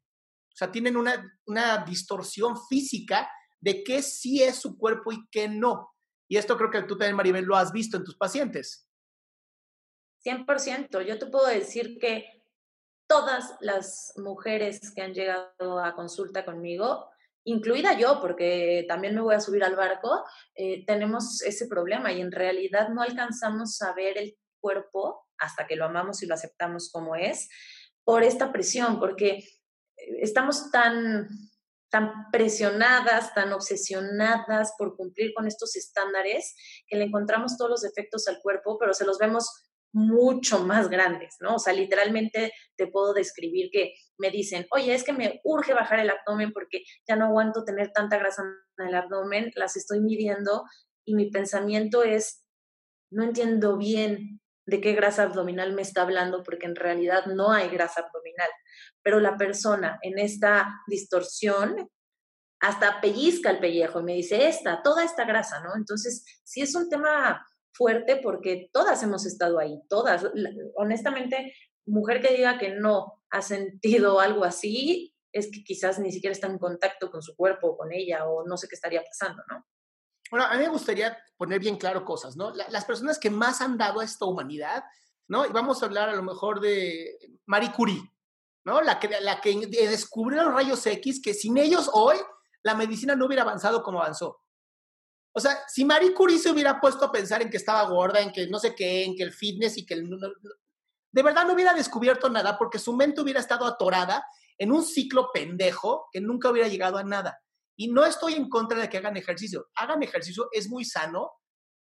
O 0.52 0.56
sea, 0.56 0.70
tienen 0.70 0.96
una, 0.96 1.36
una 1.46 1.84
distorsión 1.84 2.56
física 2.68 3.28
de 3.60 3.82
qué 3.82 4.02
sí 4.02 4.42
es 4.42 4.56
su 4.56 4.78
cuerpo 4.78 5.10
y 5.12 5.28
qué 5.30 5.48
no. 5.48 5.90
Y 6.30 6.36
esto 6.36 6.56
creo 6.56 6.70
que 6.70 6.82
tú 6.82 6.96
también, 6.96 7.16
Maribel, 7.16 7.44
lo 7.44 7.56
has 7.56 7.72
visto 7.72 7.96
en 7.96 8.04
tus 8.04 8.16
pacientes. 8.16 8.88
100%. 10.24 11.02
Yo 11.02 11.18
te 11.18 11.26
puedo 11.26 11.48
decir 11.48 11.98
que 11.98 12.44
todas 13.08 13.56
las 13.60 14.12
mujeres 14.16 14.92
que 14.94 15.02
han 15.02 15.12
llegado 15.12 15.82
a 15.82 15.96
consulta 15.96 16.44
conmigo 16.44 17.10
incluida 17.42 17.98
yo, 17.98 18.20
porque 18.20 18.84
también 18.86 19.16
me 19.16 19.22
voy 19.22 19.34
a 19.34 19.40
subir 19.40 19.64
al 19.64 19.74
barco, 19.74 20.24
eh, 20.54 20.84
tenemos 20.86 21.42
ese 21.42 21.66
problema 21.66 22.12
y 22.12 22.20
en 22.20 22.30
realidad 22.30 22.90
no 22.90 23.02
alcanzamos 23.02 23.82
a 23.82 23.92
ver 23.94 24.16
el 24.16 24.38
cuerpo 24.60 25.26
hasta 25.36 25.66
que 25.66 25.74
lo 25.74 25.86
amamos 25.86 26.22
y 26.22 26.26
lo 26.26 26.34
aceptamos 26.34 26.90
como 26.92 27.16
es, 27.16 27.48
por 28.04 28.22
esta 28.22 28.52
presión, 28.52 29.00
porque 29.00 29.30
eh, 29.30 29.46
estamos 30.20 30.70
tan, 30.70 31.28
tan 31.90 32.31
presionadas, 32.31 33.35
tan 33.35 33.53
obsesionadas 33.53 34.72
por 34.79 34.96
cumplir 34.96 35.33
con 35.35 35.46
estos 35.46 35.76
estándares, 35.76 36.55
que 36.87 36.96
le 36.96 37.05
encontramos 37.05 37.57
todos 37.57 37.70
los 37.70 37.81
defectos 37.83 38.29
al 38.29 38.40
cuerpo, 38.40 38.79
pero 38.79 38.94
se 38.94 39.05
los 39.05 39.18
vemos 39.18 39.50
mucho 39.92 40.64
más 40.64 40.88
grandes, 40.88 41.37
¿no? 41.40 41.57
O 41.57 41.59
sea, 41.59 41.72
literalmente 41.72 42.53
te 42.76 42.87
puedo 42.87 43.12
describir 43.12 43.70
que 43.72 43.94
me 44.18 44.31
dicen, 44.31 44.66
oye, 44.70 44.94
es 44.94 45.03
que 45.03 45.12
me 45.12 45.40
urge 45.42 45.74
bajar 45.74 45.98
el 45.98 46.11
abdomen 46.11 46.53
porque 46.53 46.85
ya 47.09 47.16
no 47.16 47.26
aguanto 47.26 47.64
tener 47.64 47.90
tanta 47.92 48.18
grasa 48.18 48.42
en 48.79 48.87
el 48.87 48.94
abdomen, 48.94 49.50
las 49.57 49.76
estoy 49.76 50.00
midiendo 50.00 50.64
y 51.05 51.14
mi 51.14 51.31
pensamiento 51.31 52.05
es, 52.05 52.44
no 53.11 53.24
entiendo 53.24 53.76
bien 53.76 54.40
de 54.66 54.81
qué 54.81 54.92
grasa 54.92 55.24
abdominal 55.24 55.72
me 55.72 55.83
está 55.83 56.03
hablando 56.03 56.44
porque 56.44 56.66
en 56.66 56.76
realidad 56.76 57.26
no 57.26 57.50
hay 57.50 57.68
grasa 57.68 58.03
abdominal, 58.03 58.50
pero 59.02 59.20
la 59.20 59.36
persona 59.36 59.98
en 60.02 60.18
esta 60.18 60.82
distorsión 60.86 61.90
hasta 62.60 63.00
pellizca 63.00 63.50
el 63.50 63.58
pellejo 63.58 64.00
y 64.00 64.04
me 64.04 64.14
dice, 64.14 64.46
esta, 64.46 64.82
toda 64.82 65.02
esta 65.02 65.24
grasa, 65.24 65.60
¿no? 65.60 65.74
Entonces, 65.76 66.24
si 66.44 66.60
es 66.60 66.74
un 66.74 66.90
tema 66.90 67.46
fuerte 67.72 68.16
porque 68.22 68.68
todas 68.72 69.02
hemos 69.02 69.24
estado 69.24 69.58
ahí, 69.58 69.80
todas. 69.88 70.26
Honestamente, 70.76 71.54
mujer 71.86 72.20
que 72.20 72.36
diga 72.36 72.58
que 72.58 72.70
no 72.70 73.22
ha 73.30 73.40
sentido 73.40 74.20
algo 74.20 74.44
así, 74.44 75.14
es 75.32 75.50
que 75.50 75.64
quizás 75.64 75.98
ni 75.98 76.12
siquiera 76.12 76.32
está 76.32 76.48
en 76.48 76.58
contacto 76.58 77.10
con 77.10 77.22
su 77.22 77.34
cuerpo 77.36 77.68
o 77.68 77.76
con 77.76 77.92
ella 77.92 78.26
o 78.28 78.46
no 78.46 78.56
sé 78.56 78.68
qué 78.68 78.74
estaría 78.74 79.02
pasando, 79.02 79.42
¿no? 79.48 79.64
Bueno, 80.30 80.46
a 80.46 80.54
mí 80.56 80.62
me 80.62 80.68
gustaría 80.68 81.16
poner 81.36 81.58
bien 81.58 81.76
claro 81.76 82.04
cosas, 82.04 82.36
¿no? 82.36 82.52
las 82.54 82.84
personas 82.84 83.18
que 83.18 83.30
más 83.30 83.60
han 83.60 83.76
dado 83.76 84.00
a 84.00 84.04
esta 84.04 84.26
humanidad, 84.26 84.84
¿no? 85.26 85.44
Y 85.44 85.48
vamos 85.48 85.82
a 85.82 85.86
hablar 85.86 86.09
a 86.09 86.14
lo 86.14 86.22
mejor 86.22 86.61
de 86.61 87.18
Marie 87.46 87.72
Curie, 87.72 88.01
¿no? 88.64 88.80
La 88.82 88.98
que, 88.98 89.08
la 89.20 89.40
que 89.40 89.66
descubrió 89.66 90.44
los 90.44 90.54
rayos 90.54 90.86
X, 90.86 91.20
que 91.22 91.34
sin 91.34 91.56
ellos 91.58 91.90
hoy 91.92 92.16
la 92.62 92.74
medicina 92.74 93.14
no 93.14 93.26
hubiera 93.26 93.42
avanzado 93.42 93.82
como 93.82 94.00
avanzó. 94.00 94.40
O 95.32 95.40
sea, 95.40 95.58
si 95.68 95.84
Marie 95.84 96.12
Curie 96.12 96.38
se 96.38 96.50
hubiera 96.50 96.80
puesto 96.80 97.04
a 97.04 97.12
pensar 97.12 97.40
en 97.40 97.50
que 97.50 97.56
estaba 97.56 97.88
gorda, 97.88 98.20
en 98.20 98.32
que 98.32 98.48
no 98.48 98.58
sé 98.58 98.74
qué, 98.74 99.04
en 99.04 99.14
que 99.14 99.22
el 99.22 99.32
fitness 99.32 99.78
y 99.78 99.86
que 99.86 99.94
el... 99.94 100.11
De 101.12 101.22
verdad 101.22 101.46
no 101.46 101.54
hubiera 101.54 101.72
descubierto 101.72 102.28
nada 102.28 102.58
porque 102.58 102.78
su 102.78 102.94
mente 102.94 103.20
hubiera 103.20 103.40
estado 103.40 103.66
atorada 103.66 104.24
en 104.58 104.72
un 104.72 104.84
ciclo 104.84 105.30
pendejo 105.32 106.08
que 106.12 106.20
nunca 106.20 106.50
hubiera 106.50 106.68
llegado 106.68 106.98
a 106.98 107.04
nada. 107.04 107.40
Y 107.76 107.88
no 107.88 108.04
estoy 108.04 108.34
en 108.34 108.48
contra 108.48 108.78
de 108.78 108.88
que 108.88 108.98
hagan 108.98 109.16
ejercicio. 109.16 109.68
Hagan 109.76 110.02
ejercicio, 110.02 110.48
es 110.52 110.68
muy 110.68 110.84
sano, 110.84 111.32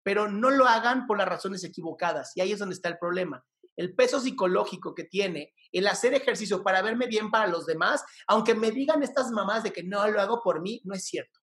pero 0.02 0.28
no 0.28 0.50
lo 0.50 0.66
hagan 0.66 1.06
por 1.06 1.16
las 1.16 1.28
razones 1.28 1.64
equivocadas. 1.64 2.32
Y 2.34 2.40
ahí 2.40 2.52
es 2.52 2.58
donde 2.58 2.74
está 2.74 2.88
el 2.88 2.98
problema. 2.98 3.44
El 3.76 3.94
peso 3.94 4.20
psicológico 4.20 4.94
que 4.94 5.04
tiene 5.04 5.54
el 5.72 5.86
hacer 5.86 6.14
ejercicio 6.14 6.62
para 6.62 6.82
verme 6.82 7.06
bien 7.06 7.30
para 7.30 7.46
los 7.46 7.66
demás, 7.66 8.04
aunque 8.26 8.54
me 8.54 8.70
digan 8.70 9.02
estas 9.02 9.30
mamás 9.30 9.62
de 9.62 9.72
que 9.72 9.82
no 9.82 10.06
lo 10.08 10.20
hago 10.20 10.40
por 10.42 10.60
mí, 10.62 10.80
no 10.84 10.94
es 10.94 11.04
cierto. 11.04 11.40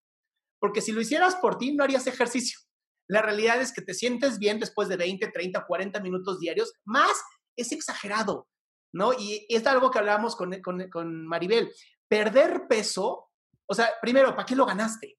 Porque 0.58 0.80
si 0.80 0.92
lo 0.92 1.00
hicieras 1.00 1.36
por 1.36 1.58
ti, 1.58 1.72
no 1.72 1.84
harías 1.84 2.06
ejercicio. 2.06 2.58
La 3.08 3.22
realidad 3.22 3.60
es 3.60 3.72
que 3.72 3.82
te 3.82 3.94
sientes 3.94 4.38
bien 4.38 4.58
después 4.58 4.88
de 4.88 4.96
20, 4.96 5.28
30, 5.28 5.64
40 5.66 6.00
minutos 6.00 6.40
diarios, 6.40 6.72
más 6.84 7.12
es 7.56 7.70
exagerado, 7.70 8.48
¿no? 8.92 9.12
Y 9.12 9.46
es 9.48 9.66
algo 9.66 9.90
que 9.90 9.98
hablábamos 9.98 10.34
con, 10.36 10.60
con, 10.62 10.88
con 10.90 11.26
Maribel. 11.26 11.70
Perder 12.08 12.66
peso, 12.68 13.30
o 13.66 13.74
sea, 13.74 13.90
primero, 14.00 14.34
¿para 14.34 14.46
qué 14.46 14.56
lo 14.56 14.66
ganaste? 14.66 15.18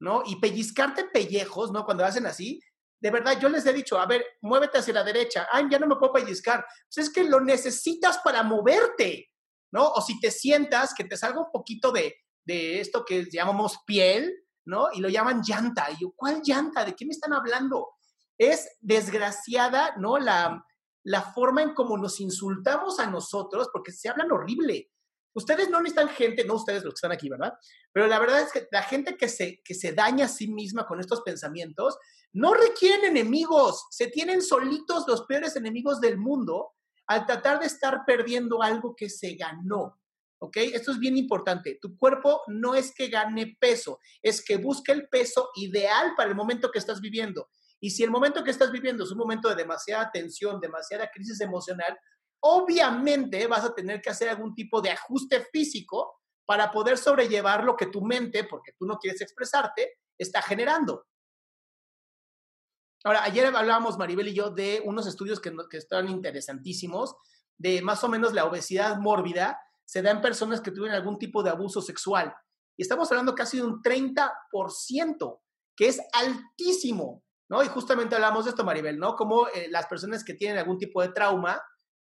¿No? 0.00 0.22
Y 0.26 0.36
pellizcarte 0.40 1.04
pellejos, 1.04 1.72
¿no? 1.72 1.84
Cuando 1.84 2.04
hacen 2.04 2.26
así, 2.26 2.60
de 3.02 3.10
verdad, 3.10 3.36
yo 3.40 3.48
les 3.48 3.66
he 3.66 3.72
dicho, 3.72 3.98
a 3.98 4.06
ver, 4.06 4.24
muévete 4.42 4.78
hacia 4.78 4.94
la 4.94 5.02
derecha. 5.02 5.48
Ay, 5.50 5.64
ya 5.68 5.80
no 5.80 5.88
me 5.88 5.96
puedo 5.96 6.12
pellizcar. 6.12 6.64
Pues 6.86 7.08
es 7.08 7.12
que 7.12 7.24
lo 7.24 7.40
necesitas 7.40 8.18
para 8.18 8.44
moverte, 8.44 9.28
¿no? 9.72 9.88
O 9.88 10.00
si 10.00 10.20
te 10.20 10.30
sientas, 10.30 10.94
que 10.94 11.02
te 11.02 11.16
salga 11.16 11.40
un 11.40 11.50
poquito 11.50 11.90
de, 11.90 12.14
de 12.44 12.78
esto 12.78 13.04
que 13.04 13.26
llamamos 13.28 13.78
piel, 13.84 14.32
¿no? 14.66 14.86
Y 14.92 15.00
lo 15.00 15.08
llaman 15.08 15.42
llanta. 15.44 15.88
Y 15.90 16.00
yo, 16.00 16.12
¿cuál 16.14 16.42
llanta? 16.44 16.84
¿De 16.84 16.94
qué 16.94 17.04
me 17.04 17.10
están 17.10 17.32
hablando? 17.32 17.88
Es 18.38 18.68
desgraciada, 18.80 19.96
¿no? 19.96 20.18
La, 20.18 20.64
la 21.02 21.22
forma 21.22 21.62
en 21.62 21.74
cómo 21.74 21.98
nos 21.98 22.20
insultamos 22.20 23.00
a 23.00 23.10
nosotros, 23.10 23.68
porque 23.72 23.90
se 23.90 24.10
hablan 24.10 24.30
horrible. 24.30 24.92
Ustedes 25.34 25.70
no 25.70 25.80
necesitan 25.80 26.08
gente, 26.08 26.44
no 26.44 26.54
ustedes 26.54 26.84
los 26.84 26.94
que 26.94 26.98
están 26.98 27.10
aquí, 27.12 27.28
¿verdad? 27.28 27.54
Pero 27.90 28.06
la 28.06 28.20
verdad 28.20 28.42
es 28.42 28.52
que 28.52 28.68
la 28.70 28.84
gente 28.84 29.16
que 29.16 29.28
se, 29.28 29.60
que 29.64 29.74
se 29.74 29.90
daña 29.90 30.26
a 30.26 30.28
sí 30.28 30.52
misma 30.52 30.86
con 30.86 31.00
estos 31.00 31.22
pensamientos 31.22 31.98
no 32.32 32.54
requieren 32.54 33.16
enemigos, 33.16 33.86
se 33.90 34.06
tienen 34.06 34.42
solitos 34.42 35.06
los 35.06 35.22
peores 35.26 35.56
enemigos 35.56 36.00
del 36.00 36.18
mundo 36.18 36.72
al 37.06 37.26
tratar 37.26 37.60
de 37.60 37.66
estar 37.66 38.04
perdiendo 38.06 38.62
algo 38.62 38.94
que 38.96 39.10
se 39.10 39.34
ganó. 39.34 39.98
¿Ok? 40.38 40.56
Esto 40.56 40.90
es 40.90 40.98
bien 40.98 41.16
importante. 41.16 41.78
Tu 41.80 41.96
cuerpo 41.96 42.42
no 42.48 42.74
es 42.74 42.92
que 42.92 43.08
gane 43.08 43.56
peso, 43.60 44.00
es 44.20 44.44
que 44.44 44.56
busque 44.56 44.90
el 44.90 45.08
peso 45.08 45.50
ideal 45.54 46.14
para 46.16 46.30
el 46.30 46.34
momento 46.34 46.70
que 46.70 46.80
estás 46.80 47.00
viviendo. 47.00 47.48
Y 47.80 47.90
si 47.90 48.02
el 48.02 48.10
momento 48.10 48.42
que 48.42 48.50
estás 48.50 48.72
viviendo 48.72 49.04
es 49.04 49.10
un 49.12 49.18
momento 49.18 49.48
de 49.48 49.54
demasiada 49.54 50.10
tensión, 50.10 50.60
demasiada 50.60 51.10
crisis 51.12 51.40
emocional, 51.40 51.96
obviamente 52.40 53.46
vas 53.46 53.64
a 53.64 53.74
tener 53.74 54.00
que 54.00 54.10
hacer 54.10 54.28
algún 54.28 54.54
tipo 54.54 54.80
de 54.80 54.90
ajuste 54.90 55.46
físico 55.52 56.16
para 56.44 56.72
poder 56.72 56.98
sobrellevar 56.98 57.62
lo 57.62 57.76
que 57.76 57.86
tu 57.86 58.02
mente, 58.02 58.44
porque 58.44 58.72
tú 58.76 58.84
no 58.84 58.98
quieres 58.98 59.20
expresarte, 59.20 59.98
está 60.18 60.42
generando. 60.42 61.06
Ahora, 63.04 63.24
ayer 63.24 63.46
hablábamos 63.46 63.98
Maribel 63.98 64.28
y 64.28 64.34
yo 64.34 64.50
de 64.50 64.80
unos 64.84 65.06
estudios 65.06 65.40
que, 65.40 65.52
están 65.72 66.08
interesantísimos, 66.08 67.16
de 67.58 67.82
más 67.82 68.04
o 68.04 68.08
menos 68.08 68.32
la 68.32 68.44
obesidad 68.44 68.98
mórbida 68.98 69.58
se 69.84 70.02
da 70.02 70.12
en 70.12 70.20
personas 70.20 70.60
que 70.60 70.70
tuvieron 70.70 70.96
algún 70.96 71.18
tipo 71.18 71.42
de 71.42 71.50
abuso 71.50 71.82
sexual. 71.82 72.32
Y 72.76 72.82
estamos 72.82 73.10
hablando 73.10 73.34
casi 73.34 73.56
de 73.56 73.64
un 73.64 73.82
30%, 73.82 75.40
que 75.76 75.88
es 75.88 76.00
altísimo, 76.12 77.24
¿no? 77.50 77.62
Y 77.62 77.68
justamente 77.68 78.14
hablamos 78.14 78.44
de 78.44 78.50
esto, 78.50 78.64
Maribel, 78.64 78.98
¿no? 78.98 79.16
Como 79.16 79.48
eh, 79.48 79.68
las 79.68 79.86
personas 79.86 80.24
que 80.24 80.34
tienen 80.34 80.58
algún 80.58 80.78
tipo 80.78 81.02
de 81.02 81.08
trauma, 81.08 81.60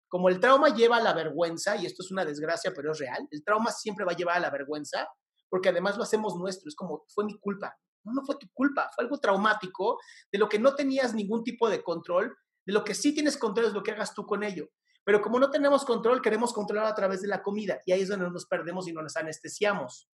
como 0.09 0.29
el 0.29 0.39
trauma 0.39 0.69
lleva 0.69 0.99
a 0.99 1.03
la 1.03 1.15
vergüenza, 1.15 1.77
y 1.77 1.87
esto 1.87 2.03
es 2.03 2.11
una 2.13 2.25
desgracia, 2.25 2.73
pero 2.75 2.93
es 2.93 2.99
real, 2.99 3.27
el 3.31 3.43
trauma 3.43 3.73
siempre 3.73 4.05
va 4.05 4.13
a 4.13 4.17
llevar 4.17 4.37
a 4.37 4.41
la 4.41 4.51
vergüenza, 4.51 5.09
porque 5.49 5.71
además 5.71 5.97
lo 5.97 6.03
hacemos 6.03 6.37
nuestro, 6.37 6.69
es 6.69 6.77
como, 6.77 7.05
fue 7.09 7.25
mi 7.25 7.39
culpa. 7.39 7.75
No, 8.05 8.13
no 8.13 8.25
fue 8.25 8.37
tu 8.37 8.49
culpa, 8.53 8.91
fue 8.95 9.05
algo 9.05 9.19
traumático, 9.19 9.99
de 10.31 10.39
lo 10.39 10.49
que 10.49 10.59
no 10.59 10.75
tenías 10.75 11.15
ningún 11.15 11.43
tipo 11.43 11.69
de 11.69 11.83
control, 11.83 12.37
de 12.67 12.73
lo 12.73 12.85
que 12.85 12.95
sí 12.95 13.13
tienes 13.15 13.37
control 13.37 13.67
es 13.67 13.73
lo 13.73 13.83
que 13.83 13.93
hagas 13.93 14.15
tú 14.15 14.25
con 14.27 14.43
ello. 14.43 14.69
Pero 15.05 15.21
como 15.21 15.39
no 15.39 15.51
tenemos 15.51 15.85
control, 15.85 16.23
queremos 16.23 16.53
controlar 16.53 16.87
a 16.87 16.95
través 16.95 17.21
de 17.21 17.29
la 17.29 17.43
comida, 17.43 17.81
y 17.85 17.93
ahí 17.93 18.03
es 18.03 18.09
donde 18.09 18.31
nos 18.31 18.47
perdemos 18.47 18.89
y 18.89 18.93
nos 18.93 19.17
anestesiamos. 19.17 20.09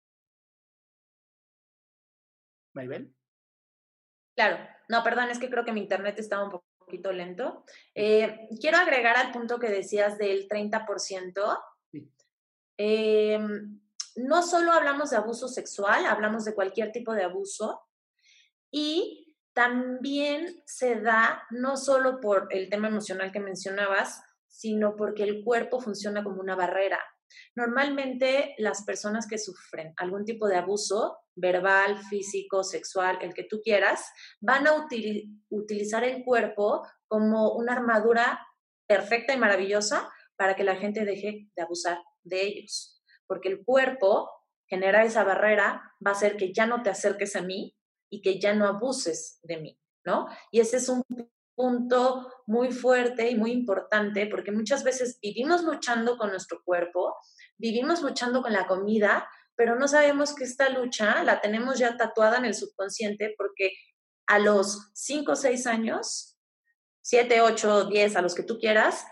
Maribel. 2.75 3.15
Claro, 4.35 4.59
no, 4.89 5.03
perdón, 5.03 5.31
es 5.31 5.39
que 5.39 5.51
creo 5.51 5.65
que 5.65 5.73
mi 5.73 5.81
internet 5.81 6.19
estaba 6.19 6.45
un 6.45 6.61
poquito 6.79 7.13
lento. 7.13 7.65
Eh, 7.95 8.49
quiero 8.61 8.79
agregar 8.79 9.17
al 9.17 9.33
punto 9.33 9.59
que 9.59 9.69
decías 9.69 10.17
del 10.17 10.49
30%. 10.49 11.59
Sí. 11.91 12.11
Eh, 12.79 13.39
no 14.19 14.43
solo 14.43 14.73
hablamos 14.73 15.11
de 15.11 15.17
abuso 15.17 15.49
sexual, 15.49 16.05
hablamos 16.07 16.45
de 16.45 16.55
cualquier 16.55 16.91
tipo 16.91 17.15
de 17.15 17.23
abuso 17.23 17.81
y 18.71 19.37
también 19.53 20.63
se 20.67 21.01
da 21.01 21.43
no 21.51 21.77
solo 21.77 22.21
por 22.21 22.49
el 22.51 22.69
tema 22.69 22.89
emocional 22.89 23.31
que 23.33 23.41
mencionabas, 23.41 24.21
sino 24.49 24.97
porque 24.97 25.23
el 25.23 25.45
cuerpo 25.45 25.81
funciona 25.81 26.25
como 26.25 26.41
una 26.41 26.57
barrera. 26.57 27.01
Normalmente 27.55 28.55
las 28.59 28.85
personas 28.85 29.27
que 29.29 29.39
sufren 29.39 29.95
algún 29.97 30.25
tipo 30.25 30.49
de 30.49 30.57
abuso 30.57 31.19
verbal, 31.35 31.99
físico, 32.11 32.65
sexual, 32.65 33.19
el 33.21 33.35
que 33.35 33.45
tú 33.45 33.61
quieras, 33.63 34.11
van 34.41 34.67
a 34.67 34.73
utilizar 35.51 36.03
el 36.03 36.25
cuerpo 36.25 36.87
como 37.07 37.53
una 37.53 37.75
armadura 37.75 38.41
perfecta 38.87 39.33
y 39.33 39.39
maravillosa 39.39 40.11
para 40.37 40.57
que 40.57 40.65
la 40.65 40.77
gente 40.77 41.05
deje 41.05 41.49
de 41.55 41.63
abusar 41.63 41.99
de 42.25 42.43
ellos. 42.43 42.98
Porque 43.29 43.49
el 43.49 43.65
cuerpo 43.65 44.29
genera 44.67 45.05
esa 45.05 45.23
barrera, 45.23 45.95
va 46.05 46.11
a 46.11 46.15
hacer 46.15 46.37
que 46.37 46.53
ya 46.53 46.67
no 46.67 46.83
te 46.83 46.91
acerques 46.91 47.37
a 47.37 47.43
mí 47.43 47.77
y 48.11 48.21
que 48.23 48.41
ya 48.41 48.55
no 48.55 48.67
abuses 48.67 49.39
de 49.45 49.59
mí, 49.59 49.81
¿no? 50.05 50.27
Y 50.51 50.59
ese 50.59 50.79
es 50.79 50.89
un 50.89 51.05
punto 51.55 52.33
muy 52.47 52.71
fuerte 52.71 53.31
y 53.31 53.35
muy 53.35 53.51
importante 53.51 54.27
porque 54.27 54.53
muchas 54.53 54.85
veces 54.85 55.19
vivimos 55.21 55.65
luchando 55.65 56.17
con 56.17 56.31
nuestro 56.31 56.63
cuerpo, 56.65 57.17
vivimos 57.57 58.03
luchando 58.03 58.43
con 58.43 58.53
la 58.53 58.67
comida, 58.67 59.29
pero 59.57 59.75
no 59.75 59.89
sabemos 59.89 60.35
que 60.35 60.45
esta 60.45 60.69
lucha 60.69 61.25
la 61.25 61.41
tenemos 61.41 61.79
ya 61.79 61.97
tatuada 61.97 62.39
en 62.39 62.45
el 62.45 62.55
subconsciente 62.55 63.35
porque 63.37 63.73
a 64.29 64.39
los 64.39 64.91
5 64.95 65.33
o 65.33 65.35
6 65.35 65.67
años, 65.67 66.39
7, 67.03 67.41
8, 67.41 67.87
10, 67.87 68.17
a 68.17 68.23
los 68.23 68.35
que 68.35 68.45
tú 68.45 68.59
quieras, 68.59 69.05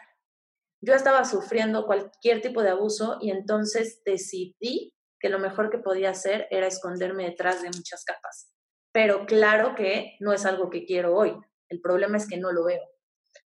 yo 0.80 0.94
estaba 0.94 1.24
sufriendo 1.24 1.86
cualquier 1.86 2.42
tipo 2.42 2.62
de 2.62 2.70
abuso 2.70 3.18
y 3.20 3.30
entonces 3.30 4.02
decidí 4.04 4.92
que 5.18 5.28
lo 5.28 5.38
mejor 5.38 5.70
que 5.70 5.78
podía 5.78 6.10
hacer 6.10 6.46
era 6.50 6.66
esconderme 6.66 7.24
detrás 7.24 7.62
de 7.62 7.68
muchas 7.68 8.04
capas. 8.04 8.52
Pero 8.92 9.26
claro 9.26 9.74
que 9.74 10.16
no 10.20 10.32
es 10.32 10.46
algo 10.46 10.70
que 10.70 10.84
quiero 10.84 11.14
hoy. 11.16 11.36
El 11.68 11.80
problema 11.80 12.16
es 12.16 12.28
que 12.28 12.36
no 12.36 12.52
lo 12.52 12.64
veo. 12.64 12.82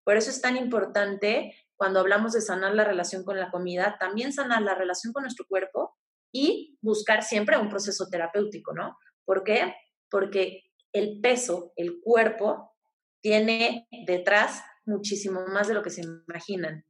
Por 0.04 0.16
eso 0.16 0.30
es 0.30 0.40
tan 0.40 0.56
importante 0.56 1.54
cuando 1.76 2.00
hablamos 2.00 2.32
de 2.32 2.40
sanar 2.40 2.74
la 2.74 2.84
relación 2.84 3.24
con 3.24 3.38
la 3.38 3.50
comida, 3.50 3.96
también 3.98 4.32
sanar 4.32 4.62
la 4.62 4.74
relación 4.74 5.12
con 5.12 5.22
nuestro 5.22 5.46
cuerpo 5.48 5.96
y 6.32 6.78
buscar 6.82 7.22
siempre 7.22 7.58
un 7.58 7.68
proceso 7.68 8.06
terapéutico, 8.10 8.72
¿no? 8.74 8.96
¿Por 9.24 9.44
qué? 9.44 9.74
Porque 10.10 10.64
el 10.92 11.20
peso, 11.20 11.72
el 11.76 12.00
cuerpo, 12.02 12.74
tiene 13.22 13.88
detrás 14.06 14.62
muchísimo 14.84 15.46
más 15.46 15.68
de 15.68 15.74
lo 15.74 15.82
que 15.82 15.90
se 15.90 16.02
imaginan. 16.02 16.84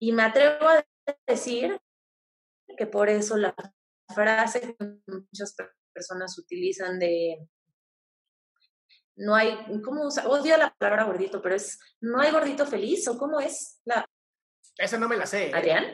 Y 0.00 0.12
me 0.12 0.22
atrevo 0.22 0.66
a 0.68 0.84
decir 1.26 1.80
que 2.76 2.86
por 2.86 3.08
eso 3.08 3.36
la 3.36 3.54
frase 4.12 4.60
que 4.60 4.76
muchas 5.06 5.54
personas 5.92 6.36
utilizan 6.38 6.98
de 6.98 7.46
no 9.16 9.34
hay, 9.34 9.54
¿cómo 9.84 10.06
usa? 10.06 10.26
Odio 10.28 10.56
la 10.56 10.74
palabra 10.74 11.04
gordito, 11.04 11.42
pero 11.42 11.54
es, 11.54 11.78
¿no 12.00 12.20
hay 12.20 12.30
gordito 12.30 12.64
feliz 12.64 13.06
o 13.06 13.18
cómo 13.18 13.38
es? 13.38 13.80
La... 13.84 14.06
Esa 14.78 14.98
no 14.98 15.08
me 15.08 15.16
la 15.16 15.26
sé. 15.26 15.48
¿eh? 15.48 15.52
¿Adrián? 15.54 15.84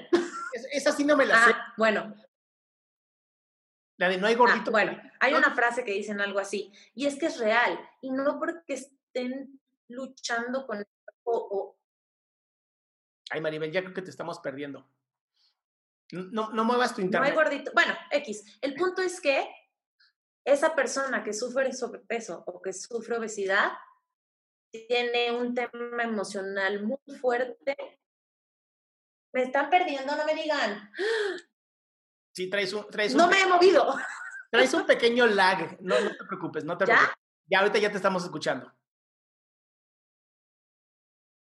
esa 0.71 0.93
sí 0.93 1.05
no 1.05 1.17
me 1.17 1.27
la 1.27 1.45
sé. 1.45 1.51
Ah, 1.53 1.75
bueno. 1.77 2.15
La 3.99 4.09
de 4.09 4.19
no 4.19 4.29
hay 4.29 4.35
ah, 4.35 4.39
gordito. 4.39 4.71
bueno, 4.71 4.97
hay 5.19 5.35
una 5.35 5.55
frase 5.55 5.85
que 5.85 5.93
dicen 5.93 6.21
algo 6.21 6.39
así, 6.39 6.73
y 6.95 7.07
es 7.07 7.19
que 7.19 7.27
es 7.27 7.39
real, 7.39 7.81
y 8.01 8.11
no 8.11 8.39
porque 8.39 8.75
estén 8.75 9.61
luchando 9.89 10.67
con 10.67 10.87
o, 11.25 11.76
Ay, 13.31 13.41
Maribel, 13.41 13.73
ya 13.73 13.83
creo 13.83 13.95
que 13.95 14.03
te 14.03 14.11
estamos 14.11 14.39
perdiendo. 14.41 14.89
No, 16.13 16.51
no 16.51 16.65
muevas 16.65 16.95
tu 16.95 17.01
internet. 17.01 17.35
No 17.35 17.41
hay 17.41 17.45
gordito. 17.45 17.73
Bueno, 17.75 17.95
X. 18.11 18.59
El 18.61 18.75
punto 18.75 19.03
es 19.03 19.21
que 19.21 19.49
esa 20.45 20.75
persona 20.75 21.25
que 21.25 21.33
sufre 21.33 21.73
sobrepeso 21.73 22.45
o 22.47 22.63
que 22.63 22.73
sufre 22.73 23.17
obesidad 23.17 23.73
tiene 24.71 25.33
un 25.33 25.55
tema 25.55 26.05
emocional 26.05 26.85
muy 26.85 27.19
fuerte. 27.21 27.77
Me 29.33 29.43
están 29.43 29.69
perdiendo, 29.69 30.15
no 30.17 30.25
me 30.25 30.35
digan. 30.35 30.91
Sí, 32.33 32.49
traes 32.49 32.73
un... 32.73 32.89
Traes 32.89 33.15
no 33.15 33.29
me 33.29 33.41
he 33.41 33.47
movido. 33.47 33.97
Traes 34.51 34.73
un 34.75 34.87
pequeño 34.87 35.27
lag. 35.27 35.79
No, 35.81 36.01
no 36.01 36.11
te 36.17 36.25
preocupes, 36.25 36.65
no 36.65 36.79
te 36.79 36.85
preocupes. 36.85 37.15
Ya 37.51 37.61
ahorita 37.61 37.79
ya 37.79 37.91
te 37.91 37.97
estamos 37.97 38.23
escuchando. 38.25 38.73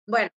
Bueno. 0.06 0.30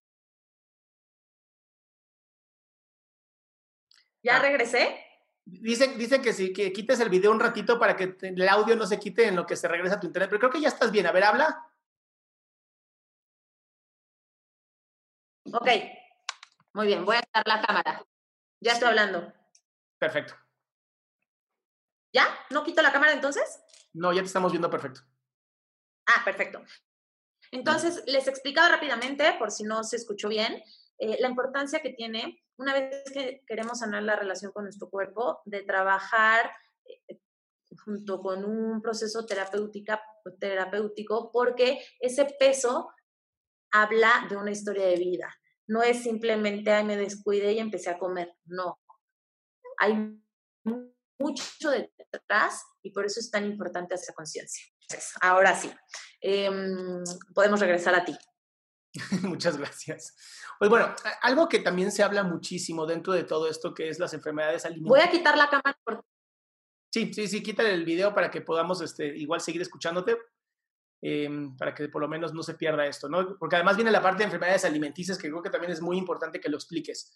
¿Ya 4.22 4.36
ah. 4.36 4.40
regresé? 4.40 5.04
Dicen, 5.44 5.96
dicen 5.96 6.20
que 6.20 6.32
si 6.32 6.52
que 6.52 6.72
quites 6.72 7.00
el 7.00 7.08
video 7.08 7.30
un 7.30 7.40
ratito 7.40 7.78
para 7.78 7.96
que 7.96 8.16
el 8.20 8.48
audio 8.48 8.76
no 8.76 8.86
se 8.86 8.98
quite 8.98 9.26
en 9.26 9.36
lo 9.36 9.46
que 9.46 9.56
se 9.56 9.66
regresa 9.66 9.94
a 9.94 10.00
tu 10.00 10.06
internet, 10.06 10.28
pero 10.28 10.40
creo 10.40 10.52
que 10.52 10.60
ya 10.60 10.68
estás 10.68 10.92
bien. 10.92 11.06
A 11.06 11.12
ver, 11.12 11.24
habla. 11.24 11.64
Ok, 15.50 15.68
muy 16.74 16.86
bien, 16.86 17.04
voy 17.04 17.16
a 17.16 17.22
quitar 17.22 17.42
la 17.46 17.62
cámara. 17.62 18.06
Ya 18.60 18.72
estoy 18.72 18.88
hablando. 18.88 19.32
Perfecto. 19.98 20.34
¿Ya? 22.12 22.26
¿No 22.50 22.64
quito 22.64 22.82
la 22.82 22.92
cámara 22.92 23.12
entonces? 23.12 23.60
No, 23.94 24.12
ya 24.12 24.20
te 24.20 24.26
estamos 24.26 24.52
viendo 24.52 24.70
perfecto. 24.70 25.00
Ah, 26.06 26.22
perfecto. 26.24 26.62
Entonces, 27.50 28.02
les 28.06 28.28
explicaba 28.28 28.68
rápidamente, 28.68 29.34
por 29.38 29.50
si 29.50 29.64
no 29.64 29.82
se 29.84 29.96
escuchó 29.96 30.28
bien, 30.28 30.62
eh, 30.98 31.16
la 31.20 31.28
importancia 31.28 31.80
que 31.80 31.90
tiene, 31.90 32.42
una 32.58 32.74
vez 32.74 33.10
que 33.12 33.42
queremos 33.46 33.78
sanar 33.78 34.02
la 34.02 34.16
relación 34.16 34.52
con 34.52 34.64
nuestro 34.64 34.90
cuerpo, 34.90 35.40
de 35.44 35.62
trabajar 35.62 36.50
eh, 36.84 37.20
junto 37.84 38.20
con 38.20 38.44
un 38.44 38.82
proceso 38.82 39.24
terapéutica, 39.24 40.02
terapéutico, 40.40 41.30
porque 41.32 41.78
ese 42.00 42.24
peso 42.38 42.90
habla 43.70 44.26
de 44.28 44.36
una 44.36 44.50
historia 44.50 44.86
de 44.86 44.96
vida. 44.96 45.34
No 45.66 45.82
es 45.82 46.02
simplemente, 46.02 46.72
ay, 46.72 46.84
me 46.84 46.96
descuidé 46.96 47.52
y 47.52 47.58
empecé 47.58 47.90
a 47.90 47.98
comer. 47.98 48.34
No. 48.46 48.80
Hay 49.78 50.18
mucho 51.18 51.70
detrás 51.70 52.64
y 52.82 52.90
por 52.90 53.04
eso 53.06 53.20
es 53.20 53.30
tan 53.30 53.44
importante 53.44 53.94
esa 53.94 54.14
conciencia. 54.14 54.64
Ahora 55.20 55.54
sí, 55.54 55.70
em, 56.20 57.04
podemos 57.34 57.60
regresar 57.60 57.94
a 57.94 58.04
ti. 58.04 58.16
Muchas 59.22 59.56
gracias. 59.56 60.16
Pues 60.58 60.70
bueno, 60.70 60.94
algo 61.22 61.48
que 61.48 61.60
también 61.60 61.92
se 61.92 62.02
habla 62.02 62.22
muchísimo 62.24 62.86
dentro 62.86 63.12
de 63.12 63.24
todo 63.24 63.48
esto 63.48 63.72
que 63.72 63.88
es 63.88 63.98
las 63.98 64.12
enfermedades 64.14 64.64
alimentarias. 64.64 65.08
Voy 65.08 65.08
a 65.08 65.18
quitar 65.18 65.36
la 65.36 65.48
cámara. 65.48 65.78
Por... 65.84 66.04
Sí, 66.92 67.12
sí, 67.12 67.28
sí, 67.28 67.42
quítale 67.42 67.72
el 67.72 67.84
video 67.84 68.14
para 68.14 68.30
que 68.30 68.40
podamos 68.40 68.80
este, 68.80 69.06
igual 69.16 69.40
seguir 69.40 69.62
escuchándote, 69.62 70.18
em, 71.00 71.56
para 71.56 71.74
que 71.74 71.88
por 71.88 72.02
lo 72.02 72.08
menos 72.08 72.34
no 72.34 72.42
se 72.42 72.54
pierda 72.54 72.86
esto, 72.86 73.08
¿no? 73.08 73.36
Porque 73.38 73.56
además 73.56 73.76
viene 73.76 73.90
la 73.90 74.02
parte 74.02 74.18
de 74.18 74.24
enfermedades 74.24 74.64
alimenticias 74.64 75.16
que 75.16 75.28
creo 75.28 75.42
que 75.42 75.50
también 75.50 75.72
es 75.72 75.80
muy 75.80 75.96
importante 75.96 76.40
que 76.40 76.48
lo 76.48 76.56
expliques. 76.56 77.14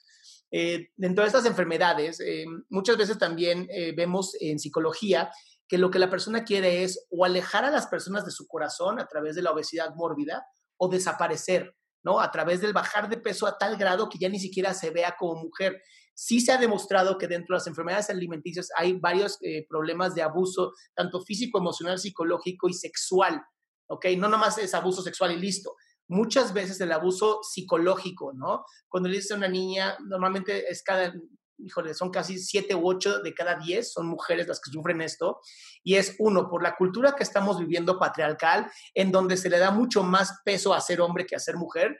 Eh, 0.51 0.91
dentro 0.97 1.25
de 1.25 1.29
estas 1.29 1.47
enfermedades, 1.47 2.21
em, 2.21 2.65
muchas 2.69 2.97
veces 2.97 3.19
también 3.19 3.67
eh, 3.71 3.93
vemos 3.97 4.37
en 4.41 4.59
psicología 4.59 5.31
que 5.67 5.79
lo 5.79 5.91
que 5.91 5.99
la 5.99 6.11
persona 6.11 6.45
quiere 6.45 6.85
es 6.85 7.07
o 7.11 7.25
alejar 7.25 7.65
a 7.65 7.71
las 7.71 7.87
personas 7.87 8.27
de 8.27 8.31
su 8.31 8.47
corazón 8.47 9.01
a 9.01 9.07
través 9.07 9.35
de 9.35 9.43
la 9.43 9.53
obesidad 9.53 9.95
mórbida 9.95 10.47
o 10.83 10.89
desaparecer, 10.89 11.77
¿no? 12.03 12.19
A 12.19 12.33
través 12.33 12.61
del 12.61 12.73
bajar 12.73 13.09
de 13.09 13.17
peso 13.17 13.47
a 13.47 13.57
tal 13.57 13.77
grado 13.77 14.09
que 14.09 14.19
ya 14.19 14.29
ni 14.29 14.41
siquiera 14.41 14.75
se 14.75 14.91
vea 14.91 15.15
como 15.17 15.45
mujer. 15.45 15.81
Sí 16.13 16.41
se 16.41 16.51
ha 16.51 16.59
demostrado 16.59 17.19
que 17.19 17.29
dentro 17.29 17.55
de 17.55 17.61
las 17.61 17.69
enfermedades 17.69 18.11
alimenticias 18.11 18.69
hay 18.77 18.95
varios 18.95 19.39
eh, 19.43 19.65
problemas 19.69 20.17
de 20.17 20.23
abuso, 20.23 20.73
tanto 20.97 21.21
físico, 21.21 21.59
emocional, 21.59 22.01
psicológico 22.01 22.69
y 22.69 22.75
sexual, 22.75 23.41
¿ok? 23.87 24.07
No 24.19 24.29
nomás 24.29 24.59
es 24.59 24.75
abuso 24.75 25.03
sexual 25.03 25.31
y 25.31 25.37
listo. 25.37 25.77
Muchas 26.09 26.53
veces 26.53 26.81
el 26.81 26.91
abuso 26.91 27.39
psicológico, 27.45 28.33
¿no? 28.33 28.65
Cuando 28.89 29.09
le 29.09 29.15
dices 29.19 29.31
a 29.31 29.37
una 29.37 29.49
niña, 29.49 29.97
normalmente 30.05 30.69
es 30.69 30.83
cada, 30.83 31.15
híjole, 31.59 31.95
son 31.95 32.11
casi 32.11 32.39
siete 32.39 32.75
u 32.75 32.89
ocho 32.89 33.21
de 33.21 33.35
cada 33.35 33.57
diez 33.57 33.93
son 33.93 34.07
mujeres 34.07 34.49
las 34.49 34.61
que 34.61 34.71
sufren 34.71 35.01
esto. 35.01 35.41
Y 35.83 35.97
es 35.97 36.17
uno, 36.19 36.49
por 36.49 36.63
la 36.63 36.77
cultura 36.77 37.15
que 37.17 37.23
estamos 37.23 37.59
viviendo 37.59 37.99
patriarcal, 37.99 38.71
en 38.95 39.13
donde 39.13 39.37
se 39.37 39.51
le 39.51 39.59
da 39.59 39.71
mucho 39.71 40.03
más 40.03 40.41
peso 40.45 40.75
a 40.75 40.81
ser 40.81 41.01
hombre 41.01 41.27
que 41.27 41.37
a 41.37 41.41
ser 41.41 41.57
mujer. 41.57 41.97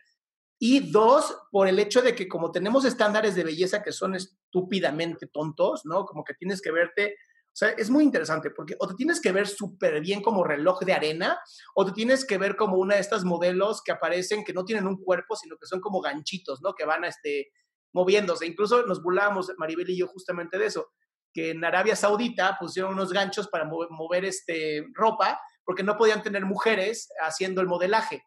Y 0.59 0.93
dos, 0.93 1.37
por 1.51 1.67
el 1.67 1.79
hecho 1.79 2.03
de 2.03 2.15
que 2.15 2.29
como 2.29 2.53
tenemos 2.53 2.85
estándares 2.85 3.35
de 3.35 3.45
belleza 3.45 3.83
que 3.83 3.91
son 3.91 4.15
estúpidamente 4.15 5.27
tontos, 5.27 5.83
¿no? 5.85 6.05
Como 6.05 6.23
que 6.23 6.35
tienes 6.35 6.63
que 6.63 6.71
verte, 6.71 7.17
o 7.47 7.55
sea, 7.55 7.71
es 7.71 7.91
muy 7.91 8.05
interesante 8.05 8.51
porque 8.51 8.77
o 8.79 8.87
te 8.87 8.95
tienes 8.95 9.21
que 9.21 9.33
ver 9.33 9.49
súper 9.49 10.01
bien 10.01 10.23
como 10.23 10.45
reloj 10.45 10.81
de 10.85 10.93
arena 10.93 11.39
o 11.75 11.85
te 11.85 11.91
tienes 11.91 12.25
que 12.25 12.39
ver 12.39 12.55
como 12.55 12.77
una 12.77 12.95
de 12.95 13.01
estas 13.01 13.25
modelos 13.25 13.83
que 13.83 13.91
aparecen 13.91 14.45
que 14.45 14.53
no 14.53 14.65
tienen 14.65 14.87
un 14.87 15.03
cuerpo, 15.03 15.35
sino 15.35 15.57
que 15.57 15.67
son 15.67 15.81
como 15.81 16.01
ganchitos, 16.01 16.63
¿no? 16.63 16.75
Que 16.75 16.85
van 16.85 17.05
a 17.05 17.09
este, 17.09 17.51
moviéndose. 17.93 18.47
Incluso 18.47 18.85
nos 18.87 19.03
burlábamos, 19.03 19.53
Maribel 19.59 19.91
y 19.91 19.99
yo, 19.99 20.07
justamente 20.09 20.59
de 20.59 20.67
eso, 20.67 20.93
que 21.33 21.51
en 21.51 21.65
Arabia 21.65 21.97
Saudita 21.97 22.57
pusieron 22.59 22.93
unos 22.93 23.13
ganchos 23.13 23.49
para 23.49 23.65
mover, 23.65 24.25
este, 24.25 24.87
ropa 24.93 25.41
porque 25.65 25.83
no 25.83 25.97
podían 25.97 26.23
tener 26.23 26.45
mujeres 26.45 27.09
haciendo 27.23 27.61
el 27.61 27.69
modelaje. 27.69 28.27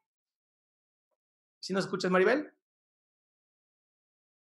¿Sí 1.60 1.74
nos 1.74 1.86
escuchas, 1.86 2.12
Maribel? 2.12 2.52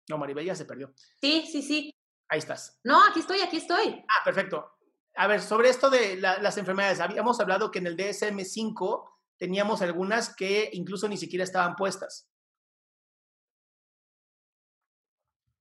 No, 0.10 0.18
Maribel 0.18 0.46
ya 0.46 0.56
se 0.56 0.66
perdió. 0.66 0.94
Sí, 1.20 1.46
sí, 1.52 1.62
sí. 1.62 1.94
Ahí 2.30 2.40
estás. 2.40 2.80
No, 2.84 3.04
aquí 3.06 3.20
estoy, 3.20 3.40
aquí 3.40 3.58
estoy. 3.58 4.04
Ah, 4.08 4.24
perfecto. 4.24 4.78
A 5.16 5.28
ver, 5.28 5.42
sobre 5.42 5.70
esto 5.70 5.90
de 5.90 6.18
las 6.18 6.58
enfermedades, 6.58 7.00
habíamos 7.00 7.40
hablado 7.40 7.72
que 7.72 7.80
en 7.80 7.88
el 7.88 7.98
DSM5 7.98 9.10
teníamos 9.38 9.82
algunas 9.82 10.36
que 10.36 10.70
incluso 10.74 11.08
ni 11.08 11.18
siquiera 11.18 11.44
estaban 11.44 11.76
puestas. 11.76 12.30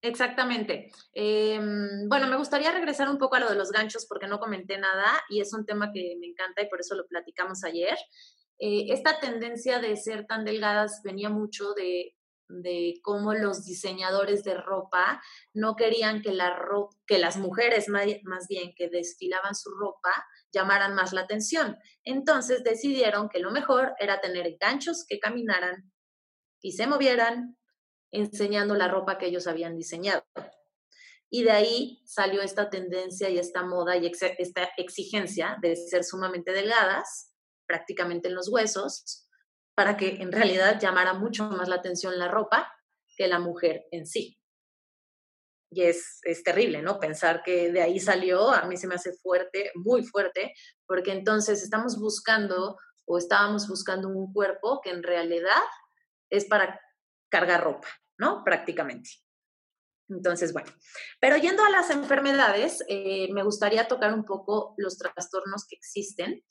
Exactamente. 0.01 0.91
Em, 1.13 2.07
bueno, 2.07 2.27
me 2.27 2.37
gustaría 2.37 2.71
regresar 2.71 3.09
un 3.09 3.17
poco 3.17 3.35
a 3.35 3.39
lo 3.39 3.49
de 3.49 3.55
los 3.55 3.71
ganchos 3.71 4.05
porque 4.07 4.27
no 4.27 4.39
comenté 4.39 4.77
nada 4.77 5.23
y 5.29 5.41
es 5.41 5.53
un 5.53 5.65
tema 5.65 5.91
que 5.91 6.15
me 6.19 6.27
encanta 6.27 6.61
y 6.61 6.69
por 6.69 6.79
eso 6.79 6.95
lo 6.95 7.07
platicamos 7.07 7.63
ayer. 7.63 7.97
Eh, 8.59 8.85
esta 8.89 9.19
tendencia 9.19 9.79
de 9.79 9.95
ser 9.95 10.25
tan 10.25 10.45
delgadas 10.45 11.01
venía 11.03 11.29
mucho 11.29 11.73
de, 11.73 12.13
cómo 13.03 13.33
los 13.33 13.65
diseñadores 13.65 14.43
de 14.45 14.55
ropa 14.55 15.21
no 15.53 15.75
querían 15.75 16.21
que, 16.21 16.31
la 16.31 16.57
que 17.05 17.19
las 17.19 17.35
mujeres 17.35 17.89
más 17.89 18.47
bien 18.47 18.73
que 18.73 18.89
desfilaban 18.89 19.53
su 19.53 19.69
ropa 19.71 20.11
llamaran 20.53 20.95
más 20.95 21.11
la 21.11 21.21
atención. 21.21 21.75
Entonces 22.03 22.63
decidieron 22.63 23.27
que 23.27 23.39
lo 23.39 23.51
mejor 23.51 23.93
era 23.99 24.21
tener 24.21 24.57
ganchos 24.61 25.05
que 25.07 25.19
caminaran 25.19 25.91
y 26.61 26.71
se 26.71 26.87
movieran 26.87 27.56
enseñando 28.11 28.75
la 28.75 28.87
ropa 28.87 29.17
que 29.17 29.27
ellos 29.27 29.47
habían 29.47 29.75
diseñado. 29.75 30.23
Y 31.29 31.43
de 31.43 31.51
ahí 31.51 32.01
salió 32.05 32.41
esta 32.41 32.69
tendencia 32.69 33.29
y 33.29 33.37
esta 33.37 33.63
moda 33.63 33.97
y 33.97 34.07
esta 34.07 34.69
exigencia 34.77 35.57
de 35.61 35.75
ser 35.75 36.03
sumamente 36.03 36.53
delgadas, 36.53 37.33
prácticamente 37.67 38.29
en 38.29 38.35
los 38.35 38.49
huesos, 38.49 39.27
para 39.75 39.97
que 39.97 40.21
en 40.21 40.31
realidad 40.31 40.79
llamara 40.79 41.13
mucho 41.13 41.49
más 41.49 41.67
la 41.67 41.75
atención 41.75 42.17
la 42.17 42.29
ropa 42.29 42.71
que 43.17 43.27
la 43.27 43.39
mujer 43.39 43.85
en 43.91 44.07
sí. 44.07 44.39
Y 45.69 45.83
es, 45.83 46.19
es 46.23 46.43
terrible, 46.43 46.81
¿no? 46.81 46.97
Pensar 46.97 47.43
que 47.43 47.73
de 47.73 47.81
ahí 47.81 47.99
salió, 47.99 48.51
a 48.51 48.65
mí 48.67 48.77
se 48.77 48.87
me 48.87 48.95
hace 48.95 49.11
fuerte, 49.21 49.71
muy 49.75 50.03
fuerte, 50.03 50.53
porque 50.87 51.11
entonces 51.11 51.61
estamos 51.61 51.99
buscando 51.99 52.77
o 53.05 53.17
estábamos 53.17 53.67
buscando 53.67 54.07
un 54.07 54.31
cuerpo 54.31 54.79
que 54.81 54.91
en 54.91 55.03
realidad 55.03 55.61
es 56.29 56.45
para 56.45 56.79
cargar 57.29 57.63
ropa, 57.63 57.87
¿no? 58.17 58.43
Prácticamente. 58.43 59.09
Entonces, 60.09 60.53
bueno, 60.53 60.71
pero 61.19 61.37
yendo 61.37 61.63
a 61.65 61.69
las 61.69 61.89
enfermedades, 61.89 62.83
eh, 62.87 63.27
me 63.33 63.43
gustaría 63.43 63.87
tocar 63.87 64.13
un 64.13 64.23
poco 64.23 64.73
los 64.77 64.97
trastornos 64.97 65.65
que 65.67 65.75
existen, 65.75 66.43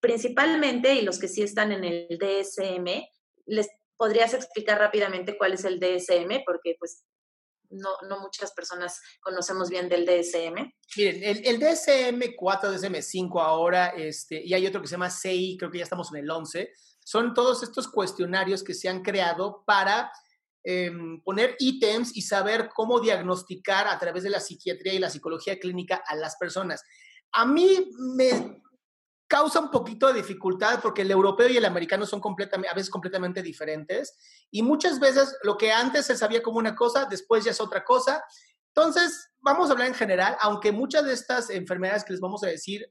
principalmente 0.00 0.94
y 0.94 1.02
los 1.02 1.18
que 1.18 1.28
sí 1.28 1.42
están 1.42 1.72
en 1.72 1.84
el 1.84 2.18
DSM. 2.18 3.06
¿Les 3.46 3.68
podrías 3.96 4.34
explicar 4.34 4.78
rápidamente 4.78 5.38
cuál 5.38 5.54
es 5.54 5.64
el 5.64 5.80
DSM? 5.80 6.42
Porque 6.44 6.76
pues 6.78 7.04
no, 7.70 7.90
no 8.08 8.20
muchas 8.20 8.52
personas 8.52 9.00
conocemos 9.20 9.70
bien 9.70 9.88
del 9.88 10.04
DSM. 10.04 10.72
Miren, 10.96 11.22
el, 11.22 11.58
DSM 11.58 12.34
4, 12.36 12.72
DSM 12.72 13.00
5 13.00 13.40
ahora, 13.40 13.88
este, 13.88 14.42
y 14.44 14.52
hay 14.54 14.66
otro 14.66 14.80
que 14.80 14.88
se 14.88 14.92
llama 14.92 15.10
CI, 15.10 15.56
creo 15.58 15.70
que 15.70 15.78
ya 15.78 15.84
estamos 15.84 16.12
en 16.12 16.18
el 16.18 16.30
11, 16.30 16.72
son 17.10 17.34
todos 17.34 17.64
estos 17.64 17.88
cuestionarios 17.88 18.62
que 18.62 18.72
se 18.72 18.88
han 18.88 19.02
creado 19.02 19.64
para 19.66 20.12
em, 20.62 21.20
poner 21.24 21.56
ítems 21.58 22.16
y 22.16 22.22
saber 22.22 22.70
cómo 22.72 23.00
diagnosticar 23.00 23.88
a 23.88 23.98
través 23.98 24.22
de 24.22 24.30
la 24.30 24.38
psiquiatría 24.38 24.94
y 24.94 25.00
la 25.00 25.10
psicología 25.10 25.58
clínica 25.58 26.04
a 26.06 26.14
las 26.14 26.36
personas. 26.36 26.84
A 27.32 27.44
mí 27.46 27.90
me 27.98 28.62
causa 29.26 29.58
un 29.58 29.72
poquito 29.72 30.06
de 30.06 30.20
dificultad 30.20 30.78
porque 30.80 31.02
el 31.02 31.10
europeo 31.10 31.48
y 31.48 31.56
el 31.56 31.64
americano 31.64 32.06
son 32.06 32.20
a 32.22 32.74
veces 32.74 32.90
completamente 32.90 33.42
diferentes 33.42 34.16
y 34.52 34.62
muchas 34.62 35.00
veces 35.00 35.36
lo 35.42 35.56
que 35.56 35.72
antes 35.72 36.06
se 36.06 36.16
sabía 36.16 36.44
como 36.44 36.58
una 36.58 36.76
cosa, 36.76 37.06
después 37.06 37.44
ya 37.44 37.50
es 37.50 37.60
otra 37.60 37.82
cosa. 37.82 38.22
Entonces, 38.68 39.30
vamos 39.40 39.68
a 39.68 39.72
hablar 39.72 39.88
en 39.88 39.94
general, 39.94 40.36
aunque 40.40 40.70
muchas 40.70 41.04
de 41.04 41.14
estas 41.14 41.50
enfermedades 41.50 42.04
que 42.04 42.12
les 42.12 42.20
vamos 42.20 42.44
a 42.44 42.46
decir, 42.46 42.86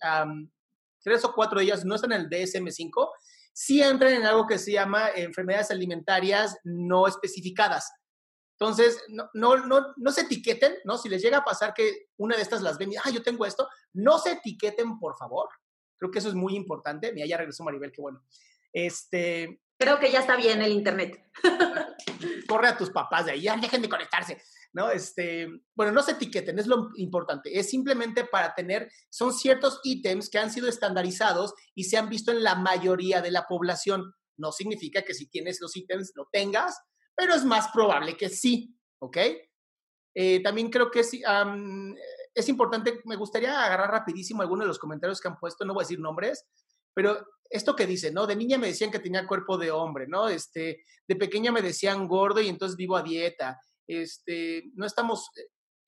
tres 1.01 1.23
o 1.23 1.33
cuatro 1.33 1.59
de 1.59 1.65
ellas 1.65 1.85
no 1.85 1.95
están 1.95 2.11
en 2.11 2.21
el 2.23 2.29
DSM-5, 2.29 3.09
sí 3.53 3.81
entran 3.81 4.13
en 4.13 4.25
algo 4.25 4.47
que 4.47 4.57
se 4.57 4.71
llama 4.71 5.09
enfermedades 5.15 5.71
alimentarias 5.71 6.57
no 6.63 7.07
especificadas. 7.07 7.91
Entonces, 8.59 9.01
no, 9.07 9.29
no, 9.33 9.55
no, 9.55 9.93
no 9.95 10.11
se 10.11 10.21
etiqueten, 10.21 10.75
¿no? 10.83 10.97
Si 10.97 11.07
les 11.07 11.21
llega 11.21 11.37
a 11.37 11.45
pasar 11.45 11.73
que 11.73 12.09
una 12.17 12.35
de 12.35 12.41
estas 12.41 12.61
las 12.61 12.77
ven 12.77 12.91
y, 12.91 12.97
ah, 12.97 13.09
yo 13.11 13.23
tengo 13.23 13.45
esto, 13.45 13.69
no 13.93 14.19
se 14.19 14.33
etiqueten, 14.33 14.99
por 14.99 15.17
favor. 15.17 15.47
Creo 15.97 16.11
que 16.11 16.19
eso 16.19 16.27
es 16.27 16.35
muy 16.35 16.55
importante. 16.55 17.13
Mira, 17.13 17.25
ya 17.25 17.37
regresó 17.37 17.63
Maribel, 17.63 17.91
qué 17.91 18.01
bueno. 18.01 18.21
Este... 18.73 19.61
Creo 19.77 19.97
que 19.97 20.11
ya 20.11 20.19
está 20.19 20.35
bien 20.35 20.61
el 20.61 20.73
internet. 20.73 21.31
Corre 22.49 22.67
a 22.67 22.77
tus 22.77 22.89
papás 22.89 23.25
de 23.25 23.31
ahí, 23.31 23.41
ya 23.43 23.55
dejen 23.55 23.81
de 23.81 23.87
conectarse. 23.87 24.41
¿No? 24.73 24.91
Este, 24.91 25.47
bueno, 25.75 25.91
no 25.91 26.01
se 26.01 26.11
etiqueten, 26.11 26.59
es 26.59 26.67
lo 26.67 26.89
importante. 26.95 27.57
Es 27.57 27.69
simplemente 27.69 28.25
para 28.25 28.53
tener, 28.53 28.91
son 29.09 29.33
ciertos 29.33 29.79
ítems 29.83 30.29
que 30.29 30.37
han 30.37 30.51
sido 30.51 30.67
estandarizados 30.67 31.53
y 31.75 31.85
se 31.85 31.97
han 31.97 32.09
visto 32.09 32.31
en 32.31 32.43
la 32.43 32.55
mayoría 32.55 33.21
de 33.21 33.31
la 33.31 33.45
población. 33.47 34.13
No 34.37 34.51
significa 34.51 35.01
que 35.01 35.13
si 35.13 35.27
tienes 35.27 35.59
los 35.61 35.75
ítems 35.75 36.11
lo 36.15 36.27
tengas, 36.31 36.79
pero 37.15 37.33
es 37.33 37.43
más 37.43 37.69
probable 37.73 38.15
que 38.15 38.29
sí, 38.29 38.75
¿ok? 38.99 39.17
Eh, 40.15 40.41
también 40.41 40.69
creo 40.69 40.89
que 40.89 41.01
es, 41.01 41.11
es 42.33 42.49
importante, 42.49 43.01
me 43.05 43.15
gustaría 43.15 43.63
agarrar 43.63 43.91
rapidísimo 43.91 44.41
algunos 44.41 44.65
de 44.65 44.69
los 44.69 44.79
comentarios 44.79 45.19
que 45.19 45.27
han 45.27 45.37
puesto, 45.37 45.65
no 45.65 45.73
voy 45.73 45.81
a 45.81 45.85
decir 45.85 45.99
nombres, 45.99 46.45
pero 46.93 47.25
esto 47.49 47.75
que 47.75 47.87
dice, 47.87 48.11
¿no? 48.11 48.27
De 48.27 48.35
niña 48.35 48.57
me 48.57 48.67
decían 48.67 48.91
que 48.91 48.99
tenía 48.99 49.27
cuerpo 49.27 49.57
de 49.57 49.71
hombre, 49.71 50.07
¿no? 50.07 50.27
Este, 50.27 50.83
de 51.07 51.15
pequeña 51.15 51.51
me 51.51 51.61
decían 51.61 52.07
gordo 52.07 52.41
y 52.41 52.47
entonces 52.47 52.77
vivo 52.77 52.95
a 52.95 53.01
dieta. 53.03 53.59
Este, 53.89 54.71
no 54.75 54.85
estamos, 54.85 55.31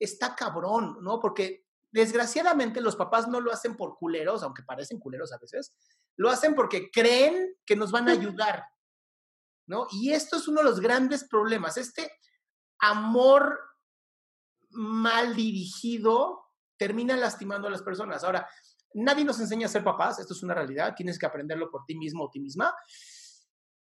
está 0.00 0.34
cabrón, 0.34 0.98
¿no? 1.02 1.20
Porque 1.20 1.64
desgraciadamente 1.92 2.80
los 2.80 2.96
papás 2.96 3.28
no 3.28 3.40
lo 3.40 3.52
hacen 3.52 3.76
por 3.76 3.96
culeros, 3.96 4.42
aunque 4.42 4.64
parecen 4.64 4.98
culeros 4.98 5.32
a 5.32 5.38
veces, 5.38 5.72
lo 6.16 6.28
hacen 6.28 6.56
porque 6.56 6.90
creen 6.90 7.54
que 7.64 7.76
nos 7.76 7.92
van 7.92 8.08
a 8.08 8.12
ayudar, 8.12 8.64
¿no? 9.68 9.86
Y 9.92 10.12
esto 10.12 10.38
es 10.38 10.48
uno 10.48 10.62
de 10.62 10.64
los 10.64 10.80
grandes 10.80 11.22
problemas, 11.28 11.76
este 11.76 12.10
amor 12.80 13.56
mal 14.70 15.36
dirigido 15.36 16.42
termina 16.76 17.16
lastimando 17.16 17.68
a 17.68 17.70
las 17.70 17.82
personas. 17.82 18.24
Ahora, 18.24 18.48
nadie 18.94 19.24
nos 19.24 19.38
enseña 19.38 19.66
a 19.66 19.70
ser 19.70 19.84
papás, 19.84 20.18
esto 20.18 20.34
es 20.34 20.42
una 20.42 20.54
realidad, 20.54 20.94
tienes 20.96 21.20
que 21.20 21.26
aprenderlo 21.26 21.70
por 21.70 21.84
ti 21.84 21.94
mismo 21.94 22.24
o 22.24 22.30
ti 22.30 22.40
misma. 22.40 22.74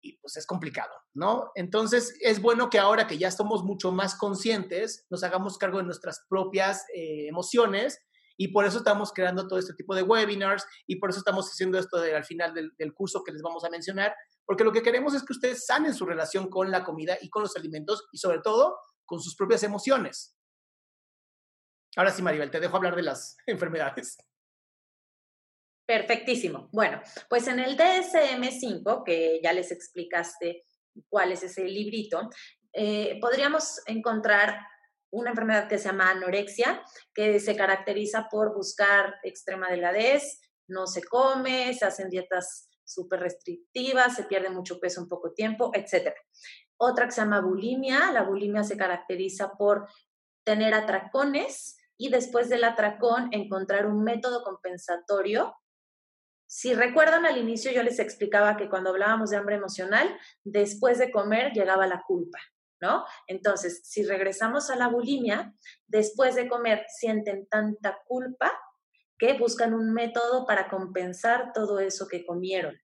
Y 0.02 0.18
pues 0.18 0.36
es 0.36 0.46
complicado, 0.46 0.92
¿no? 1.14 1.50
Entonces 1.54 2.14
es 2.20 2.40
bueno 2.40 2.70
que 2.70 2.78
ahora 2.78 3.06
que 3.06 3.18
ya 3.18 3.30
somos 3.30 3.64
mucho 3.64 3.92
más 3.92 4.14
conscientes, 4.14 5.06
nos 5.10 5.22
hagamos 5.22 5.58
cargo 5.58 5.78
de 5.78 5.84
nuestras 5.84 6.24
propias 6.28 6.84
eh, 6.94 7.28
emociones 7.28 7.98
y 8.36 8.48
por 8.48 8.64
eso 8.64 8.78
estamos 8.78 9.12
creando 9.12 9.46
todo 9.46 9.58
este 9.58 9.74
tipo 9.74 9.94
de 9.94 10.02
webinars 10.02 10.64
y 10.86 10.96
por 10.96 11.10
eso 11.10 11.18
estamos 11.18 11.50
haciendo 11.50 11.78
esto 11.78 11.98
al 11.98 12.24
final 12.24 12.54
del, 12.54 12.72
del, 12.78 12.94
curso 12.94 13.22
que 13.22 13.32
les 13.32 13.42
vamos 13.42 13.64
a 13.64 13.68
mencionar, 13.68 14.14
porque 14.46 14.64
lo 14.64 14.72
que 14.72 14.82
queremos 14.82 15.12
es 15.12 15.22
que 15.22 15.34
ustedes 15.34 15.66
sanen 15.66 15.92
su 15.92 16.06
relación 16.06 16.48
con 16.48 16.70
la 16.70 16.82
comida 16.82 17.18
y 17.20 17.28
con 17.28 17.42
los 17.42 17.54
alimentos 17.56 18.08
y 18.12 18.16
sobre 18.16 18.38
todo 18.40 18.78
con 19.04 19.20
sus 19.20 19.36
propias 19.36 19.62
emociones. 19.62 20.34
Ahora 21.96 22.12
sí, 22.12 22.22
Maribel, 22.22 22.50
te 22.50 22.60
dejo 22.60 22.76
hablar 22.76 22.96
de 22.96 23.02
las 23.02 23.36
enfermedades. 23.46 24.16
Perfectísimo. 25.86 26.68
Bueno, 26.72 27.00
pues 27.28 27.48
en 27.48 27.58
el 27.58 27.76
DSM5, 27.76 29.02
que 29.04 29.40
ya 29.42 29.52
les 29.52 29.72
explicaste 29.72 30.64
cuál 31.08 31.32
es 31.32 31.42
ese 31.42 31.64
librito, 31.64 32.30
eh, 32.72 33.18
podríamos 33.20 33.80
encontrar 33.86 34.60
una 35.12 35.30
enfermedad 35.30 35.68
que 35.68 35.78
se 35.78 35.88
llama 35.88 36.10
anorexia, 36.10 36.82
que 37.12 37.40
se 37.40 37.56
caracteriza 37.56 38.28
por 38.30 38.54
buscar 38.54 39.16
extrema 39.24 39.68
delgadez, 39.68 40.40
no 40.68 40.86
se 40.86 41.02
come, 41.02 41.74
se 41.74 41.84
hacen 41.84 42.08
dietas 42.08 42.68
súper 42.84 43.20
restrictivas, 43.20 44.16
se 44.16 44.24
pierde 44.24 44.50
mucho 44.50 44.78
peso 44.78 45.00
en 45.00 45.08
poco 45.08 45.32
tiempo, 45.32 45.70
etc. 45.74 46.12
Otra 46.76 47.06
que 47.06 47.12
se 47.12 47.20
llama 47.20 47.40
bulimia, 47.40 48.12
la 48.12 48.22
bulimia 48.22 48.62
se 48.62 48.76
caracteriza 48.76 49.52
por 49.58 49.88
tener 50.44 50.74
atracones 50.74 51.76
y 51.96 52.08
después 52.08 52.48
del 52.48 52.64
atracón 52.64 53.28
encontrar 53.32 53.86
un 53.86 54.02
método 54.02 54.42
compensatorio 54.42 55.54
si 56.52 56.74
recuerdan 56.74 57.26
al 57.26 57.38
inicio 57.38 57.70
yo 57.70 57.84
les 57.84 58.00
explicaba 58.00 58.56
que 58.56 58.68
cuando 58.68 58.90
hablábamos 58.90 59.30
de 59.30 59.36
hambre 59.36 59.54
emocional, 59.54 60.18
después 60.42 60.98
de 60.98 61.12
comer 61.12 61.52
llegaba 61.52 61.86
la 61.86 62.02
culpa, 62.04 62.40
¿no? 62.80 63.04
Entonces, 63.28 63.82
si 63.84 64.02
regresamos 64.02 64.68
a 64.68 64.74
la 64.74 64.88
bulimia, 64.88 65.54
después 65.86 66.34
de 66.34 66.48
comer 66.48 66.84
sienten 66.88 67.46
tanta 67.46 68.00
culpa 68.04 68.50
que 69.16 69.34
buscan 69.34 69.74
un 69.74 69.92
método 69.92 70.44
para 70.44 70.68
compensar 70.68 71.52
todo 71.54 71.78
eso 71.78 72.08
que 72.08 72.26
comieron. 72.26 72.76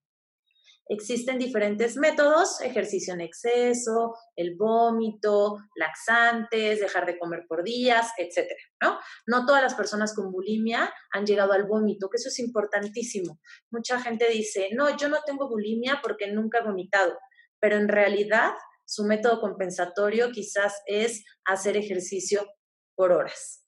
Existen 0.89 1.39
diferentes 1.39 1.97
métodos, 1.97 2.61
ejercicio 2.61 3.13
en 3.13 3.21
exceso, 3.21 4.15
el 4.37 4.55
vómito, 4.57 5.57
laxantes, 5.75 6.79
dejar 6.79 7.07
de 7.07 7.19
comer 7.19 7.45
por 7.49 7.65
días, 7.65 8.13
etcétera, 8.17 8.61
¿no? 8.81 8.99
No 9.27 9.47
todas 9.47 9.63
las 9.63 9.75
personas 9.75 10.15
con 10.15 10.31
bulimia 10.31 10.93
han 11.11 11.27
llegado 11.27 11.53
al 11.53 11.67
vómito, 11.67 12.09
que 12.09 12.19
eso 12.19 12.29
es 12.29 12.39
importantísimo. 12.39 13.41
Mucha 13.73 14.01
gente 14.01 14.29
dice, 14.29 14.69
no, 14.75 14.97
yo 14.97 15.09
no 15.09 15.19
tengo 15.27 15.49
bulimia 15.49 16.01
porque 16.03 16.31
nunca 16.31 16.59
he 16.59 16.65
vomitado, 16.65 17.19
pero 17.61 17.77
en 17.77 17.89
realidad 17.89 18.53
su 18.85 19.05
método 19.05 19.41
compensatorio 19.41 20.31
quizás 20.31 20.83
es 20.87 21.25
hacer 21.45 21.77
ejercicio 21.77 22.47
por 22.95 23.11
horas. 23.11 23.67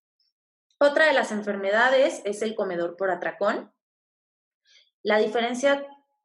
Otra 0.81 1.07
de 1.07 1.13
las 1.13 1.33
enfermedades 1.33 2.23
es 2.25 2.43
el 2.43 2.55
comedor 2.55 2.97
por 2.97 3.11
atracón. 3.11 3.75
La 5.03 5.19
diferencia 5.19 5.85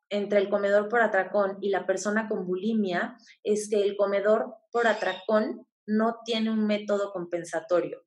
entre 0.09 0.39
el 0.39 0.49
comedor 0.49 0.89
por 0.89 1.01
atracón 1.01 1.57
y 1.61 1.69
la 1.69 1.85
persona 1.85 2.27
con 2.27 2.45
bulimia 2.45 3.17
es 3.43 3.69
que 3.69 3.81
el 3.81 3.95
comedor 3.95 4.55
por 4.71 4.87
atracón 4.87 5.67
no 5.85 6.19
tiene 6.23 6.51
un 6.51 6.65
método 6.65 7.11
compensatorio. 7.11 8.03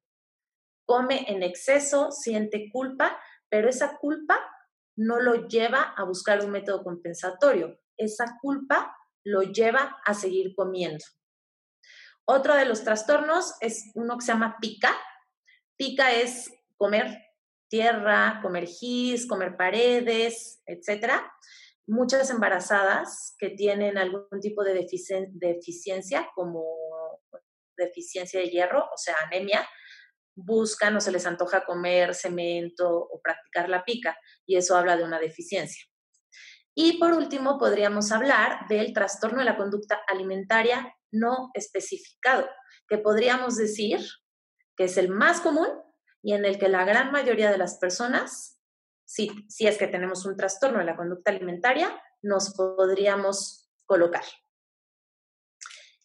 Come 0.86 1.24
en 1.28 1.42
exceso, 1.42 2.12
siente 2.12 2.70
culpa, 2.72 3.18
pero 3.48 3.68
esa 3.68 3.96
culpa 3.98 4.38
no 4.96 5.20
lo 5.20 5.48
lleva 5.48 5.94
a 5.96 6.04
buscar 6.04 6.44
un 6.44 6.52
método 6.52 6.82
compensatorio. 6.84 7.78
Esa 7.96 8.38
culpa 8.40 8.96
lo 9.24 9.42
lleva 9.42 9.98
a 10.04 10.14
seguir 10.14 10.54
comiendo. 10.54 11.04
Otro 12.24 12.54
de 12.54 12.66
los 12.66 12.84
trastornos 12.84 13.54
es 13.60 13.90
uno 13.94 14.16
que 14.16 14.24
se 14.24 14.32
llama 14.32 14.58
pica. 14.60 14.92
Pica 15.76 16.12
es 16.12 16.52
comer 16.76 17.18
tierra, 17.68 18.38
comer 18.42 18.66
gis, 18.66 19.26
comer 19.26 19.56
paredes, 19.56 20.62
etcétera 20.66 21.32
muchas 21.86 22.30
embarazadas 22.30 23.34
que 23.38 23.50
tienen 23.50 23.96
algún 23.98 24.40
tipo 24.40 24.64
de 24.64 24.74
deficiencia, 24.74 26.28
como 26.34 26.64
deficiencia 27.76 28.40
de 28.40 28.48
hierro, 28.48 28.84
o 28.84 28.96
sea, 28.96 29.14
anemia, 29.26 29.66
buscan 30.34 30.96
o 30.96 31.00
se 31.00 31.12
les 31.12 31.26
antoja 31.26 31.64
comer 31.64 32.14
cemento 32.14 32.88
o 32.88 33.20
practicar 33.22 33.68
la 33.68 33.84
pica, 33.84 34.16
y 34.46 34.56
eso 34.56 34.76
habla 34.76 34.96
de 34.96 35.04
una 35.04 35.18
deficiencia. 35.18 35.84
Y 36.74 36.98
por 36.98 37.14
último, 37.14 37.58
podríamos 37.58 38.12
hablar 38.12 38.68
del 38.68 38.92
trastorno 38.92 39.38
de 39.38 39.46
la 39.46 39.56
conducta 39.56 39.98
alimentaria 40.06 40.94
no 41.10 41.50
especificado, 41.54 42.48
que 42.88 42.98
podríamos 42.98 43.56
decir 43.56 44.00
que 44.76 44.84
es 44.84 44.98
el 44.98 45.08
más 45.08 45.40
común 45.40 45.68
y 46.22 46.34
en 46.34 46.44
el 46.44 46.58
que 46.58 46.68
la 46.68 46.84
gran 46.84 47.12
mayoría 47.12 47.50
de 47.50 47.58
las 47.58 47.78
personas 47.78 48.55
si, 49.06 49.30
si 49.48 49.66
es 49.66 49.78
que 49.78 49.86
tenemos 49.86 50.26
un 50.26 50.36
trastorno 50.36 50.80
de 50.80 50.84
la 50.84 50.96
conducta 50.96 51.30
alimentaria, 51.30 51.98
nos 52.22 52.52
podríamos 52.54 53.70
colocar. 53.86 54.24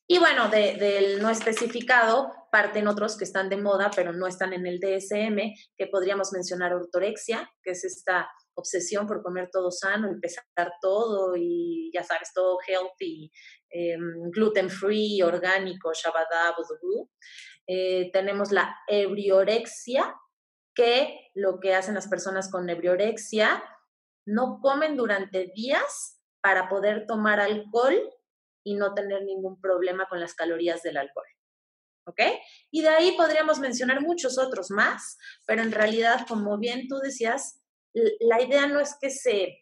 Y 0.08 0.20
bueno, 0.20 0.50
del 0.50 1.22
no 1.22 1.30
especificado 1.30 2.34
parten 2.52 2.88
otros 2.88 3.18
que 3.18 3.24
están 3.24 3.50
de 3.50 3.56
moda, 3.56 3.90
pero 3.96 4.12
no 4.12 4.28
están 4.28 4.52
en 4.52 4.68
el 4.68 4.80
DSM, 4.80 5.54
que 5.78 5.88
podríamos 5.88 6.34
mencionar 6.34 6.74
ortorexia, 6.74 7.50
que 7.64 7.72
es 7.72 7.86
esta 7.86 8.30
obsesión 8.54 9.08
por 9.08 9.24
comer 9.24 9.50
todo 9.52 9.72
sano, 9.72 10.10
empezar 10.10 10.44
todo 10.82 11.36
y 11.38 11.90
ya 11.94 12.04
sabes, 12.04 12.32
todo 12.34 12.58
healthy, 12.68 13.32
em, 13.70 14.30
gluten 14.32 14.70
free, 14.70 15.22
orgánico, 15.22 15.94
shabada, 15.94 16.54
eh, 17.68 18.10
tenemos 18.12 18.52
la 18.52 18.76
ebriorexia, 18.88 20.14
que 20.74 21.32
lo 21.34 21.60
que 21.60 21.76
hacen 21.76 21.96
las 21.96 22.08
personas 22.08 22.50
con 22.50 22.66
nebriorexia, 22.66 23.64
no 24.26 24.60
comen 24.62 24.96
durante 24.96 25.52
días 25.56 26.20
para 26.42 26.70
poder 26.70 27.06
tomar 27.08 27.40
alcohol 27.40 27.98
y 28.64 28.76
no 28.76 28.94
tener 28.94 29.24
ningún 29.24 29.60
problema 29.60 30.08
con 30.08 30.20
las 30.20 30.34
calorías 30.34 30.82
del 30.84 30.98
alcohol. 30.98 31.26
¿Ok? 32.08 32.20
Y 32.72 32.82
de 32.82 32.90
ahí 32.90 33.16
podríamos 33.16 33.60
mencionar 33.60 34.02
muchos 34.02 34.40
otros 34.40 34.72
más, 34.72 35.18
pero 35.46 35.62
en 35.62 35.72
realidad, 35.72 36.26
como 36.28 36.58
bien 36.58 36.88
tú 36.88 36.98
decías, 36.98 37.62
la 37.94 38.42
idea 38.42 38.68
no 38.68 38.80
es 38.80 38.96
que 39.00 39.10
se 39.12 39.60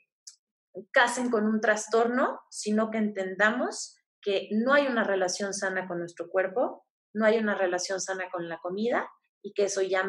casen 0.92 1.30
con 1.30 1.46
un 1.46 1.60
trastorno, 1.60 2.40
sino 2.50 2.92
que 2.92 2.98
entendamos 2.98 3.98
que 4.22 4.48
no 4.52 4.74
hay 4.74 4.88
una 4.88 5.04
relación 5.04 5.54
sana 5.54 5.88
con 5.88 6.00
nuestro 6.00 6.30
cuerpo, 6.30 6.86
no 7.14 7.26
hay 7.26 7.38
una 7.38 7.56
relación 7.56 8.00
sana 8.00 8.30
con 8.32 8.48
la 8.48 8.60
comida 8.60 9.10
y 9.42 9.54
que 9.54 9.66
eso 9.66 9.82
ya 9.82 10.04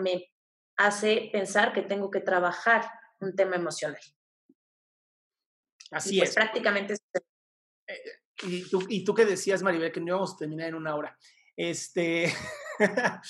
hace 0.80 1.28
pensar 1.30 1.72
que 1.72 1.82
tengo 1.82 2.10
que 2.10 2.20
trabajar 2.20 2.90
un 3.20 3.36
tema 3.36 3.56
emocional. 3.56 4.00
Así 5.90 6.18
pues 6.18 6.30
es. 6.30 6.34
Prácticamente. 6.34 6.94
Eh, 7.86 7.94
y, 8.44 8.68
tú, 8.68 8.86
y 8.88 9.04
tú 9.04 9.12
que 9.14 9.26
decías, 9.26 9.62
Maribel, 9.62 9.92
que 9.92 10.00
no 10.00 10.08
íbamos 10.08 10.34
a 10.34 10.36
terminar 10.38 10.68
en 10.68 10.74
una 10.74 10.94
hora. 10.94 11.18
Este, 11.54 12.32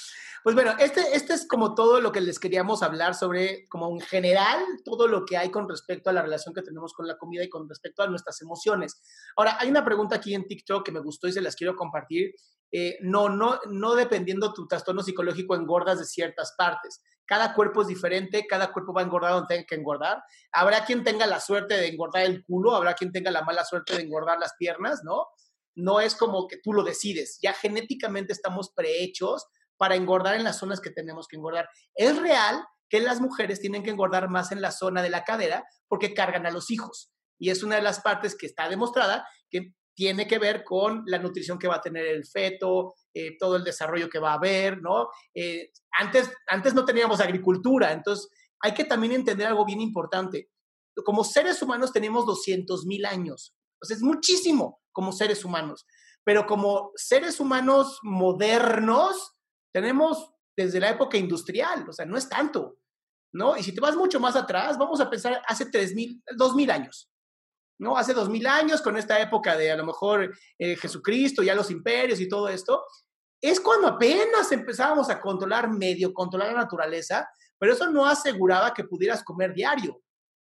pues 0.44 0.54
bueno, 0.54 0.76
este, 0.78 1.00
este 1.16 1.32
es 1.34 1.48
como 1.48 1.74
todo 1.74 2.00
lo 2.00 2.12
que 2.12 2.20
les 2.20 2.38
queríamos 2.38 2.84
hablar 2.84 3.16
sobre, 3.16 3.66
como 3.68 3.90
en 3.90 4.00
general, 4.00 4.60
todo 4.84 5.08
lo 5.08 5.24
que 5.24 5.36
hay 5.36 5.50
con 5.50 5.68
respecto 5.68 6.10
a 6.10 6.12
la 6.12 6.22
relación 6.22 6.54
que 6.54 6.62
tenemos 6.62 6.92
con 6.92 7.08
la 7.08 7.18
comida 7.18 7.42
y 7.42 7.48
con 7.48 7.68
respecto 7.68 8.04
a 8.04 8.06
nuestras 8.06 8.40
emociones. 8.42 9.02
Ahora, 9.36 9.56
hay 9.58 9.68
una 9.68 9.84
pregunta 9.84 10.16
aquí 10.16 10.34
en 10.34 10.46
TikTok 10.46 10.86
que 10.86 10.92
me 10.92 11.00
gustó 11.00 11.26
y 11.26 11.32
se 11.32 11.40
las 11.40 11.56
quiero 11.56 11.74
compartir. 11.74 12.32
Eh, 12.70 12.98
no, 13.00 13.28
no, 13.28 13.58
no 13.68 13.96
dependiendo 13.96 14.52
tu 14.52 14.68
trastorno 14.68 15.02
psicológico 15.02 15.56
engordas 15.56 15.98
de 15.98 16.04
ciertas 16.04 16.54
partes. 16.56 17.02
Cada 17.30 17.54
cuerpo 17.54 17.82
es 17.82 17.86
diferente, 17.86 18.44
cada 18.48 18.72
cuerpo 18.72 18.92
va 18.92 19.02
a 19.02 19.04
engordar 19.04 19.34
donde 19.34 19.54
tenga 19.54 19.66
que 19.66 19.76
engordar. 19.76 20.20
Habrá 20.50 20.84
quien 20.84 21.04
tenga 21.04 21.26
la 21.26 21.38
suerte 21.38 21.74
de 21.74 21.86
engordar 21.86 22.24
el 22.24 22.42
culo, 22.44 22.74
habrá 22.74 22.94
quien 22.94 23.12
tenga 23.12 23.30
la 23.30 23.42
mala 23.42 23.64
suerte 23.64 23.94
de 23.94 24.02
engordar 24.02 24.40
las 24.40 24.54
piernas, 24.58 25.02
¿no? 25.04 25.28
no 25.74 26.00
es 26.00 26.14
como 26.14 26.46
que 26.48 26.58
tú 26.58 26.72
lo 26.72 26.82
decides, 26.82 27.38
ya 27.42 27.52
genéticamente 27.52 28.32
estamos 28.32 28.70
prehechos 28.74 29.46
para 29.76 29.94
engordar 29.94 30.34
en 30.34 30.44
las 30.44 30.58
zonas 30.58 30.80
que 30.80 30.90
tenemos 30.90 31.26
que 31.28 31.36
engordar. 31.36 31.68
Es 31.94 32.18
real 32.18 32.64
que 32.88 33.00
las 33.00 33.20
mujeres 33.20 33.60
tienen 33.60 33.82
que 33.82 33.90
engordar 33.90 34.28
más 34.28 34.52
en 34.52 34.60
la 34.60 34.72
zona 34.72 35.02
de 35.02 35.10
la 35.10 35.24
cadera 35.24 35.64
porque 35.88 36.12
cargan 36.12 36.46
a 36.46 36.50
los 36.50 36.70
hijos. 36.70 37.12
Y 37.38 37.50
es 37.50 37.62
una 37.62 37.76
de 37.76 37.82
las 37.82 38.00
partes 38.00 38.36
que 38.36 38.46
está 38.46 38.68
demostrada 38.68 39.26
que 39.48 39.74
tiene 39.94 40.26
que 40.26 40.38
ver 40.38 40.64
con 40.64 41.02
la 41.06 41.18
nutrición 41.18 41.58
que 41.58 41.68
va 41.68 41.76
a 41.76 41.80
tener 41.80 42.06
el 42.06 42.24
feto, 42.24 42.94
eh, 43.12 43.36
todo 43.38 43.56
el 43.56 43.64
desarrollo 43.64 44.08
que 44.08 44.18
va 44.18 44.32
a 44.32 44.36
haber, 44.36 44.80
¿no? 44.80 45.08
Eh, 45.34 45.70
antes, 45.98 46.30
antes 46.46 46.74
no 46.74 46.84
teníamos 46.84 47.20
agricultura, 47.20 47.92
entonces 47.92 48.28
hay 48.60 48.72
que 48.72 48.84
también 48.84 49.12
entender 49.12 49.46
algo 49.46 49.64
bien 49.64 49.80
importante. 49.80 50.50
Como 51.04 51.24
seres 51.24 51.62
humanos 51.62 51.92
tenemos 51.92 52.26
200 52.26 52.86
mil 52.86 53.06
años, 53.06 53.54
sea, 53.82 53.96
es 53.96 54.02
muchísimo 54.02 54.80
como 54.92 55.12
seres 55.12 55.44
humanos, 55.44 55.86
pero 56.24 56.46
como 56.46 56.92
seres 56.96 57.40
humanos 57.40 57.98
modernos 58.02 59.36
tenemos 59.72 60.32
desde 60.56 60.80
la 60.80 60.90
época 60.90 61.16
industrial, 61.16 61.88
o 61.88 61.92
sea, 61.92 62.04
no 62.04 62.16
es 62.16 62.28
tanto, 62.28 62.78
¿no? 63.32 63.56
Y 63.56 63.62
si 63.62 63.72
te 63.72 63.80
vas 63.80 63.96
mucho 63.96 64.20
más 64.20 64.36
atrás, 64.36 64.76
vamos 64.76 65.00
a 65.00 65.08
pensar 65.08 65.42
hace 65.46 65.66
3.000, 65.66 66.22
2.000 66.36 66.70
años, 66.70 67.09
¿no? 67.80 67.96
Hace 67.96 68.14
2.000 68.14 68.46
años, 68.46 68.82
con 68.82 68.96
esta 68.96 69.18
época 69.20 69.56
de 69.56 69.72
a 69.72 69.76
lo 69.76 69.86
mejor 69.86 70.36
eh, 70.58 70.76
Jesucristo, 70.76 71.42
ya 71.42 71.54
los 71.54 71.70
imperios 71.70 72.20
y 72.20 72.28
todo 72.28 72.48
esto, 72.48 72.84
es 73.40 73.58
cuando 73.58 73.88
apenas 73.88 74.52
empezábamos 74.52 75.08
a 75.08 75.18
controlar, 75.18 75.70
medio 75.70 76.12
controlar 76.12 76.52
la 76.52 76.60
naturaleza, 76.60 77.28
pero 77.58 77.72
eso 77.72 77.90
no 77.90 78.04
aseguraba 78.04 78.74
que 78.74 78.84
pudieras 78.84 79.24
comer 79.24 79.54
diario. 79.54 80.02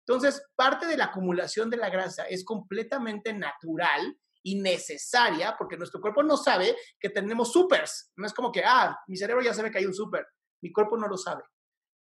Entonces, 0.05 0.43
parte 0.57 0.87
de 0.87 0.97
la 0.97 1.05
acumulación 1.07 1.71
de 1.71 1.77
la 1.77 1.89
grasa 1.89 2.25
es 2.25 2.45
completamente 2.45 3.33
natural 3.33 4.17
y 4.43 4.61
necesaria 4.61 5.55
porque 5.57 5.77
nuestro 5.77 6.01
cuerpo 6.01 6.25
no 6.25 6.37
sabe 6.37 6.77
que 6.99 7.11
tenemos 7.11 7.53
supers. 7.53 8.11
No 8.17 8.27
es 8.27 8.35
como 8.35 8.51
que, 8.51 8.65
ah, 8.65 8.99
mi 9.07 9.17
cerebro 9.17 9.43
ya 9.43 9.55
sabe 9.55 9.71
que 9.71 9.79
hay 9.79 9.87
un 9.87 9.95
super, 9.95 10.27
mi 10.63 10.73
cuerpo 10.73 10.97
no 10.97 11.07
lo 11.07 11.17
sabe. 11.17 11.45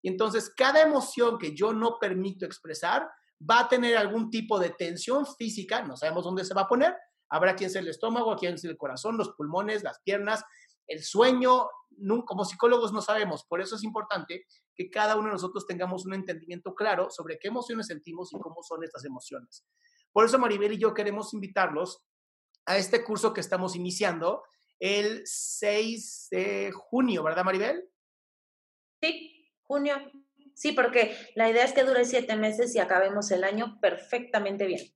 Y 0.02 0.08
entonces, 0.08 0.54
cada 0.56 0.82
emoción 0.82 1.38
que 1.38 1.54
yo 1.54 1.74
no 1.74 1.98
permito 2.00 2.46
expresar 2.46 3.10
va 3.40 3.62
a 3.62 3.70
tener 3.70 3.98
algún 3.98 4.30
tipo 4.30 4.60
de 4.60 4.72
tensión 4.72 5.26
física, 5.26 5.84
no 5.84 5.96
sabemos 5.96 6.24
dónde 6.24 6.46
se 6.46 6.54
va 6.54 6.62
a 6.62 6.68
poner, 6.68 6.96
habrá 7.30 7.56
quien 7.56 7.70
sea 7.70 7.82
el 7.82 7.88
estómago, 7.88 8.36
quien 8.36 8.58
sea 8.58 8.72
el 8.72 8.78
corazón, 8.78 9.18
los 9.18 9.30
pulmones, 9.36 9.84
las 9.84 10.00
piernas, 10.02 10.44
el 10.88 11.04
sueño, 11.04 11.68
como 12.26 12.46
psicólogos 12.46 12.94
no 12.94 13.02
sabemos, 13.02 13.46
por 13.46 13.62
eso 13.62 13.76
es 13.76 13.84
importante 13.84 14.46
que 14.76 14.90
cada 14.90 15.16
uno 15.16 15.26
de 15.28 15.34
nosotros 15.34 15.66
tengamos 15.68 16.06
un 16.06 16.14
entendimiento 16.14 16.74
claro 16.74 17.10
sobre 17.10 17.38
qué 17.40 17.50
emociones 17.50 17.88
sentimos 17.88 18.34
y 18.34 18.40
cómo 18.40 18.62
son 18.64 18.84
estas 18.84 19.04
emociones. 19.04 19.66
Por 20.12 20.26
eso 20.26 20.40
Maribel 20.40 20.74
y 20.74 20.78
yo 20.78 20.94
queremos 20.94 21.34
invitarlos 21.34 22.04
a 22.66 22.78
este 22.78 23.04
curso 23.04 23.34
que 23.34 23.42
estamos 23.42 23.76
iniciando 23.76 24.44
el 24.80 25.22
6 25.26 26.28
de 26.32 26.72
junio, 26.72 27.24
¿verdad 27.24 27.44
Maribel? 27.44 27.84
Sí, 29.02 29.52
junio. 29.64 29.96
Sí, 30.58 30.72
porque 30.72 31.16
la 31.36 31.52
idea 31.52 31.64
es 31.64 31.72
que 31.72 31.84
dure 31.84 32.04
siete 32.04 32.36
meses 32.36 32.74
y 32.74 32.80
acabemos 32.80 33.30
el 33.30 33.44
año 33.44 33.78
perfectamente 33.80 34.66
bien. 34.66 34.92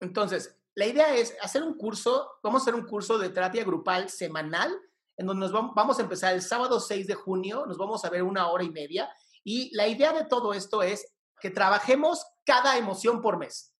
Entonces, 0.00 0.58
la 0.74 0.86
idea 0.86 1.14
es 1.14 1.36
hacer 1.42 1.62
un 1.62 1.76
curso, 1.76 2.38
vamos 2.42 2.62
a 2.62 2.64
hacer 2.64 2.74
un 2.74 2.86
curso 2.86 3.18
de 3.18 3.28
terapia 3.28 3.62
grupal 3.62 4.08
semanal 4.08 4.74
en 5.18 5.26
donde 5.26 5.46
nos 5.46 5.52
vamos 5.52 5.98
a 5.98 6.02
empezar 6.02 6.32
el 6.32 6.40
sábado 6.40 6.80
6 6.80 7.06
de 7.06 7.14
junio, 7.14 7.66
nos 7.66 7.76
vamos 7.76 8.06
a 8.06 8.10
ver 8.10 8.22
una 8.22 8.48
hora 8.48 8.64
y 8.64 8.70
media. 8.70 9.10
Y 9.44 9.70
la 9.76 9.86
idea 9.86 10.14
de 10.14 10.24
todo 10.24 10.54
esto 10.54 10.82
es 10.82 11.14
que 11.42 11.50
trabajemos 11.50 12.24
cada 12.46 12.78
emoción 12.78 13.20
por 13.20 13.36
mes. 13.36 13.74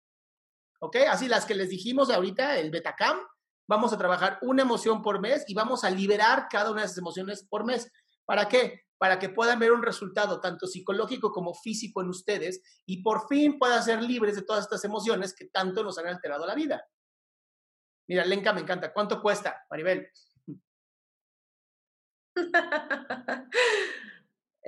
¿Ok? 0.81 0.97
Así 1.09 1.29
las 1.29 1.47
que 1.47 1.55
les 1.55 1.71
dijimos 1.71 2.11
ahorita, 2.11 2.59
el 2.59 2.71
Betacam, 2.71 3.21
vamos 3.67 3.91
a 3.95 3.99
trabajar 3.99 4.39
una 4.43 4.64
emoción 4.64 5.01
por 5.01 5.19
mes 5.19 5.47
y 5.49 5.55
vamos 5.55 5.83
a 5.83 5.89
liberar 5.89 6.49
cada 6.51 6.71
una 6.71 6.83
de 6.83 6.87
esas 6.89 6.99
emociones 6.99 7.47
por 7.49 7.64
mes. 7.64 7.91
¿Para 8.27 8.49
qué? 8.49 8.86
Para 8.99 9.18
que 9.18 9.28
puedan 9.28 9.59
ver 9.59 9.72
un 9.72 9.82
resultado 9.82 10.40
tanto 10.40 10.66
psicológico 10.66 11.30
como 11.30 11.55
físico 11.55 12.01
en 12.01 12.09
ustedes 12.09 12.62
y 12.86 13.03
por 13.03 13.28
fin 13.28 13.59
puedan 13.59 13.82
ser 13.82 14.03
libres 14.03 14.36
de 14.36 14.42
todas 14.42 14.64
estas 14.64 14.84
emociones 14.84 15.34
que 15.34 15.47
tanto 15.47 15.82
nos 15.82 15.99
han 15.99 16.07
alterado 16.07 16.47
la 16.47 16.55
vida. 16.55 16.86
Mira, 18.09 18.24
Lenka 18.24 18.53
me 18.53 18.61
encanta. 18.61 18.92
¿Cuánto 18.92 19.20
cuesta, 19.20 19.64
Maribel? 19.70 20.09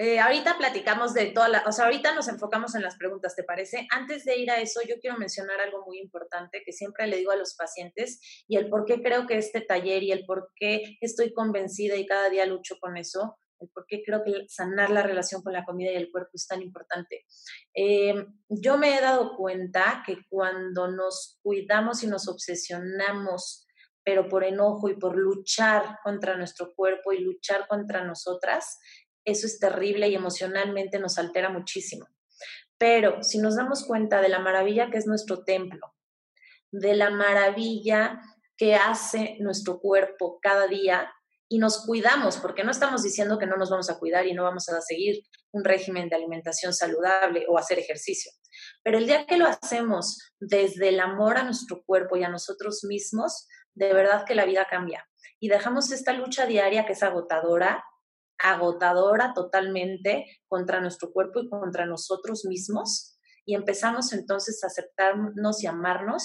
Eh, 0.00 0.20
ahorita 0.20 0.56
platicamos 0.56 1.12
de 1.12 1.32
toda 1.32 1.48
la, 1.48 1.64
o 1.66 1.72
sea, 1.72 1.86
ahorita 1.86 2.14
nos 2.14 2.28
enfocamos 2.28 2.76
en 2.76 2.82
las 2.82 2.96
preguntas, 2.96 3.34
¿te 3.34 3.42
parece? 3.42 3.88
Antes 3.90 4.24
de 4.24 4.36
ir 4.36 4.48
a 4.48 4.60
eso, 4.60 4.80
yo 4.86 4.94
quiero 5.00 5.18
mencionar 5.18 5.60
algo 5.60 5.84
muy 5.84 5.98
importante 5.98 6.62
que 6.64 6.72
siempre 6.72 7.08
le 7.08 7.16
digo 7.16 7.32
a 7.32 7.36
los 7.36 7.56
pacientes 7.56 8.44
y 8.46 8.58
el 8.58 8.68
por 8.68 8.84
qué 8.84 9.02
creo 9.02 9.26
que 9.26 9.38
este 9.38 9.60
taller 9.60 10.04
y 10.04 10.12
el 10.12 10.24
por 10.24 10.52
qué 10.54 10.96
estoy 11.00 11.32
convencida 11.32 11.96
y 11.96 12.06
cada 12.06 12.30
día 12.30 12.46
lucho 12.46 12.76
con 12.78 12.96
eso, 12.96 13.40
el 13.60 13.68
por 13.70 13.86
qué 13.86 14.02
creo 14.04 14.22
que 14.24 14.44
sanar 14.48 14.90
la 14.90 15.02
relación 15.02 15.42
con 15.42 15.52
la 15.52 15.64
comida 15.64 15.92
y 15.92 15.96
el 15.96 16.10
cuerpo 16.10 16.30
es 16.34 16.46
tan 16.46 16.62
importante. 16.62 17.24
Eh, 17.74 18.14
yo 18.48 18.78
me 18.78 18.96
he 18.96 19.00
dado 19.00 19.36
cuenta 19.36 20.02
que 20.06 20.18
cuando 20.28 20.88
nos 20.88 21.38
cuidamos 21.42 22.02
y 22.02 22.06
nos 22.06 22.28
obsesionamos 22.28 23.64
pero 24.08 24.26
por 24.26 24.42
enojo 24.42 24.88
y 24.88 24.94
por 24.94 25.18
luchar 25.18 25.98
contra 26.02 26.34
nuestro 26.34 26.72
cuerpo 26.74 27.12
y 27.12 27.18
luchar 27.18 27.68
contra 27.68 28.02
nosotras, 28.04 28.78
eso 29.22 29.46
es 29.46 29.58
terrible 29.58 30.08
y 30.08 30.14
emocionalmente 30.14 30.98
nos 30.98 31.18
altera 31.18 31.50
muchísimo. 31.50 32.06
Pero 32.78 33.22
si 33.22 33.36
nos 33.36 33.56
damos 33.56 33.84
cuenta 33.84 34.22
de 34.22 34.30
la 34.30 34.38
maravilla 34.38 34.90
que 34.90 34.96
es 34.96 35.06
nuestro 35.06 35.44
templo, 35.44 35.94
de 36.70 36.94
la 36.94 37.10
maravilla 37.10 38.18
que 38.56 38.76
hace 38.76 39.36
nuestro 39.40 39.78
cuerpo 39.78 40.38
cada 40.40 40.66
día 40.66 41.12
y 41.48 41.58
nos 41.58 41.86
cuidamos, 41.86 42.36
porque 42.36 42.62
no 42.62 42.70
estamos 42.70 43.02
diciendo 43.02 43.38
que 43.38 43.46
no 43.46 43.56
nos 43.56 43.70
vamos 43.70 43.88
a 43.88 43.98
cuidar 43.98 44.26
y 44.26 44.34
no 44.34 44.42
vamos 44.42 44.68
a 44.68 44.80
seguir 44.82 45.24
un 45.50 45.64
régimen 45.64 46.08
de 46.08 46.16
alimentación 46.16 46.74
saludable 46.74 47.46
o 47.48 47.58
hacer 47.58 47.78
ejercicio. 47.78 48.30
Pero 48.84 48.98
el 48.98 49.06
día 49.06 49.24
que 49.26 49.38
lo 49.38 49.46
hacemos 49.46 50.18
desde 50.38 50.90
el 50.90 51.00
amor 51.00 51.38
a 51.38 51.44
nuestro 51.44 51.82
cuerpo 51.84 52.16
y 52.16 52.24
a 52.24 52.28
nosotros 52.28 52.84
mismos, 52.84 53.46
de 53.74 53.92
verdad 53.94 54.24
que 54.26 54.34
la 54.34 54.44
vida 54.44 54.66
cambia. 54.68 55.08
Y 55.40 55.48
dejamos 55.48 55.90
esta 55.90 56.12
lucha 56.12 56.44
diaria 56.44 56.84
que 56.84 56.92
es 56.92 57.02
agotadora, 57.02 57.82
agotadora 58.38 59.32
totalmente 59.32 60.26
contra 60.48 60.80
nuestro 60.80 61.12
cuerpo 61.12 61.40
y 61.40 61.48
contra 61.48 61.86
nosotros 61.86 62.44
mismos. 62.44 63.18
Y 63.46 63.54
empezamos 63.54 64.12
entonces 64.12 64.62
a 64.62 64.66
aceptarnos 64.66 65.62
y 65.62 65.66
amarnos 65.66 66.24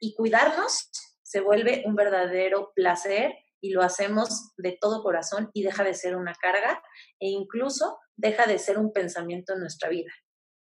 y 0.00 0.14
cuidarnos 0.14 0.88
se 1.22 1.40
vuelve 1.40 1.82
un 1.86 1.94
verdadero 1.94 2.72
placer 2.74 3.34
y 3.62 3.70
lo 3.70 3.82
hacemos 3.82 4.52
de 4.58 4.76
todo 4.78 5.02
corazón 5.02 5.50
y 5.54 5.62
deja 5.62 5.84
de 5.84 5.94
ser 5.94 6.16
una 6.16 6.34
carga 6.34 6.82
e 7.20 7.28
incluso 7.28 7.98
deja 8.16 8.46
de 8.46 8.58
ser 8.58 8.76
un 8.78 8.92
pensamiento 8.92 9.54
en 9.54 9.60
nuestra 9.60 9.88
vida. 9.88 10.12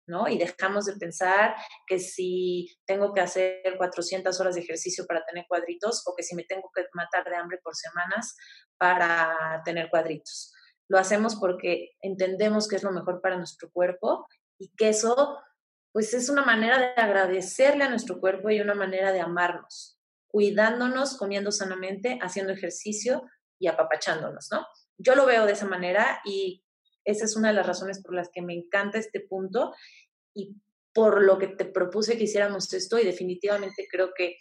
¿no? 0.07 0.27
Y 0.27 0.37
dejamos 0.37 0.85
de 0.85 0.95
pensar 0.97 1.55
que 1.87 1.99
si 1.99 2.67
tengo 2.85 3.13
que 3.13 3.21
hacer 3.21 3.75
400 3.77 4.39
horas 4.39 4.55
de 4.55 4.61
ejercicio 4.61 5.05
para 5.07 5.25
tener 5.25 5.45
cuadritos 5.47 6.03
o 6.05 6.15
que 6.15 6.23
si 6.23 6.35
me 6.35 6.43
tengo 6.43 6.71
que 6.73 6.85
matar 6.93 7.27
de 7.29 7.35
hambre 7.35 7.59
por 7.63 7.75
semanas 7.75 8.35
para 8.77 9.61
tener 9.65 9.89
cuadritos. 9.89 10.53
Lo 10.87 10.99
hacemos 10.99 11.35
porque 11.35 11.91
entendemos 12.01 12.67
que 12.67 12.75
es 12.75 12.83
lo 12.83 12.91
mejor 12.91 13.19
para 13.21 13.37
nuestro 13.37 13.71
cuerpo 13.71 14.27
y 14.59 14.71
que 14.77 14.89
eso 14.89 15.39
pues 15.91 16.13
es 16.13 16.29
una 16.29 16.43
manera 16.43 16.77
de 16.77 16.87
agradecerle 17.01 17.85
a 17.85 17.89
nuestro 17.89 18.19
cuerpo 18.19 18.49
y 18.49 18.59
una 18.59 18.75
manera 18.75 19.13
de 19.13 19.21
amarnos, 19.21 19.94
cuidándonos, 20.35 21.15
comiendo 21.15 21.49
sanamente, 21.49 22.19
haciendo 22.21 22.51
ejercicio 22.51 23.23
y 23.57 23.67
apapachándonos, 23.67 24.49
¿no? 24.51 24.67
Yo 24.97 25.15
lo 25.15 25.25
veo 25.25 25.45
de 25.45 25.53
esa 25.53 25.65
manera 25.65 26.19
y 26.25 26.61
esa 27.05 27.23
es 27.23 27.37
una 27.37 27.47
de 27.47 27.53
las 27.53 27.65
razones 27.65 28.03
por 28.03 28.13
las 28.13 28.27
que 28.33 28.41
me 28.41 28.53
encanta 28.53 28.97
este 28.97 29.21
punto 29.21 29.73
y 30.33 30.57
por 30.93 31.21
lo 31.21 31.37
que 31.37 31.47
te 31.47 31.63
propuse 31.63 32.17
que 32.17 32.25
hiciéramos 32.25 32.73
esto 32.73 32.99
y 32.99 33.05
definitivamente 33.05 33.87
creo 33.89 34.11
que 34.13 34.35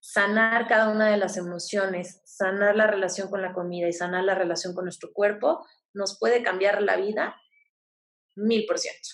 sanar 0.00 0.66
cada 0.66 0.88
una 0.88 1.08
de 1.08 1.16
las 1.16 1.36
emociones, 1.36 2.22
sanar 2.24 2.74
la 2.74 2.88
relación 2.88 3.30
con 3.30 3.40
la 3.40 3.52
comida 3.52 3.86
y 3.86 3.92
sanar 3.92 4.24
la 4.24 4.34
relación 4.34 4.74
con 4.74 4.86
nuestro 4.86 5.12
cuerpo 5.12 5.64
nos 5.94 6.18
puede 6.18 6.42
cambiar 6.42 6.82
la 6.82 6.96
vida 6.96 7.40
mil 8.34 8.66
por 8.66 8.80
ciento. 8.80 9.10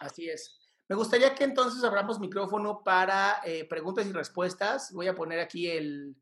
Así 0.00 0.28
es. 0.28 0.59
Me 0.90 0.96
gustaría 0.96 1.36
que 1.36 1.44
entonces 1.44 1.84
abramos 1.84 2.18
micrófono 2.18 2.82
para 2.82 3.40
eh, 3.44 3.64
preguntas 3.64 4.04
y 4.06 4.12
respuestas. 4.12 4.92
Voy 4.92 5.06
a 5.06 5.14
poner 5.14 5.38
aquí 5.38 5.70
el, 5.70 6.16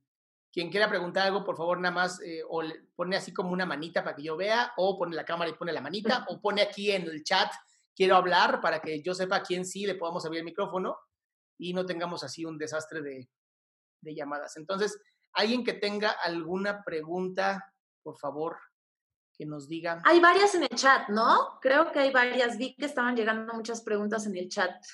quien 0.52 0.68
quiera 0.68 0.90
preguntar 0.90 1.26
algo, 1.26 1.42
por 1.42 1.56
favor, 1.56 1.80
nada 1.80 1.94
más 1.94 2.20
eh, 2.20 2.42
o 2.46 2.62
pone 2.94 3.16
así 3.16 3.32
como 3.32 3.50
una 3.50 3.64
manita 3.64 4.04
para 4.04 4.14
que 4.14 4.24
yo 4.24 4.36
vea, 4.36 4.74
o 4.76 4.98
pone 4.98 5.16
la 5.16 5.24
cámara 5.24 5.50
y 5.50 5.54
pone 5.54 5.72
la 5.72 5.80
manita, 5.80 6.26
o 6.28 6.38
pone 6.38 6.60
aquí 6.60 6.90
en 6.90 7.04
el 7.04 7.24
chat, 7.24 7.50
quiero 7.96 8.16
hablar 8.16 8.60
para 8.60 8.82
que 8.82 9.00
yo 9.00 9.14
sepa 9.14 9.36
a 9.36 9.42
quién 9.42 9.64
sí 9.64 9.86
le 9.86 9.94
podamos 9.94 10.26
abrir 10.26 10.40
el 10.40 10.44
micrófono 10.44 10.98
y 11.56 11.72
no 11.72 11.86
tengamos 11.86 12.22
así 12.22 12.44
un 12.44 12.58
desastre 12.58 13.00
de, 13.00 13.30
de 14.02 14.14
llamadas. 14.14 14.58
Entonces, 14.58 15.00
alguien 15.32 15.64
que 15.64 15.72
tenga 15.72 16.10
alguna 16.10 16.84
pregunta, 16.84 17.72
por 18.02 18.18
favor, 18.18 18.58
que 19.38 19.46
nos 19.46 19.68
diga. 19.68 20.02
Hay 20.04 20.18
varias 20.18 20.56
en 20.56 20.64
el 20.64 20.70
chat, 20.70 21.08
¿no? 21.08 21.60
Creo 21.62 21.92
que 21.92 22.00
hay 22.00 22.10
varias. 22.10 22.58
Vi 22.58 22.74
que 22.74 22.86
estaban 22.86 23.14
llegando 23.16 23.54
muchas 23.54 23.82
preguntas 23.82 24.26
en 24.26 24.36
el 24.36 24.48
chat. 24.48 24.84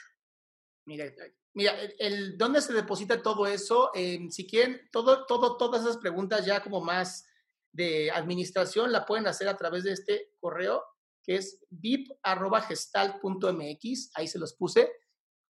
Mire, 0.87 1.17
Mira, 1.55 1.73
el, 1.99 2.37
¿dónde 2.37 2.61
se 2.61 2.75
deposita 2.75 3.23
todo 3.23 3.47
eso? 3.47 3.91
Em, 3.95 4.31
si 4.31 4.47
quieren, 4.47 4.83
todo, 4.93 5.25
todo, 5.25 5.57
todas 5.57 5.81
esas 5.83 5.97
preguntas 5.97 6.45
ya 6.45 6.63
como 6.63 6.81
más 6.81 7.27
de 7.73 8.11
administración 8.11 8.93
la 8.93 9.07
pueden 9.07 9.27
hacer 9.27 9.49
a 9.49 9.57
través 9.57 9.85
de 9.85 9.93
este 9.93 10.35
correo 10.41 10.85
que 11.23 11.37
es 11.37 11.65
vip.gestalt.mx, 11.71 14.11
ahí 14.15 14.29
se 14.29 14.39
los 14.39 14.53
puse, 14.55 14.93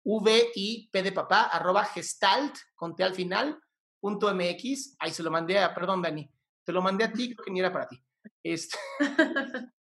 V-I-P 0.04 1.02
de 1.02 1.12
papá, 1.12 1.44
arroba 1.44 1.84
gestalt, 1.84 2.54
conté 2.76 3.02
al 3.02 3.14
final, 3.14 3.60
punto 3.98 4.32
MX, 4.32 4.94
ahí 5.00 5.10
se 5.10 5.24
lo 5.24 5.32
mandé 5.32 5.58
a, 5.58 5.74
perdón 5.74 6.00
Dani, 6.00 6.30
te 6.62 6.72
lo 6.72 6.80
mandé 6.80 7.02
a 7.04 7.12
ti, 7.12 7.34
creo 7.34 7.44
que 7.44 7.50
ni 7.50 7.58
era 7.58 7.72
para 7.72 7.88
ti. 7.88 8.00
Este, 8.42 8.76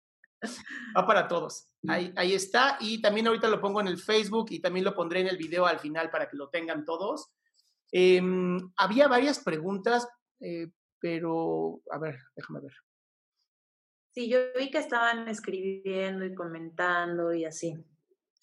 va 0.97 1.05
para 1.05 1.27
todos. 1.27 1.67
Ahí, 1.87 2.13
ahí 2.15 2.33
está. 2.33 2.77
Y 2.79 3.01
también 3.01 3.27
ahorita 3.27 3.47
lo 3.47 3.61
pongo 3.61 3.81
en 3.81 3.87
el 3.87 3.97
Facebook 3.97 4.47
y 4.49 4.59
también 4.59 4.85
lo 4.85 4.95
pondré 4.95 5.21
en 5.21 5.27
el 5.27 5.37
video 5.37 5.65
al 5.65 5.79
final 5.79 6.09
para 6.09 6.29
que 6.29 6.37
lo 6.37 6.49
tengan 6.49 6.85
todos. 6.85 7.31
Em, 7.91 8.71
había 8.77 9.07
varias 9.07 9.39
preguntas, 9.39 10.07
eh, 10.39 10.71
pero 10.99 11.81
a 11.91 11.97
ver, 11.99 12.17
déjame 12.35 12.61
ver. 12.61 12.73
Sí, 14.13 14.29
yo 14.29 14.39
vi 14.57 14.69
que 14.71 14.77
estaban 14.77 15.27
escribiendo 15.27 16.25
y 16.25 16.33
comentando 16.33 17.33
y 17.33 17.45
así. 17.45 17.75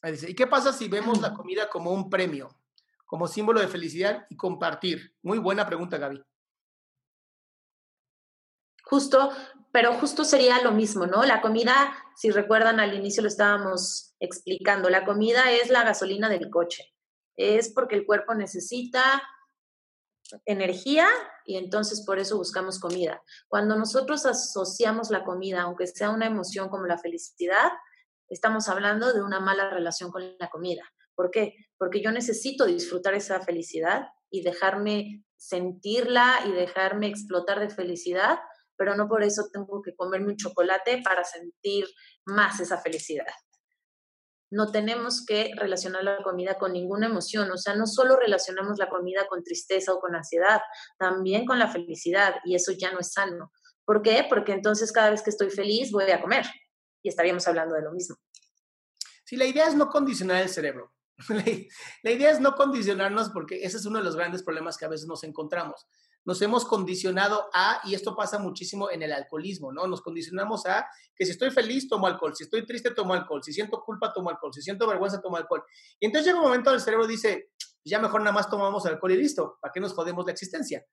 Ahí 0.03 0.13
dice, 0.13 0.31
¿y 0.31 0.35
qué 0.35 0.47
pasa 0.47 0.73
si 0.73 0.89
vemos 0.89 1.21
la 1.21 1.33
comida 1.35 1.69
como 1.69 1.93
un 1.93 2.09
premio, 2.09 2.49
como 3.07 3.27
símbolo 3.27 3.61
de 3.61 3.69
felicidad 3.69 4.27
y 4.29 4.37
compartir? 4.37 5.15
Muy 5.23 5.39
buena 5.39 5.67
pregunta, 5.67 5.99
Gaby. 5.99 6.23
Justo, 8.89 9.31
pero 9.71 9.93
justo 9.95 10.25
sería 10.25 10.63
lo 10.63 10.73
mismo, 10.73 11.07
¿no? 11.07 11.25
La 11.25 11.43
comida, 11.43 11.95
si 12.17 12.31
recuerdan 12.31 12.81
al 12.81 12.95
inicio 12.95 13.23
lo 13.23 13.29
estábamos 13.29 14.15
explicando, 14.19 14.89
la 14.89 15.05
comida 15.05 15.53
es 15.53 15.69
la 15.69 15.85
gasolina 15.85 16.31
del 16.31 16.49
coche. 16.49 16.95
Es 17.37 17.71
porque 17.71 17.97
el 17.97 18.07
cuerpo 18.07 18.35
necesita 18.35 19.23
energía 20.47 21.07
y 21.45 21.57
entonces 21.57 22.03
por 22.05 22.19
eso 22.19 22.39
buscamos 22.39 22.81
comida. 22.81 23.23
Cuando 23.49 23.77
nosotros 23.77 24.25
asociamos 24.25 25.11
la 25.11 25.23
comida, 25.23 25.63
aunque 25.63 25.87
sea 25.87 26.09
una 26.09 26.27
emoción 26.27 26.71
como 26.71 26.87
la 26.87 26.99
felicidad, 26.99 27.73
estamos 28.31 28.71
hablando 28.71 29.13
de 29.13 29.23
una 29.23 29.39
mala 29.39 29.69
relación 29.69 30.11
con 30.11 30.35
la 30.39 30.49
comida. 30.49 30.83
¿Por 31.15 31.31
qué? 31.31 31.55
Porque 31.77 32.01
yo 32.01 32.11
necesito 32.11 32.65
disfrutar 32.65 33.13
esa 33.13 33.41
felicidad 33.41 34.09
y 34.31 34.43
dejarme 34.43 35.25
sentirla 35.37 36.41
y 36.47 36.53
dejarme 36.53 37.09
explotar 37.09 37.61
de 37.61 37.69
felicidad, 37.69 38.39
pero 38.79 38.95
no 38.95 39.09
por 39.09 39.23
eso 39.23 39.49
tengo 39.53 39.83
que 39.83 39.95
comerme 39.95 40.29
un 40.29 40.37
chocolate 40.37 41.03
para 41.03 41.25
sentir 41.25 41.87
más 42.25 42.61
esa 42.61 42.79
felicidad 42.79 43.27
no 44.51 44.71
tenemos 44.71 45.25
que 45.27 45.51
relacionar 45.57 46.05
la 46.05 46.23
comida 46.23 46.57
con 46.59 46.73
ninguna 46.73 47.07
emoción, 47.07 47.51
o 47.51 47.59
sea, 47.59 47.75
no 47.75 47.87
solo 47.87 48.17
relacionamos 48.17 48.79
la 48.79 48.89
comida 48.89 49.27
con 49.29 49.43
tristeza 49.43 49.93
o 49.93 50.01
con 50.01 50.15
ansiedad, 50.15 50.61
también 50.99 51.45
con 51.45 51.59
la 51.59 51.69
felicidad 51.69 52.37
y 52.45 52.55
eso 52.55 52.73
ya 52.73 52.93
no 52.93 53.01
es 53.01 53.13
sano. 53.13 53.53
¿Por 53.85 54.03
qué? 54.03 54.27
Porque 54.29 54.53
entonces 54.53 54.93
cada 54.93 55.11
vez 55.11 55.23
que 55.23 55.31
estoy 55.31 55.51
feliz 55.51 55.91
voy 55.91 56.11
a 56.11 56.21
comer 56.21 56.47
y 57.03 57.09
estaríamos 57.09 57.47
hablando 57.47 57.75
de 57.75 57.83
lo 57.83 57.93
mismo. 57.93 58.17
Sí, 59.25 59.37
la 59.37 59.45
idea 59.45 59.67
es 59.67 59.75
no 59.75 59.89
condicionar 59.89 60.43
el 60.43 60.49
cerebro. 60.49 60.95
La 62.05 62.13
idea 62.13 62.31
es 62.31 62.39
no 62.39 62.55
condicionarnos 62.55 63.31
porque 63.31 63.65
ese 63.65 63.77
es 63.77 63.85
uno 63.87 63.99
de 63.99 64.05
los 64.05 64.15
grandes 64.15 64.45
problemas 64.45 64.79
que 64.79 64.85
a 64.85 64.89
veces 64.89 65.09
nos 65.09 65.25
encontramos 65.25 65.85
nos 66.25 66.43
hemos 66.43 66.65
condicionado 66.65 67.49
a, 67.55 67.81
y 67.85 67.95
esto 67.95 68.15
pasa 68.15 68.39
muchísimo 68.39 68.91
en 68.91 69.03
el 69.03 69.13
alcoholismo, 69.13 69.73
¿no? 69.73 69.87
Nos 69.87 70.03
condicionamos 70.03 70.67
a 70.67 70.87
que 71.15 71.25
si 71.25 71.33
estoy 71.33 71.51
feliz, 71.51 71.89
tomo 71.89 72.07
alcohol, 72.07 72.35
si 72.37 72.45
estoy 72.45 72.67
triste, 72.67 72.91
tomo 72.91 73.15
alcohol, 73.15 73.43
si 73.43 73.53
siento 73.53 73.83
culpa, 73.83 74.13
tomo 74.13 74.31
alcohol, 74.31 74.53
si 74.53 74.63
siento 74.63 74.87
vergüenza, 74.87 75.21
tomo 75.21 75.37
alcohol. 75.37 75.65
Y 75.99 76.07
entonces 76.07 76.27
llega 76.27 76.39
un 76.39 76.45
momento 76.45 76.73
el 76.73 76.81
cerebro 76.81 77.07
dice, 77.07 77.51
ya 77.85 77.99
mejor 77.99 78.21
nada 78.21 78.33
más 78.33 78.51
tomamos 78.51 78.85
alcohol 78.87 79.13
y 79.13 79.17
listo, 79.17 79.59
¿para 79.61 79.73
qué 79.73 79.81
nos 79.81 79.95
jodemos 79.95 80.27
la 80.27 80.33
existencia? 80.33 80.85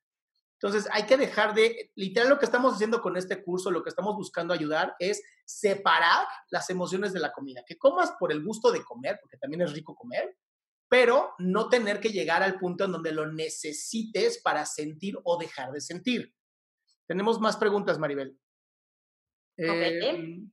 Entonces 0.62 0.90
hay 0.92 1.06
que 1.06 1.18
dejar 1.18 1.54
de, 1.54 1.92
literal 1.96 2.30
lo 2.30 2.40
que 2.40 2.46
estamos 2.46 2.74
haciendo 2.74 3.02
con 3.02 3.18
este 3.18 3.44
curso, 3.44 3.72
lo 3.72 3.84
que 3.84 3.90
estamos 3.90 4.16
buscando 4.16 4.54
ayudar 4.54 4.96
es 5.00 5.22
separar 5.44 6.26
las 6.50 6.70
emociones 6.70 7.12
de 7.14 7.20
la 7.20 7.34
comida. 7.34 7.64
Que 7.68 7.78
comas 7.78 8.14
por 8.18 8.32
el 8.32 8.44
gusto 8.44 8.72
de 8.72 8.84
comer, 8.84 9.20
porque 9.22 9.38
también 9.38 9.62
es 9.62 9.74
rico 9.74 9.96
comer, 9.96 10.38
pero 10.88 11.34
no 11.40 11.70
tener 11.70 12.00
que 12.00 12.10
llegar 12.10 12.44
al 12.44 12.60
punto 12.60 12.86
en 12.86 12.92
donde 12.92 13.12
lo 13.12 13.32
necesites 13.32 14.40
para 14.42 14.66
sentir 14.66 15.18
o 15.24 15.38
dejar 15.38 15.72
de 15.72 15.82
sentir. 15.82 16.34
Tenemos 17.08 17.40
más 17.40 17.58
preguntas, 17.58 17.98
Maribel. 18.00 18.40
Em, 19.58 20.52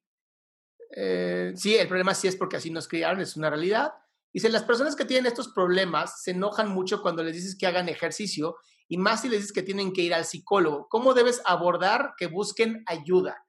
eh, 0.94 1.52
sí, 1.56 1.76
el 1.76 1.88
problema 1.88 2.14
sí 2.14 2.28
es 2.28 2.36
porque 2.36 2.56
así 2.56 2.70
nos 2.70 2.88
criaron, 2.88 3.20
es 3.20 3.36
una 3.36 3.50
realidad. 3.50 3.92
Dice, 4.32 4.48
las 4.48 4.62
personas 4.62 4.96
que 4.96 5.04
tienen 5.04 5.26
estos 5.26 5.48
problemas 5.48 6.22
se 6.22 6.30
enojan 6.30 6.68
mucho 6.70 7.02
cuando 7.02 7.22
les 7.22 7.34
dices 7.34 7.56
que 7.56 7.66
hagan 7.66 7.88
ejercicio 7.88 8.56
y 8.88 8.96
más 8.96 9.22
si 9.22 9.28
les 9.28 9.40
dices 9.40 9.52
que 9.52 9.62
tienen 9.62 9.92
que 9.92 10.02
ir 10.02 10.14
al 10.14 10.24
psicólogo. 10.24 10.88
¿Cómo 10.88 11.14
debes 11.14 11.42
abordar 11.44 12.14
que 12.16 12.26
busquen 12.26 12.82
ayuda? 12.86 13.46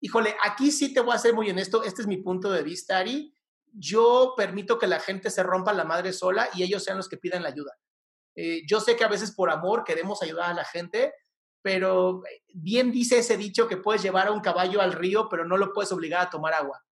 Híjole, 0.00 0.36
aquí 0.44 0.70
sí 0.70 0.92
te 0.92 1.00
voy 1.00 1.14
a 1.14 1.18
ser 1.18 1.34
muy 1.34 1.50
honesto, 1.50 1.82
este 1.82 2.02
es 2.02 2.08
mi 2.08 2.18
punto 2.18 2.50
de 2.50 2.62
vista, 2.62 2.98
Ari 2.98 3.33
yo 3.74 4.34
permito 4.36 4.78
que 4.78 4.86
la 4.86 5.00
gente 5.00 5.30
se 5.30 5.42
rompa 5.42 5.72
la 5.72 5.84
madre 5.84 6.12
sola 6.12 6.48
y 6.54 6.62
ellos 6.62 6.84
sean 6.84 6.96
los 6.96 7.08
que 7.08 7.16
pidan 7.16 7.42
la 7.42 7.48
ayuda. 7.48 7.76
Eh, 8.36 8.62
yo 8.66 8.80
sé 8.80 8.96
que 8.96 9.04
a 9.04 9.08
veces 9.08 9.32
por 9.32 9.50
amor 9.50 9.84
queremos 9.84 10.22
ayudar 10.22 10.50
a 10.50 10.54
la 10.54 10.64
gente, 10.64 11.14
pero 11.62 12.22
bien 12.52 12.92
dice 12.92 13.18
ese 13.18 13.36
dicho 13.36 13.68
que 13.68 13.76
puedes 13.76 14.02
llevar 14.02 14.28
a 14.28 14.32
un 14.32 14.40
caballo 14.40 14.80
al 14.80 14.92
río, 14.92 15.28
pero 15.28 15.44
no 15.44 15.56
lo 15.56 15.72
puedes 15.72 15.92
obligar 15.92 16.26
a 16.26 16.30
tomar 16.30 16.54
agua. 16.54 16.84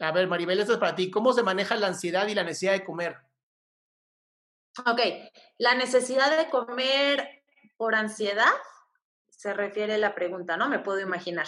A 0.00 0.12
ver, 0.12 0.26
Maribel, 0.26 0.60
esto 0.60 0.74
es 0.74 0.78
para 0.78 0.94
ti. 0.94 1.10
¿Cómo 1.10 1.32
se 1.32 1.42
maneja 1.42 1.76
la 1.76 1.86
ansiedad 1.86 2.26
y 2.26 2.34
la 2.34 2.42
necesidad 2.42 2.72
de 2.72 2.84
comer? 2.84 3.16
Ok, 4.86 5.00
la 5.58 5.74
necesidad 5.76 6.36
de 6.36 6.50
comer 6.50 7.44
por 7.76 7.94
ansiedad 7.94 8.52
se 9.28 9.54
refiere 9.54 9.94
a 9.94 9.98
la 9.98 10.14
pregunta, 10.14 10.56
¿no? 10.56 10.68
Me 10.68 10.80
puedo 10.80 11.00
imaginar. 11.00 11.46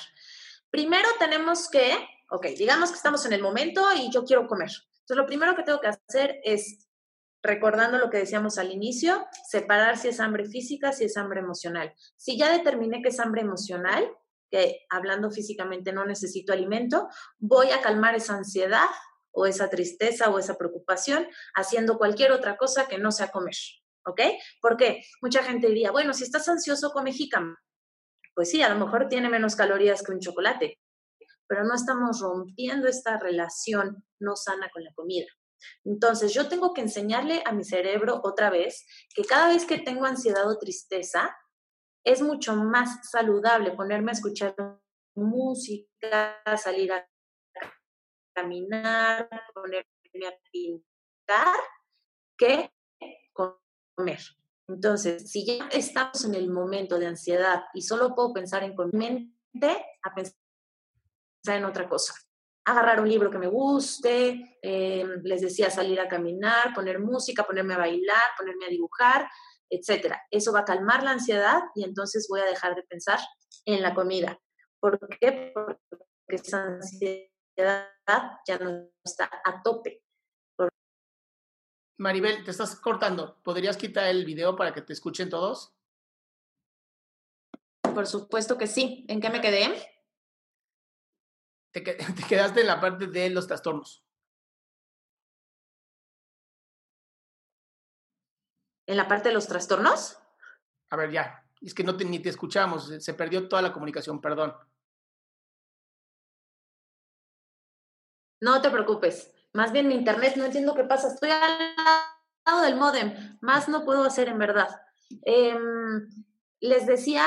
Primero 0.71 1.09
tenemos 1.19 1.69
que, 1.71 1.93
ok, 2.31 2.47
digamos 2.59 2.91
que 2.91 2.97
estamos 2.97 3.25
en 3.27 3.33
el 3.33 3.43
momento 3.43 3.83
y 3.97 4.11
yo 4.11 4.25
quiero 4.25 4.47
comer. 4.47 4.71
Entonces, 5.01 5.17
lo 5.17 5.27
primero 5.27 5.55
que 5.55 5.63
tengo 5.63 5.81
que 5.81 5.89
hacer 5.89 6.41
es, 6.43 6.89
recordando 7.43 7.99
lo 7.99 8.11
que 8.11 8.19
decíamos 8.19 8.59
al 8.59 8.73
inicio, 8.73 9.25
separar 9.49 9.97
si 9.97 10.09
es 10.09 10.19
hambre 10.19 10.47
física, 10.47 10.93
si 10.93 11.05
es 11.05 11.17
hambre 11.17 11.41
emocional. 11.41 11.95
Si 12.17 12.37
ya 12.37 12.51
determiné 12.51 13.03
que 13.03 13.11
es 13.11 13.21
hambre 13.21 13.43
emocional, 13.43 14.11
que 14.51 14.85
hablando 14.91 15.31
físicamente 15.31 15.93
no 15.93 16.05
necesito 16.05 16.53
alimento, 16.53 17.09
voy 17.39 17.71
a 17.71 17.81
calmar 17.81 18.17
esa 18.17 18.35
ansiedad 18.35 18.87
o 19.31 19.47
esa 19.47 19.71
tristeza 19.71 20.31
o 20.31 20.39
esa 20.39 20.57
preocupación 20.57 21.29
haciendo 21.55 21.99
cualquier 21.99 22.33
otra 22.33 22.57
cosa 22.57 22.89
que 22.89 22.99
no 22.99 23.13
sea 23.13 23.31
comer. 23.31 23.57
¿Ok? 24.05 24.21
Porque 24.61 25.03
mucha 25.21 25.43
gente 25.43 25.69
diría, 25.69 25.91
bueno, 25.91 26.15
si 26.15 26.25
estás 26.25 26.49
ansioso, 26.49 26.91
come 26.91 27.13
jícama 27.13 27.57
pues 28.37 28.51
sí, 28.51 28.61
a 28.63 28.69
lo 28.69 28.79
mejor 28.79 29.09
tiene 29.09 29.31
menos 29.31 29.57
calorías 29.57 30.03
que 30.03 30.13
un 30.13 30.21
chocolate, 30.21 30.79
pero 31.49 31.65
no 31.65 31.75
estamos 31.75 32.21
rompiendo 32.21 32.87
esta 32.87 33.19
relación 33.19 34.05
no 34.21 34.37
sana 34.37 34.69
con 34.71 34.85
la 34.85 34.93
comida. 34.95 35.27
Entonces, 35.85 36.35
yo 36.35 36.47
tengo 36.47 36.75
que 36.75 36.83
enseñarle 36.83 37.43
a 37.47 37.53
mi 37.53 37.65
cerebro 37.65 38.21
otra 38.23 38.51
vez 38.51 38.87
que 39.15 39.25
cada 39.25 39.49
vez 39.49 39.65
que 39.65 39.79
tengo 39.79 40.05
ansiedad 40.05 40.47
o 40.51 40.59
tristeza, 40.59 41.35
es 42.05 42.21
mucho 42.21 42.55
más 42.55 43.11
saludable 43.11 43.73
ponerme 43.73 44.11
a 44.11 44.15
escuchar 44.15 44.55
música, 45.15 46.43
salir 46.57 46.93
a 46.93 47.09
caminar, 48.35 49.31
ponerme 49.55 50.27
a 50.27 50.39
pintar, 50.53 51.57
que 52.37 52.71
comer. 53.33 54.21
Entonces, 54.69 55.31
si 55.31 55.47
ya 55.47 55.69
estamos 55.69 56.25
en 56.25 56.35
el 56.35 56.51
momento 56.51 56.99
de 56.99 57.07
ansiedad 57.07 57.65
y 57.73 57.83
solo 57.83 58.15
puedo 58.15 58.33
pensar 58.33 58.65
en 58.65 58.75
con 58.75 58.89
a 58.89 60.15
pensar 60.15 60.35
en 61.47 61.65
otra 61.65 61.89
cosa. 61.89 62.15
Agarrar 62.65 63.01
un 63.01 63.09
libro 63.09 63.31
que 63.31 63.39
me 63.39 63.47
guste, 63.47 64.59
eh, 64.61 65.05
les 65.23 65.41
decía 65.41 65.71
salir 65.71 66.01
a 66.01 66.09
caminar, 66.09 66.75
poner 66.75 66.99
música, 66.99 67.45
ponerme 67.45 67.75
a 67.75 67.79
bailar, 67.79 68.25
ponerme 68.37 68.67
a 68.67 68.71
dibujar, 68.71 69.29
etcétera. 69.71 70.21
Eso 70.31 70.53
va 70.53 70.61
a 70.61 70.65
calmar 70.65 71.05
la 71.05 71.13
ansiedad 71.13 71.63
y 71.77 71.85
entonces 71.85 72.27
voy 72.29 72.41
a 72.41 72.47
dejar 72.47 72.75
de 72.75 72.83
pensar 72.83 73.21
en 73.65 73.83
la 73.83 73.95
comida. 73.95 74.41
¿Por 74.81 74.99
qué? 75.21 75.53
Porque 75.55 75.81
esa 76.29 76.65
ansiedad 76.65 77.29
ya 77.57 78.59
no 78.59 78.89
está 79.05 79.31
a 79.45 79.63
tope. 79.63 80.03
Maribel, 81.99 82.45
te 82.45 82.51
estás 82.51 82.77
cortando. 82.77 83.39
¿Podrías 83.43 83.77
quitar 83.77 84.07
el 84.09 84.25
video 84.25 84.55
para 84.55 84.75
que 84.75 84.83
te 84.83 84.93
escuchen 84.93 85.31
todos? 85.31 85.75
Por 87.83 88.07
supuesto 88.07 88.59
que 88.59 88.67
sí. 88.67 89.07
¿En 89.09 89.21
qué 89.21 89.31
me 89.31 89.41
quedé? 89.41 89.73
Te, 91.73 91.83
quedaste 92.29 92.61
en 92.61 92.67
la 92.67 92.81
parte 92.81 93.07
de 93.07 93.31
los 93.31 93.47
trastornos. 93.47 94.05
¿En 98.87 98.97
la 98.97 99.09
parte 99.09 99.31
de 99.31 99.35
los 99.35 99.47
trastornos? 99.47 100.19
A 100.91 100.97
ver, 100.97 101.11
ya. 101.11 101.45
Es 101.63 101.73
que 101.73 101.83
no 101.83 101.93
ni 101.93 102.19
te 102.19 102.29
escuchamos. 102.29 102.93
Se 103.03 103.15
perdió 103.15 103.49
toda 103.49 103.63
la 103.63 103.73
comunicación, 103.73 104.21
perdón. 104.21 104.55
No 108.41 108.61
te 108.61 108.71
preocupes. 108.71 109.36
Más 109.57 109.73
bien 109.73 109.89
mi 109.89 109.95
internet, 109.95 110.35
no 110.37 110.45
entiendo 110.45 110.75
qué 110.75 110.85
pasa. 110.85 111.09
Estoy 111.09 111.31
al 111.31 111.75
lado 112.47 112.61
del 112.61 112.77
modem. 112.77 113.39
Más 113.41 113.71
no 113.71 113.87
puedo 113.87 114.05
hacer 114.05 114.29
en 114.29 114.39
verdad. 114.39 114.69
Em, 115.23 116.07
les 116.61 116.87
decía, 116.87 117.25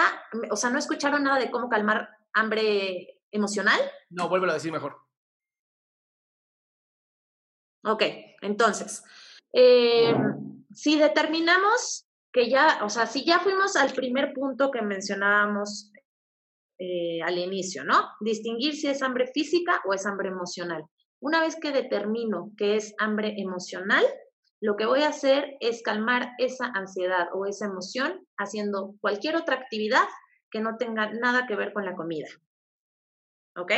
o 0.51 0.55
sea, 0.55 0.69
¿no 0.69 0.77
escucharon 0.77 1.23
nada 1.23 1.39
de 1.39 1.49
cómo 1.49 1.69
calmar 1.69 2.07
hambre 2.33 3.19
emocional? 3.31 3.79
No, 4.11 4.29
vuélvelo 4.29 4.51
a 4.51 4.55
decir 4.55 4.71
mejor. 4.71 4.97
Ok, 7.83 8.03
entonces, 8.41 9.03
em, 9.51 10.65
si 10.71 10.99
determinamos 10.99 12.05
que 12.31 12.47
ya, 12.47 12.81
o 12.83 12.89
sea, 12.89 13.07
si 13.07 13.25
ya 13.25 13.39
fuimos 13.39 13.75
al 13.75 13.91
primer 13.93 14.33
punto 14.33 14.69
que 14.69 14.83
mencionábamos 14.83 15.91
eh, 16.77 17.23
al 17.23 17.39
inicio, 17.39 17.83
¿no? 17.83 18.11
Distinguir 18.19 18.75
si 18.75 18.87
es 18.87 19.01
hambre 19.01 19.31
física 19.33 19.81
o 19.85 19.95
es 19.95 20.05
hambre 20.05 20.29
emocional. 20.29 20.85
Una 21.21 21.41
vez 21.41 21.55
que 21.57 21.71
determino 21.71 22.51
que 22.57 22.75
es 22.75 22.93
hambre 22.97 23.35
emocional, 23.37 24.05
lo 24.61 24.75
que 24.75 24.85
voy 24.85 25.03
a 25.03 25.09
hacer 25.09 25.57
es 25.59 25.81
calmar 25.83 26.33
esa 26.37 26.71
ansiedad 26.73 27.27
o 27.33 27.45
esa 27.45 27.65
emoción 27.65 28.25
haciendo 28.37 28.95
cualquier 29.01 29.35
otra 29.35 29.55
actividad 29.55 30.07
que 30.51 30.59
no 30.59 30.77
tenga 30.77 31.11
nada 31.11 31.45
que 31.47 31.55
ver 31.55 31.73
con 31.73 31.85
la 31.85 31.95
comida. 31.95 32.27
¿Ok? 33.57 33.71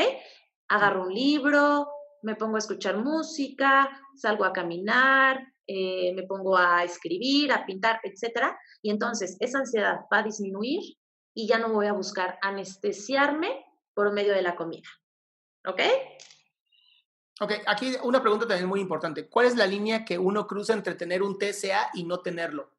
Agarro 0.69 1.03
un 1.03 1.13
libro, 1.13 1.87
me 2.23 2.35
pongo 2.35 2.55
a 2.55 2.59
escuchar 2.59 2.97
música, 2.97 3.89
salgo 4.15 4.45
a 4.45 4.53
caminar, 4.53 5.47
eh, 5.67 6.13
me 6.13 6.23
pongo 6.23 6.57
a 6.57 6.83
escribir, 6.83 7.51
a 7.51 7.65
pintar, 7.65 7.99
etc. 8.03 8.53
Y 8.81 8.91
entonces 8.91 9.37
esa 9.39 9.59
ansiedad 9.59 10.01
va 10.11 10.19
a 10.19 10.23
disminuir 10.23 10.81
y 11.33 11.47
ya 11.47 11.59
no 11.59 11.71
voy 11.71 11.87
a 11.87 11.93
buscar 11.93 12.37
anestesiarme 12.41 13.65
por 13.93 14.11
medio 14.13 14.33
de 14.33 14.41
la 14.41 14.55
comida. 14.55 14.89
¿Ok? 15.67 15.81
Ok, 17.41 17.53
aquí 17.65 17.95
una 18.03 18.21
pregunta 18.21 18.47
también 18.47 18.69
muy 18.69 18.81
importante. 18.81 19.27
¿Cuál 19.27 19.47
es 19.47 19.55
la 19.55 19.65
línea 19.65 20.05
que 20.05 20.19
uno 20.19 20.45
cruza 20.45 20.73
entre 20.73 20.93
tener 20.93 21.23
un 21.23 21.39
TCA 21.39 21.89
y 21.95 22.03
no 22.03 22.19
tenerlo? 22.19 22.69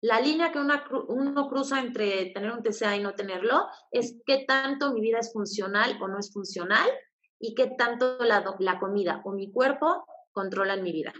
La 0.00 0.20
línea 0.20 0.50
que 0.50 0.58
uno 0.58 1.48
cruza 1.48 1.78
entre 1.78 2.32
tener 2.32 2.50
un 2.50 2.64
TCA 2.64 2.96
y 2.96 3.02
no 3.04 3.14
tenerlo 3.14 3.68
es 3.92 4.16
qué 4.26 4.44
tanto 4.48 4.92
mi 4.92 5.00
vida 5.00 5.20
es 5.20 5.32
funcional 5.32 5.96
o 6.02 6.08
no 6.08 6.18
es 6.18 6.32
funcional 6.32 6.90
y 7.38 7.54
qué 7.54 7.68
tanto 7.78 8.18
la, 8.24 8.44
la 8.58 8.80
comida 8.80 9.22
o 9.24 9.30
mi 9.30 9.52
cuerpo 9.52 10.04
controlan 10.32 10.82
mi 10.82 10.90
vida. 10.90 11.12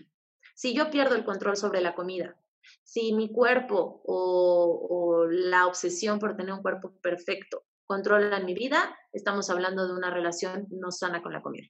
Si 0.56 0.74
yo 0.74 0.90
pierdo 0.90 1.14
el 1.14 1.24
control 1.24 1.56
sobre 1.56 1.80
la 1.80 1.94
comida, 1.94 2.36
si 2.82 3.12
mi 3.12 3.30
cuerpo 3.30 4.02
o, 4.04 4.88
o 4.90 5.26
la 5.26 5.68
obsesión 5.68 6.18
por 6.18 6.36
tener 6.36 6.54
un 6.54 6.62
cuerpo 6.62 6.90
perfecto 7.00 7.67
controlan 7.88 8.44
mi 8.44 8.54
vida, 8.54 8.96
estamos 9.12 9.48
hablando 9.48 9.88
de 9.88 9.94
una 9.94 10.10
relación 10.10 10.66
no 10.70 10.92
sana 10.92 11.22
con 11.22 11.32
la 11.32 11.40
comida. 11.40 11.66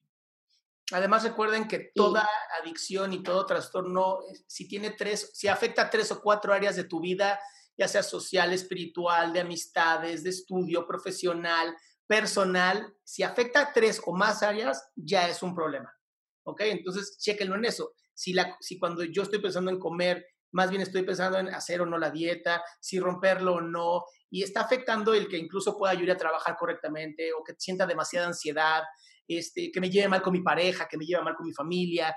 Además, 0.90 1.22
recuerden 1.22 1.68
que 1.68 1.92
toda 1.94 2.28
adicción 2.60 3.12
y 3.12 3.22
todo 3.22 3.46
trastorno, 3.46 4.20
eh, 4.22 4.36
si 4.46 4.66
tiene 4.66 4.90
tres, 4.90 5.30
si 5.34 5.46
afecta 5.46 5.88
tres 5.88 6.10
o 6.10 6.20
cuatro 6.20 6.52
áreas 6.52 6.74
de 6.76 6.84
tu 6.84 7.00
vida, 7.00 7.38
ya 7.76 7.86
sea 7.86 8.02
social, 8.02 8.52
espiritual, 8.52 9.32
de 9.32 9.40
amistades, 9.40 10.24
de 10.24 10.30
estudio, 10.30 10.86
profesional, 10.86 11.76
personal, 12.06 12.92
si 13.04 13.22
afecta 13.22 13.72
tres 13.72 14.00
o 14.04 14.12
más 14.12 14.42
áreas, 14.42 14.90
ya 14.96 15.28
es 15.28 15.42
un 15.42 15.54
problema. 15.54 15.94
¿Ok? 16.42 16.62
Entonces, 16.62 17.16
chequenlo 17.18 17.54
en 17.54 17.66
eso. 17.66 17.92
Si, 18.12 18.32
la, 18.32 18.56
si 18.58 18.78
cuando 18.78 19.04
yo 19.04 19.22
estoy 19.22 19.38
pensando 19.38 19.70
en 19.70 19.78
comer, 19.78 20.26
más 20.52 20.70
bien 20.70 20.82
estoy 20.82 21.02
pensando 21.02 21.38
en 21.38 21.48
hacer 21.48 21.80
o 21.80 21.86
no 21.86 21.98
la 21.98 22.10
dieta, 22.10 22.62
si 22.80 22.98
romperlo 22.98 23.54
o 23.54 23.60
no, 23.60 24.04
y 24.30 24.42
está 24.42 24.62
afectando 24.62 25.14
el 25.14 25.28
que 25.28 25.38
incluso 25.38 25.76
pueda 25.76 25.92
ayudar 25.92 26.16
a 26.16 26.18
trabajar 26.18 26.56
correctamente 26.56 27.32
o 27.32 27.42
que 27.44 27.54
sienta 27.58 27.86
demasiada 27.86 28.26
ansiedad, 28.26 28.82
este, 29.26 29.70
que 29.70 29.80
me 29.80 29.90
lleve 29.90 30.08
mal 30.08 30.22
con 30.22 30.32
mi 30.32 30.42
pareja, 30.42 30.88
que 30.88 30.96
me 30.96 31.04
lleve 31.04 31.22
mal 31.22 31.34
con 31.34 31.46
mi 31.46 31.52
familia. 31.52 32.14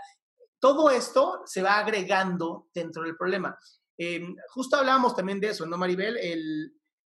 Todo 0.60 0.90
esto 0.90 1.42
se 1.46 1.62
va 1.62 1.78
agregando 1.78 2.70
dentro 2.74 3.04
del 3.04 3.18
problema. 3.18 3.58
Em, 3.98 4.36
justo 4.50 4.78
hablábamos 4.78 5.16
también 5.16 5.40
de 5.40 5.50
eso, 5.50 5.66
¿no, 5.66 5.78
Maribel? 5.78 6.18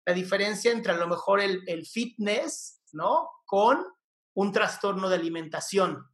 la 0.07 0.15
diferencia 0.15 0.73
entre 0.73 0.93
a 0.93 0.97
lo 0.97 1.07
mejor 1.07 1.41
el, 1.41 1.63
el 1.67 1.87
fitness, 1.87 2.81
¿no? 2.93 3.29
Con 3.45 3.85
un 4.35 4.53
trastorno 4.53 5.09
de 5.09 5.17
alimentación. 5.17 6.10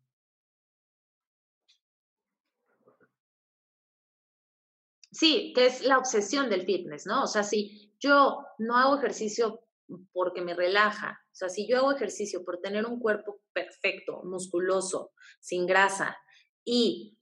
Sí, 5.16 5.52
que 5.54 5.64
es 5.64 5.82
la 5.82 5.96
obsesión 5.96 6.50
del 6.50 6.66
fitness, 6.66 7.06
¿no? 7.06 7.22
O 7.22 7.26
sea, 7.26 7.42
si 7.42 7.90
yo 7.98 8.44
no 8.58 8.76
hago 8.76 8.98
ejercicio 8.98 9.62
porque 10.12 10.42
me 10.42 10.52
relaja. 10.52 11.18
O 11.32 11.34
sea, 11.34 11.48
si 11.48 11.66
yo 11.66 11.78
hago 11.78 11.92
ejercicio 11.92 12.44
por 12.44 12.60
tener 12.60 12.84
un 12.84 13.00
cuerpo 13.00 13.40
perfecto, 13.54 14.20
musculoso, 14.24 15.12
sin 15.40 15.66
grasa 15.66 16.18
y 16.66 17.18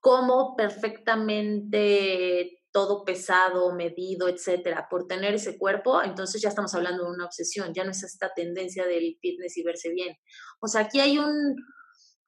como 0.00 0.56
perfectamente 0.56 2.64
todo 2.70 3.06
pesado, 3.06 3.74
medido, 3.74 4.28
etcétera, 4.28 4.86
por 4.90 5.06
tener 5.06 5.34
ese 5.34 5.56
cuerpo, 5.56 6.02
entonces 6.02 6.42
ya 6.42 6.50
estamos 6.50 6.74
hablando 6.74 7.04
de 7.04 7.12
una 7.12 7.24
obsesión, 7.24 7.72
ya 7.72 7.82
no 7.82 7.92
es 7.92 8.02
esta 8.02 8.30
tendencia 8.34 8.86
del 8.86 9.16
fitness 9.22 9.56
y 9.56 9.62
verse 9.62 9.88
bien. 9.90 10.14
O 10.60 10.68
sea, 10.68 10.82
aquí 10.82 11.00
hay 11.00 11.18
un, 11.18 11.56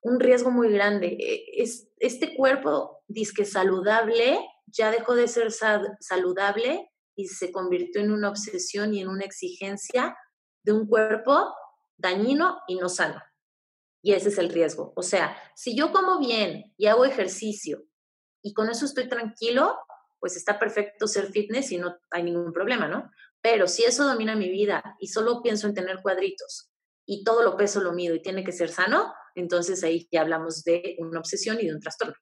un 0.01 0.19
riesgo 0.19 0.51
muy 0.51 0.73
grande. 0.73 1.19
E, 1.21 1.63
es, 1.63 1.91
este 1.99 2.35
cuerpo 2.35 3.03
disque 3.07 3.45
saludable 3.45 4.41
ya 4.73 4.91
dejó 4.91 5.15
de 5.15 5.29
ser 5.29 5.51
saludable 5.53 6.91
y 7.17 7.29
se 7.29 7.53
convirtió 7.53 8.01
en 8.01 8.13
una 8.13 8.31
obsesión 8.31 8.95
y 8.95 9.01
en 9.01 9.09
una 9.09 9.25
exigencia 9.25 10.17
de 10.65 10.73
un 10.73 10.87
cuerpo 10.87 11.55
dañino 11.97 12.59
y 12.67 12.77
no 12.77 12.89
sano. 12.89 13.21
Y 14.03 14.13
ese 14.13 14.31
es 14.31 14.39
el 14.39 14.49
riesgo. 14.49 14.93
O 14.97 15.03
sea, 15.03 15.37
si 15.55 15.77
yo 15.77 15.93
como 15.93 16.19
bien 16.19 16.73
y 16.77 16.87
hago 16.87 17.05
ejercicio 17.05 17.85
y 18.43 18.55
con 18.55 18.71
eso 18.71 18.87
estoy 18.87 19.09
tranquilo, 19.09 19.79
pues 20.19 20.37
está 20.37 20.59
perfecto 20.59 21.07
ser 21.07 21.31
fitness 21.31 21.73
y 21.73 21.79
no 21.79 21.99
hay 22.11 22.23
ningún 22.23 22.53
problema, 22.53 22.89
¿no? 22.89 23.11
Pero 23.43 23.67
si 23.67 23.85
eso 23.85 24.07
domina 24.07 24.37
mi 24.37 24.51
vida 24.51 24.97
y 24.99 25.09
solo 25.09 25.43
pienso 25.43 25.67
en 25.67 25.75
tener 25.75 26.01
cuadritos 26.03 26.71
y 27.07 27.25
todo 27.25 27.43
lo 27.43 27.57
peso 27.57 27.81
lo 27.81 27.93
mido 27.93 28.15
y 28.15 28.23
tiene 28.23 28.45
que 28.45 28.53
ser 28.53 28.71
sano, 28.71 29.13
entonces 29.35 29.83
ahí 29.83 30.09
ya 30.13 30.21
hablamos 30.21 30.63
de 30.63 30.97
una 30.99 31.19
obsesión 31.19 31.59
y 31.61 31.67
de 31.67 31.75
un 31.75 31.81
trastorno. 31.81 32.15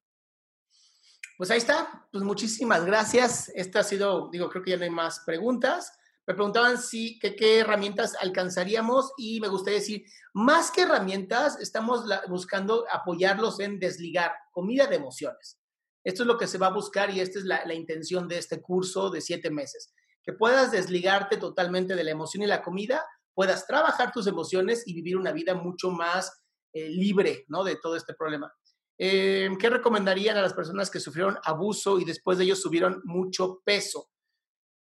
Pues 1.39 1.51
ahí 1.51 1.59
está, 1.59 2.05
pues 2.11 2.21
muchísimas 2.21 2.83
gracias. 2.83 3.49
Esta 3.55 3.79
ha 3.79 3.83
sido, 3.85 4.29
digo, 4.29 4.49
creo 4.49 4.61
que 4.61 4.71
ya 4.71 4.77
no 4.77 4.83
hay 4.83 4.89
más 4.89 5.21
preguntas. 5.21 5.97
Me 6.27 6.33
preguntaban 6.33 6.77
si, 6.77 7.17
qué 7.17 7.59
herramientas 7.59 8.17
alcanzaríamos 8.19 9.13
y 9.17 9.39
me 9.39 9.47
gustaría 9.47 9.79
decir, 9.79 10.03
más 10.33 10.69
que 10.69 10.81
herramientas, 10.81 11.57
estamos 11.61 12.03
buscando 12.27 12.83
apoyarlos 12.91 13.61
en 13.61 13.79
desligar 13.79 14.33
comida 14.51 14.87
de 14.87 14.97
emociones. 14.97 15.61
Esto 16.03 16.23
es 16.23 16.27
lo 16.27 16.37
que 16.37 16.45
se 16.45 16.57
va 16.57 16.67
a 16.67 16.73
buscar 16.73 17.09
y 17.09 17.21
esta 17.21 17.39
es 17.39 17.45
la, 17.45 17.73
intención 17.73 18.27
de 18.27 18.37
este 18.37 18.61
curso 18.61 19.09
de 19.09 19.21
siete 19.21 19.49
meses. 19.49 19.93
Que 20.21 20.33
puedas 20.33 20.73
desligarte 20.73 21.37
totalmente 21.37 21.95
de 21.95 22.03
la 22.03 22.11
emoción 22.11 22.43
y 22.43 22.47
la 22.47 22.61
comida, 22.61 23.05
puedas 23.33 23.65
trabajar 23.65 24.11
tus 24.11 24.27
emociones 24.27 24.85
y 24.85 24.93
vivir 24.93 25.15
una 25.15 25.31
vida 25.31 25.53
mucho 25.53 25.89
más 25.89 26.43
eh, 26.73 26.89
libre, 26.89 27.45
¿no? 27.47 27.63
De 27.63 27.77
todo 27.77 27.95
este 27.95 28.13
problema. 28.13 28.53
Em, 29.01 29.57
¿Qué 29.57 29.69
recomendarían 29.69 30.35
a 30.35 30.41
las 30.41 30.53
personas 30.53 30.89
que 30.91 30.99
sufrieron 30.99 31.37
abuso 31.45 31.99
y 31.99 32.03
después 32.03 32.37
de 32.37 32.43
ello 32.43 32.55
subieron 32.57 33.01
mucho 33.05 33.61
peso? 33.63 34.09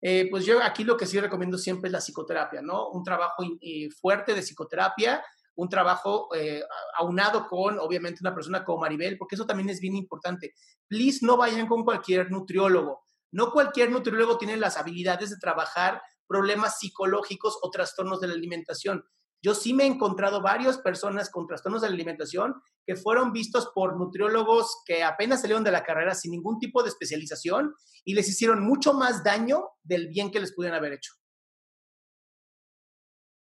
Eh, 0.01 0.27
pues 0.31 0.43
yo 0.43 0.61
aquí 0.63 0.83
lo 0.83 0.97
que 0.97 1.05
sí 1.05 1.19
recomiendo 1.19 1.55
siempre 1.55 1.87
es 1.87 1.91
la 1.91 2.01
psicoterapia, 2.01 2.63
¿no? 2.63 2.89
Un 2.89 3.03
trabajo 3.03 3.43
eh, 3.61 3.89
fuerte 3.91 4.33
de 4.33 4.41
psicoterapia, 4.41 5.23
un 5.55 5.69
trabajo 5.69 6.29
eh, 6.35 6.63
aunado 6.97 7.47
con, 7.47 7.77
obviamente, 7.77 8.19
una 8.21 8.33
persona 8.33 8.65
como 8.65 8.81
Maribel, 8.81 9.19
porque 9.19 9.35
eso 9.35 9.45
también 9.45 9.69
es 9.69 9.79
bien 9.79 9.95
importante. 9.95 10.55
Please 10.87 11.23
no 11.23 11.37
vayan 11.37 11.67
con 11.67 11.83
cualquier 11.83 12.31
nutriólogo. 12.31 13.03
No 13.31 13.51
cualquier 13.51 13.91
nutriólogo 13.91 14.39
tiene 14.39 14.57
las 14.57 14.77
habilidades 14.77 15.29
de 15.29 15.37
trabajar 15.37 16.01
problemas 16.27 16.79
psicológicos 16.79 17.59
o 17.61 17.69
trastornos 17.69 18.19
de 18.19 18.29
la 18.29 18.33
alimentación. 18.33 19.05
Yo 19.43 19.53
sí 19.53 19.73
me 19.73 19.83
he 19.83 19.87
encontrado 19.87 20.41
varias 20.41 20.77
personas 20.79 21.29
con 21.29 21.47
trastornos 21.47 21.81
de 21.81 21.89
la 21.89 21.93
alimentación 21.93 22.55
que 22.85 22.95
fueron 22.95 23.31
vistos 23.31 23.69
por 23.73 23.97
nutriólogos 23.97 24.81
que 24.85 25.03
apenas 25.03 25.41
salieron 25.41 25.63
de 25.63 25.71
la 25.71 25.83
carrera 25.83 26.15
sin 26.15 26.31
ningún 26.31 26.59
tipo 26.59 26.81
de 26.81 26.89
especialización 26.89 27.73
y 28.03 28.15
les 28.15 28.27
hicieron 28.29 28.65
mucho 28.65 28.93
más 28.93 29.23
daño 29.23 29.69
del 29.83 30.07
bien 30.07 30.31
que 30.31 30.39
les 30.39 30.53
pudieran 30.53 30.77
haber 30.77 30.93
hecho. 30.93 31.13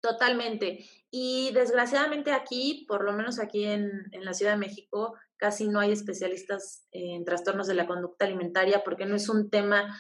Totalmente. 0.03 0.87
Y 1.11 1.51
desgraciadamente 1.53 2.33
aquí, 2.33 2.87
por 2.89 3.05
lo 3.05 3.13
menos 3.13 3.39
aquí 3.39 3.65
en, 3.65 3.91
en, 4.13 4.25
la 4.25 4.33
Ciudad 4.33 4.53
de 4.53 4.59
México, 4.59 5.15
casi 5.37 5.69
no 5.69 5.81
hay 5.81 5.93
especialistas 5.93 6.87
en 6.91 7.25
trastornos 7.25 7.67
de 7.67 7.75
la 7.75 7.87
conducta 7.87 8.25
alimentaria 8.25 8.83
porque 8.83 9.05
no 9.05 9.17
es 9.17 9.29
un 9.29 9.51
tema 9.51 9.95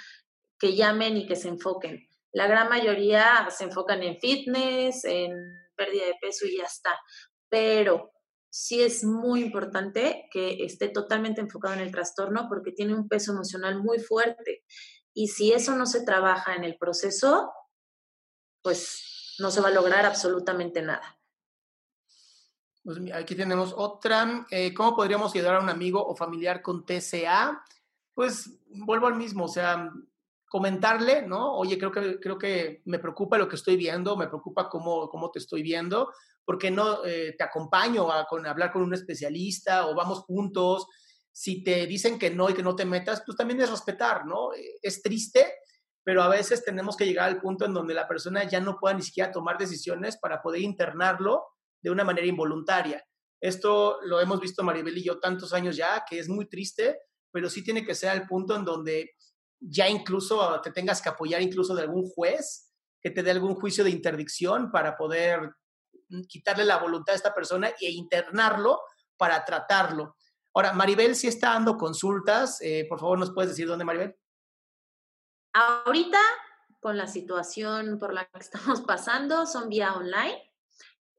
que 0.58 0.74
llamen 0.74 1.16
y 1.18 1.26
que 1.26 1.36
se 1.36 1.48
enfoquen. 1.48 2.06
La 2.32 2.46
gran 2.46 2.68
mayoría 2.68 3.48
se 3.50 3.64
enfocan 3.64 4.02
en 4.02 4.18
fitness, 4.20 5.04
en 5.04 5.32
pérdida 5.80 6.04
de 6.04 6.16
peso 6.20 6.46
y 6.46 6.58
ya 6.58 6.64
está. 6.64 6.98
Pero 7.48 8.12
sí 8.50 8.82
es 8.82 9.04
muy 9.04 9.42
importante 9.42 10.28
que 10.30 10.64
esté 10.64 10.88
totalmente 10.88 11.40
enfocado 11.40 11.74
en 11.74 11.80
el 11.80 11.90
trastorno 11.90 12.46
porque 12.48 12.72
tiene 12.72 12.94
un 12.94 13.08
peso 13.08 13.32
emocional 13.32 13.82
muy 13.82 13.98
fuerte. 13.98 14.64
Y 15.14 15.28
si 15.28 15.52
eso 15.52 15.74
no 15.74 15.86
se 15.86 16.04
trabaja 16.04 16.54
en 16.54 16.64
el 16.64 16.76
proceso, 16.76 17.50
pues 18.62 19.36
no 19.38 19.50
se 19.50 19.60
va 19.60 19.68
a 19.68 19.72
lograr 19.72 20.04
absolutamente 20.04 20.82
nada. 20.82 21.18
Pues 22.82 22.98
aquí 23.14 23.34
tenemos 23.34 23.72
otra. 23.76 24.46
Eh, 24.50 24.74
¿Cómo 24.74 24.94
podríamos 24.94 25.34
ayudar 25.34 25.56
a 25.56 25.60
un 25.60 25.70
amigo 25.70 26.04
o 26.04 26.14
familiar 26.14 26.62
con 26.62 26.84
TCA? 26.84 27.62
Pues 28.14 28.58
vuelvo 28.68 29.06
al 29.06 29.16
mismo, 29.16 29.44
o 29.44 29.48
sea, 29.48 29.90
comentarle, 30.50 31.22
¿no? 31.22 31.54
Oye, 31.54 31.78
creo 31.78 31.92
que, 31.92 32.18
creo 32.18 32.36
que 32.36 32.82
me 32.84 32.98
preocupa 32.98 33.38
lo 33.38 33.48
que 33.48 33.54
estoy 33.54 33.76
viendo, 33.76 34.16
me 34.16 34.26
preocupa 34.26 34.68
cómo, 34.68 35.08
cómo 35.08 35.30
te 35.30 35.38
estoy 35.38 35.62
viendo, 35.62 36.12
¿por 36.44 36.58
qué 36.58 36.72
no 36.72 37.04
eh, 37.04 37.36
te 37.38 37.44
acompaño 37.44 38.10
a, 38.10 38.26
con, 38.26 38.44
hablar 38.44 38.72
con 38.72 38.82
un 38.82 38.92
especialista 38.92 39.86
o 39.86 39.94
vamos 39.94 40.18
juntos? 40.24 40.88
Si 41.30 41.62
te 41.62 41.86
dicen 41.86 42.18
que 42.18 42.30
no 42.30 42.50
y 42.50 42.54
que 42.54 42.64
no 42.64 42.74
te 42.74 42.84
metas, 42.84 43.22
pues 43.24 43.38
también 43.38 43.60
es 43.60 43.70
respetar, 43.70 44.26
¿no? 44.26 44.52
Eh, 44.52 44.80
es 44.82 45.00
triste, 45.02 45.54
pero 46.02 46.20
a 46.20 46.28
veces 46.28 46.64
tenemos 46.64 46.96
que 46.96 47.06
llegar 47.06 47.28
al 47.28 47.40
punto 47.40 47.64
en 47.64 47.72
donde 47.72 47.94
la 47.94 48.08
persona 48.08 48.42
ya 48.42 48.58
no 48.58 48.76
pueda 48.80 48.96
ni 48.96 49.02
siquiera 49.02 49.30
tomar 49.30 49.56
decisiones 49.56 50.16
para 50.16 50.42
poder 50.42 50.62
internarlo 50.62 51.44
de 51.80 51.92
una 51.92 52.02
manera 52.02 52.26
involuntaria. 52.26 53.04
Esto 53.40 54.00
lo 54.02 54.20
hemos 54.20 54.40
visto 54.40 54.64
Maribel 54.64 54.98
y 54.98 55.04
yo 55.04 55.20
tantos 55.20 55.52
años 55.52 55.76
ya, 55.76 56.04
que 56.10 56.18
es 56.18 56.28
muy 56.28 56.48
triste, 56.48 56.98
pero 57.30 57.48
sí 57.48 57.62
tiene 57.62 57.84
que 57.84 57.94
ser 57.94 58.10
al 58.10 58.26
punto 58.26 58.56
en 58.56 58.64
donde 58.64 59.12
ya 59.60 59.88
incluso 59.88 60.60
te 60.62 60.72
tengas 60.72 61.02
que 61.02 61.10
apoyar 61.10 61.42
incluso 61.42 61.74
de 61.74 61.82
algún 61.82 62.08
juez 62.08 62.72
que 63.00 63.10
te 63.10 63.22
dé 63.22 63.30
algún 63.30 63.54
juicio 63.54 63.84
de 63.84 63.90
interdicción 63.90 64.70
para 64.70 64.96
poder 64.96 65.54
mm, 66.08 66.22
quitarle 66.22 66.64
la 66.64 66.78
voluntad 66.78 67.12
a 67.12 67.16
esta 67.16 67.34
persona 67.34 67.68
e 67.80 67.90
internarlo 67.90 68.80
para 69.16 69.44
tratarlo. 69.44 70.16
Ahora, 70.54 70.72
Maribel 70.72 71.14
sí 71.14 71.28
está 71.28 71.50
dando 71.50 71.76
consultas. 71.76 72.60
Eh, 72.60 72.86
por 72.88 72.98
favor, 72.98 73.18
¿nos 73.18 73.32
puedes 73.32 73.50
decir 73.50 73.66
dónde, 73.66 73.84
Maribel? 73.84 74.16
Ahorita, 75.52 76.20
con 76.80 76.96
la 76.96 77.06
situación 77.06 77.98
por 77.98 78.12
la 78.12 78.24
que 78.26 78.38
estamos 78.40 78.80
pasando, 78.82 79.46
son 79.46 79.68
vía 79.68 79.94
online. 79.94 80.49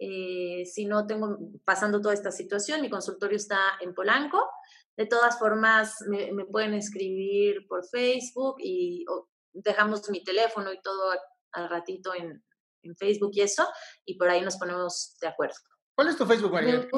Eh, 0.03 0.65
si 0.65 0.85
no 0.85 1.05
tengo 1.05 1.37
pasando 1.63 2.01
toda 2.01 2.15
esta 2.15 2.31
situación, 2.31 2.81
mi 2.81 2.89
consultorio 2.89 3.37
está 3.37 3.59
en 3.81 3.93
Polanco. 3.93 4.49
De 4.97 5.05
todas 5.05 5.37
formas, 5.37 6.03
me, 6.07 6.43
pueden 6.45 6.73
escribir 6.73 7.67
por 7.67 7.85
Facebook 7.87 8.55
y 8.57 9.05
dejamos 9.53 10.09
mi 10.09 10.23
teléfono 10.23 10.73
y 10.73 10.81
todo 10.81 11.11
al 11.51 11.69
ratito 11.69 12.15
en, 12.15 12.43
en, 12.81 12.95
Facebook 12.95 13.29
y 13.33 13.41
eso, 13.41 13.67
y 14.03 14.17
por 14.17 14.27
ahí 14.29 14.41
nos 14.41 14.57
ponemos 14.57 15.17
de 15.21 15.27
acuerdo. 15.27 15.55
¿Cuál 15.95 16.07
es 16.07 16.17
tu 16.17 16.25
Facebook, 16.25 16.51
Maribel? 16.51 16.89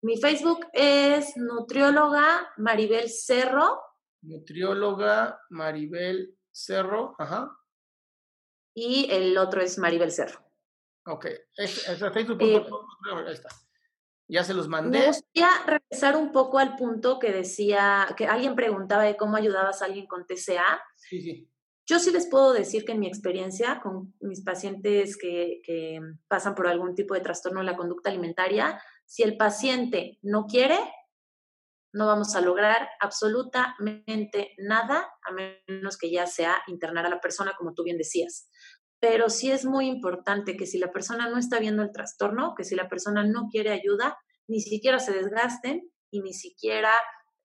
Mi 0.00 0.20
Facebook 0.20 0.66
es 0.72 1.36
nutrióloga 1.36 2.52
Maribel 2.58 3.10
Cerro. 3.10 3.80
Nutrióloga 4.22 5.40
Maribel 5.50 6.38
Cerro, 6.52 7.16
ajá. 7.18 7.50
Y 8.72 9.10
el 9.10 9.36
otro 9.36 9.60
es 9.60 9.78
Maribel 9.78 10.12
Cerro. 10.12 10.47
Ok, 11.08 11.26
es, 11.56 11.86
Facebook. 12.12 12.42
Eh, 12.42 12.66
ahí 13.26 13.32
está. 13.32 13.48
Ya 14.28 14.44
se 14.44 14.52
los 14.52 14.68
mandé. 14.68 14.98
Me 14.98 15.06
gustaría 15.06 15.48
regresar 15.66 16.16
un 16.16 16.32
poco 16.32 16.58
al 16.58 16.76
punto 16.76 17.18
que 17.18 17.32
decía, 17.32 18.06
que 18.16 18.26
alguien 18.26 18.54
preguntaba 18.54 19.04
de 19.04 19.16
cómo 19.16 19.36
ayudabas 19.36 19.80
a 19.80 19.86
alguien 19.86 20.06
con 20.06 20.26
TCA. 20.26 20.82
Sí, 20.96 21.22
sí. 21.22 21.50
Yo 21.86 21.98
sí 21.98 22.10
les 22.10 22.26
puedo 22.26 22.52
decir 22.52 22.84
que 22.84 22.92
en 22.92 23.00
mi 23.00 23.06
experiencia 23.06 23.80
con 23.80 24.14
mis 24.20 24.42
pacientes 24.42 25.16
que, 25.16 25.62
que 25.64 25.98
pasan 26.28 26.54
por 26.54 26.66
algún 26.66 26.94
tipo 26.94 27.14
de 27.14 27.20
trastorno 27.20 27.60
de 27.60 27.66
la 27.66 27.76
conducta 27.78 28.10
alimentaria, 28.10 28.78
si 29.06 29.22
el 29.22 29.38
paciente 29.38 30.18
no 30.20 30.44
quiere, 30.44 30.78
no 31.94 32.06
vamos 32.06 32.36
a 32.36 32.42
lograr 32.42 32.90
absolutamente 33.00 34.54
nada, 34.58 35.08
a 35.22 35.32
menos 35.32 35.96
que 35.96 36.10
ya 36.10 36.26
sea 36.26 36.62
internar 36.66 37.06
a 37.06 37.08
la 37.08 37.20
persona, 37.22 37.54
como 37.56 37.72
tú 37.72 37.84
bien 37.84 37.96
decías 37.96 38.50
pero 39.00 39.30
sí 39.30 39.50
es 39.50 39.64
muy 39.64 39.86
importante 39.86 40.56
que 40.56 40.66
si 40.66 40.78
la 40.78 40.90
persona 40.90 41.28
no 41.28 41.38
está 41.38 41.58
viendo 41.58 41.82
el 41.82 41.92
trastorno, 41.92 42.54
que 42.56 42.64
si 42.64 42.74
la 42.74 42.88
persona 42.88 43.24
no 43.24 43.48
quiere 43.50 43.70
ayuda, 43.70 44.18
ni 44.48 44.60
siquiera 44.60 44.98
se 44.98 45.12
desgasten 45.12 45.88
y 46.10 46.20
ni 46.20 46.32
siquiera 46.32 46.90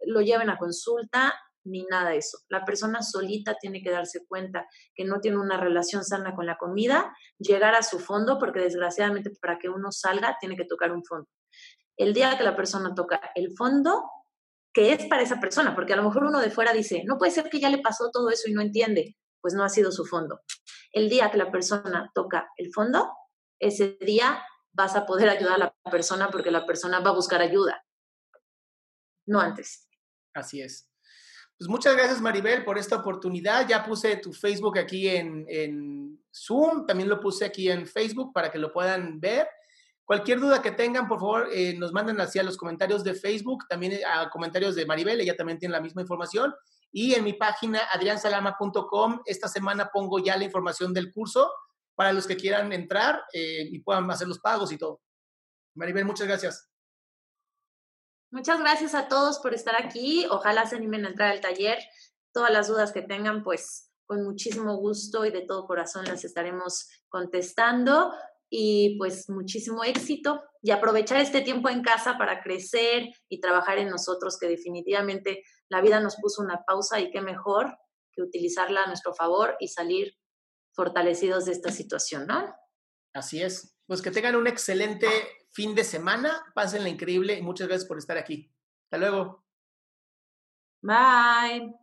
lo 0.05 0.21
lleven 0.21 0.49
a 0.49 0.57
consulta 0.57 1.33
ni 1.65 1.85
nada 1.85 2.09
de 2.09 2.17
eso. 2.17 2.39
La 2.49 2.65
persona 2.65 3.01
solita 3.01 3.55
tiene 3.55 3.81
que 3.81 3.91
darse 3.91 4.25
cuenta 4.27 4.67
que 4.95 5.05
no 5.05 5.21
tiene 5.21 5.37
una 5.37 5.57
relación 5.57 6.03
sana 6.03 6.35
con 6.35 6.45
la 6.45 6.57
comida, 6.57 7.15
llegar 7.37 7.75
a 7.75 7.83
su 7.83 7.99
fondo, 7.99 8.37
porque 8.37 8.59
desgraciadamente 8.59 9.31
para 9.41 9.57
que 9.59 9.69
uno 9.69 9.91
salga 9.91 10.37
tiene 10.39 10.57
que 10.57 10.65
tocar 10.65 10.91
un 10.91 11.05
fondo. 11.05 11.29
El 11.95 12.13
día 12.13 12.37
que 12.37 12.43
la 12.43 12.55
persona 12.55 12.93
toca 12.95 13.31
el 13.35 13.53
fondo, 13.55 14.03
que 14.73 14.91
es 14.91 15.05
para 15.05 15.21
esa 15.21 15.39
persona, 15.39 15.75
porque 15.75 15.93
a 15.93 15.95
lo 15.95 16.03
mejor 16.03 16.25
uno 16.25 16.41
de 16.41 16.49
fuera 16.49 16.73
dice, 16.73 17.03
no 17.05 17.17
puede 17.17 17.31
ser 17.31 17.49
que 17.49 17.59
ya 17.59 17.69
le 17.69 17.77
pasó 17.77 18.09
todo 18.11 18.29
eso 18.29 18.49
y 18.49 18.53
no 18.53 18.61
entiende 18.61 19.15
pues 19.43 19.53
no 19.53 19.63
ha 19.63 19.69
sido 19.69 19.91
su 19.91 20.05
fondo. 20.05 20.41
El 20.93 21.09
día 21.09 21.29
que 21.29 21.37
la 21.37 21.51
persona 21.51 22.09
toca 22.15 22.49
el 22.55 22.71
fondo, 22.73 23.11
ese 23.59 23.97
día 23.99 24.41
vas 24.71 24.95
a 24.95 25.05
poder 25.05 25.27
ayudar 25.27 25.55
a 25.55 25.57
la 25.57 25.91
persona 25.91 26.29
porque 26.31 26.49
la 26.49 26.65
persona 26.65 27.01
va 27.01 27.09
a 27.09 27.15
buscar 27.15 27.41
ayuda, 27.41 27.85
no 29.27 29.41
antes. 29.41 29.89
Así 30.33 30.61
es. 30.61 30.89
Pues 31.57 31.69
muchas 31.69 31.95
gracias 31.95 32.21
Maribel 32.21 32.63
por 32.63 32.77
esta 32.77 32.95
oportunidad. 32.95 33.67
Ya 33.67 33.85
puse 33.85 34.15
tu 34.15 34.33
Facebook 34.33 34.79
aquí 34.79 35.09
en, 35.09 35.45
en 35.49 36.23
Zoom, 36.33 36.87
también 36.87 37.09
lo 37.09 37.19
puse 37.19 37.45
aquí 37.45 37.69
en 37.69 37.85
Facebook 37.85 38.31
para 38.33 38.49
que 38.49 38.57
lo 38.57 38.71
puedan 38.71 39.19
ver. 39.19 39.47
Cualquier 40.05 40.39
duda 40.39 40.61
que 40.61 40.71
tengan, 40.71 41.07
por 41.07 41.19
favor, 41.19 41.49
eh, 41.53 41.75
nos 41.77 41.91
manden 41.91 42.19
hacia 42.19 42.43
los 42.43 42.57
comentarios 42.57 43.03
de 43.03 43.13
Facebook, 43.13 43.65
también 43.67 43.99
a 44.05 44.29
comentarios 44.29 44.75
de 44.75 44.85
Maribel, 44.85 45.19
ella 45.21 45.35
también 45.35 45.59
tiene 45.59 45.73
la 45.73 45.81
misma 45.81 46.01
información. 46.01 46.53
Y 46.93 47.15
en 47.15 47.23
mi 47.23 47.33
página 47.33 47.81
adriansalama.com, 47.91 49.21
esta 49.25 49.47
semana 49.47 49.89
pongo 49.91 50.19
ya 50.19 50.37
la 50.37 50.43
información 50.43 50.93
del 50.93 51.11
curso 51.11 51.51
para 51.95 52.13
los 52.13 52.27
que 52.27 52.37
quieran 52.37 52.71
entrar 52.71 53.23
eh, 53.33 53.67
y 53.71 53.79
puedan 53.79 54.09
hacer 54.11 54.27
los 54.27 54.39
pagos 54.39 54.71
y 54.71 54.77
todo. 54.77 55.01
Maribel, 55.75 56.05
muchas 56.05 56.27
gracias. 56.27 56.69
Muchas 58.31 58.59
gracias 58.59 58.95
a 58.95 59.07
todos 59.07 59.39
por 59.39 59.53
estar 59.53 59.75
aquí. 59.75 60.25
Ojalá 60.29 60.67
se 60.67 60.75
animen 60.75 61.05
a 61.05 61.09
entrar 61.09 61.31
al 61.31 61.41
taller. 61.41 61.79
Todas 62.31 62.51
las 62.51 62.67
dudas 62.67 62.91
que 62.91 63.01
tengan, 63.01 63.43
pues 63.43 63.91
con 64.05 64.23
muchísimo 64.23 64.75
gusto 64.77 65.25
y 65.25 65.31
de 65.31 65.41
todo 65.41 65.65
corazón 65.65 66.05
las 66.05 66.23
estaremos 66.23 66.87
contestando 67.09 68.13
y 68.49 68.97
pues 68.99 69.29
muchísimo 69.29 69.83
éxito 69.83 70.43
y 70.61 70.71
aprovechar 70.71 71.19
este 71.19 71.41
tiempo 71.41 71.69
en 71.69 71.81
casa 71.81 72.17
para 72.17 72.41
crecer 72.43 73.09
y 73.27 73.39
trabajar 73.39 73.79
en 73.79 73.89
nosotros, 73.89 74.37
que 74.37 74.47
definitivamente 74.47 75.43
la 75.73 75.81
vida 75.81 75.99
nos 75.99 76.15
puso 76.17 76.41
una 76.41 76.63
pausa 76.63 76.99
y 76.99 77.11
qué 77.11 77.19
mejor 77.19 77.77
que 78.13 78.21
utilizarla 78.21 78.83
a 78.83 78.87
nuestro 78.87 79.13
favor 79.13 79.57
y 79.59 79.67
salir 79.67 80.13
fortalecidos 80.73 81.45
de 81.45 81.51
esta 81.51 81.71
situación, 81.71 82.27
¿no? 82.27 82.55
Así 83.13 83.41
es. 83.41 83.75
Pues 83.87 84.01
que 84.01 84.11
tengan 84.11 84.35
un 84.35 84.47
excelente 84.47 85.07
fin 85.51 85.75
de 85.75 85.83
semana, 85.83 86.45
pásenla 86.55 86.89
increíble 86.89 87.33
y 87.35 87.41
muchas 87.41 87.67
gracias 87.67 87.87
por 87.87 87.97
estar 87.97 88.17
aquí. 88.17 88.51
Hasta 88.85 88.97
luego. 88.97 89.45
Bye. 90.81 91.82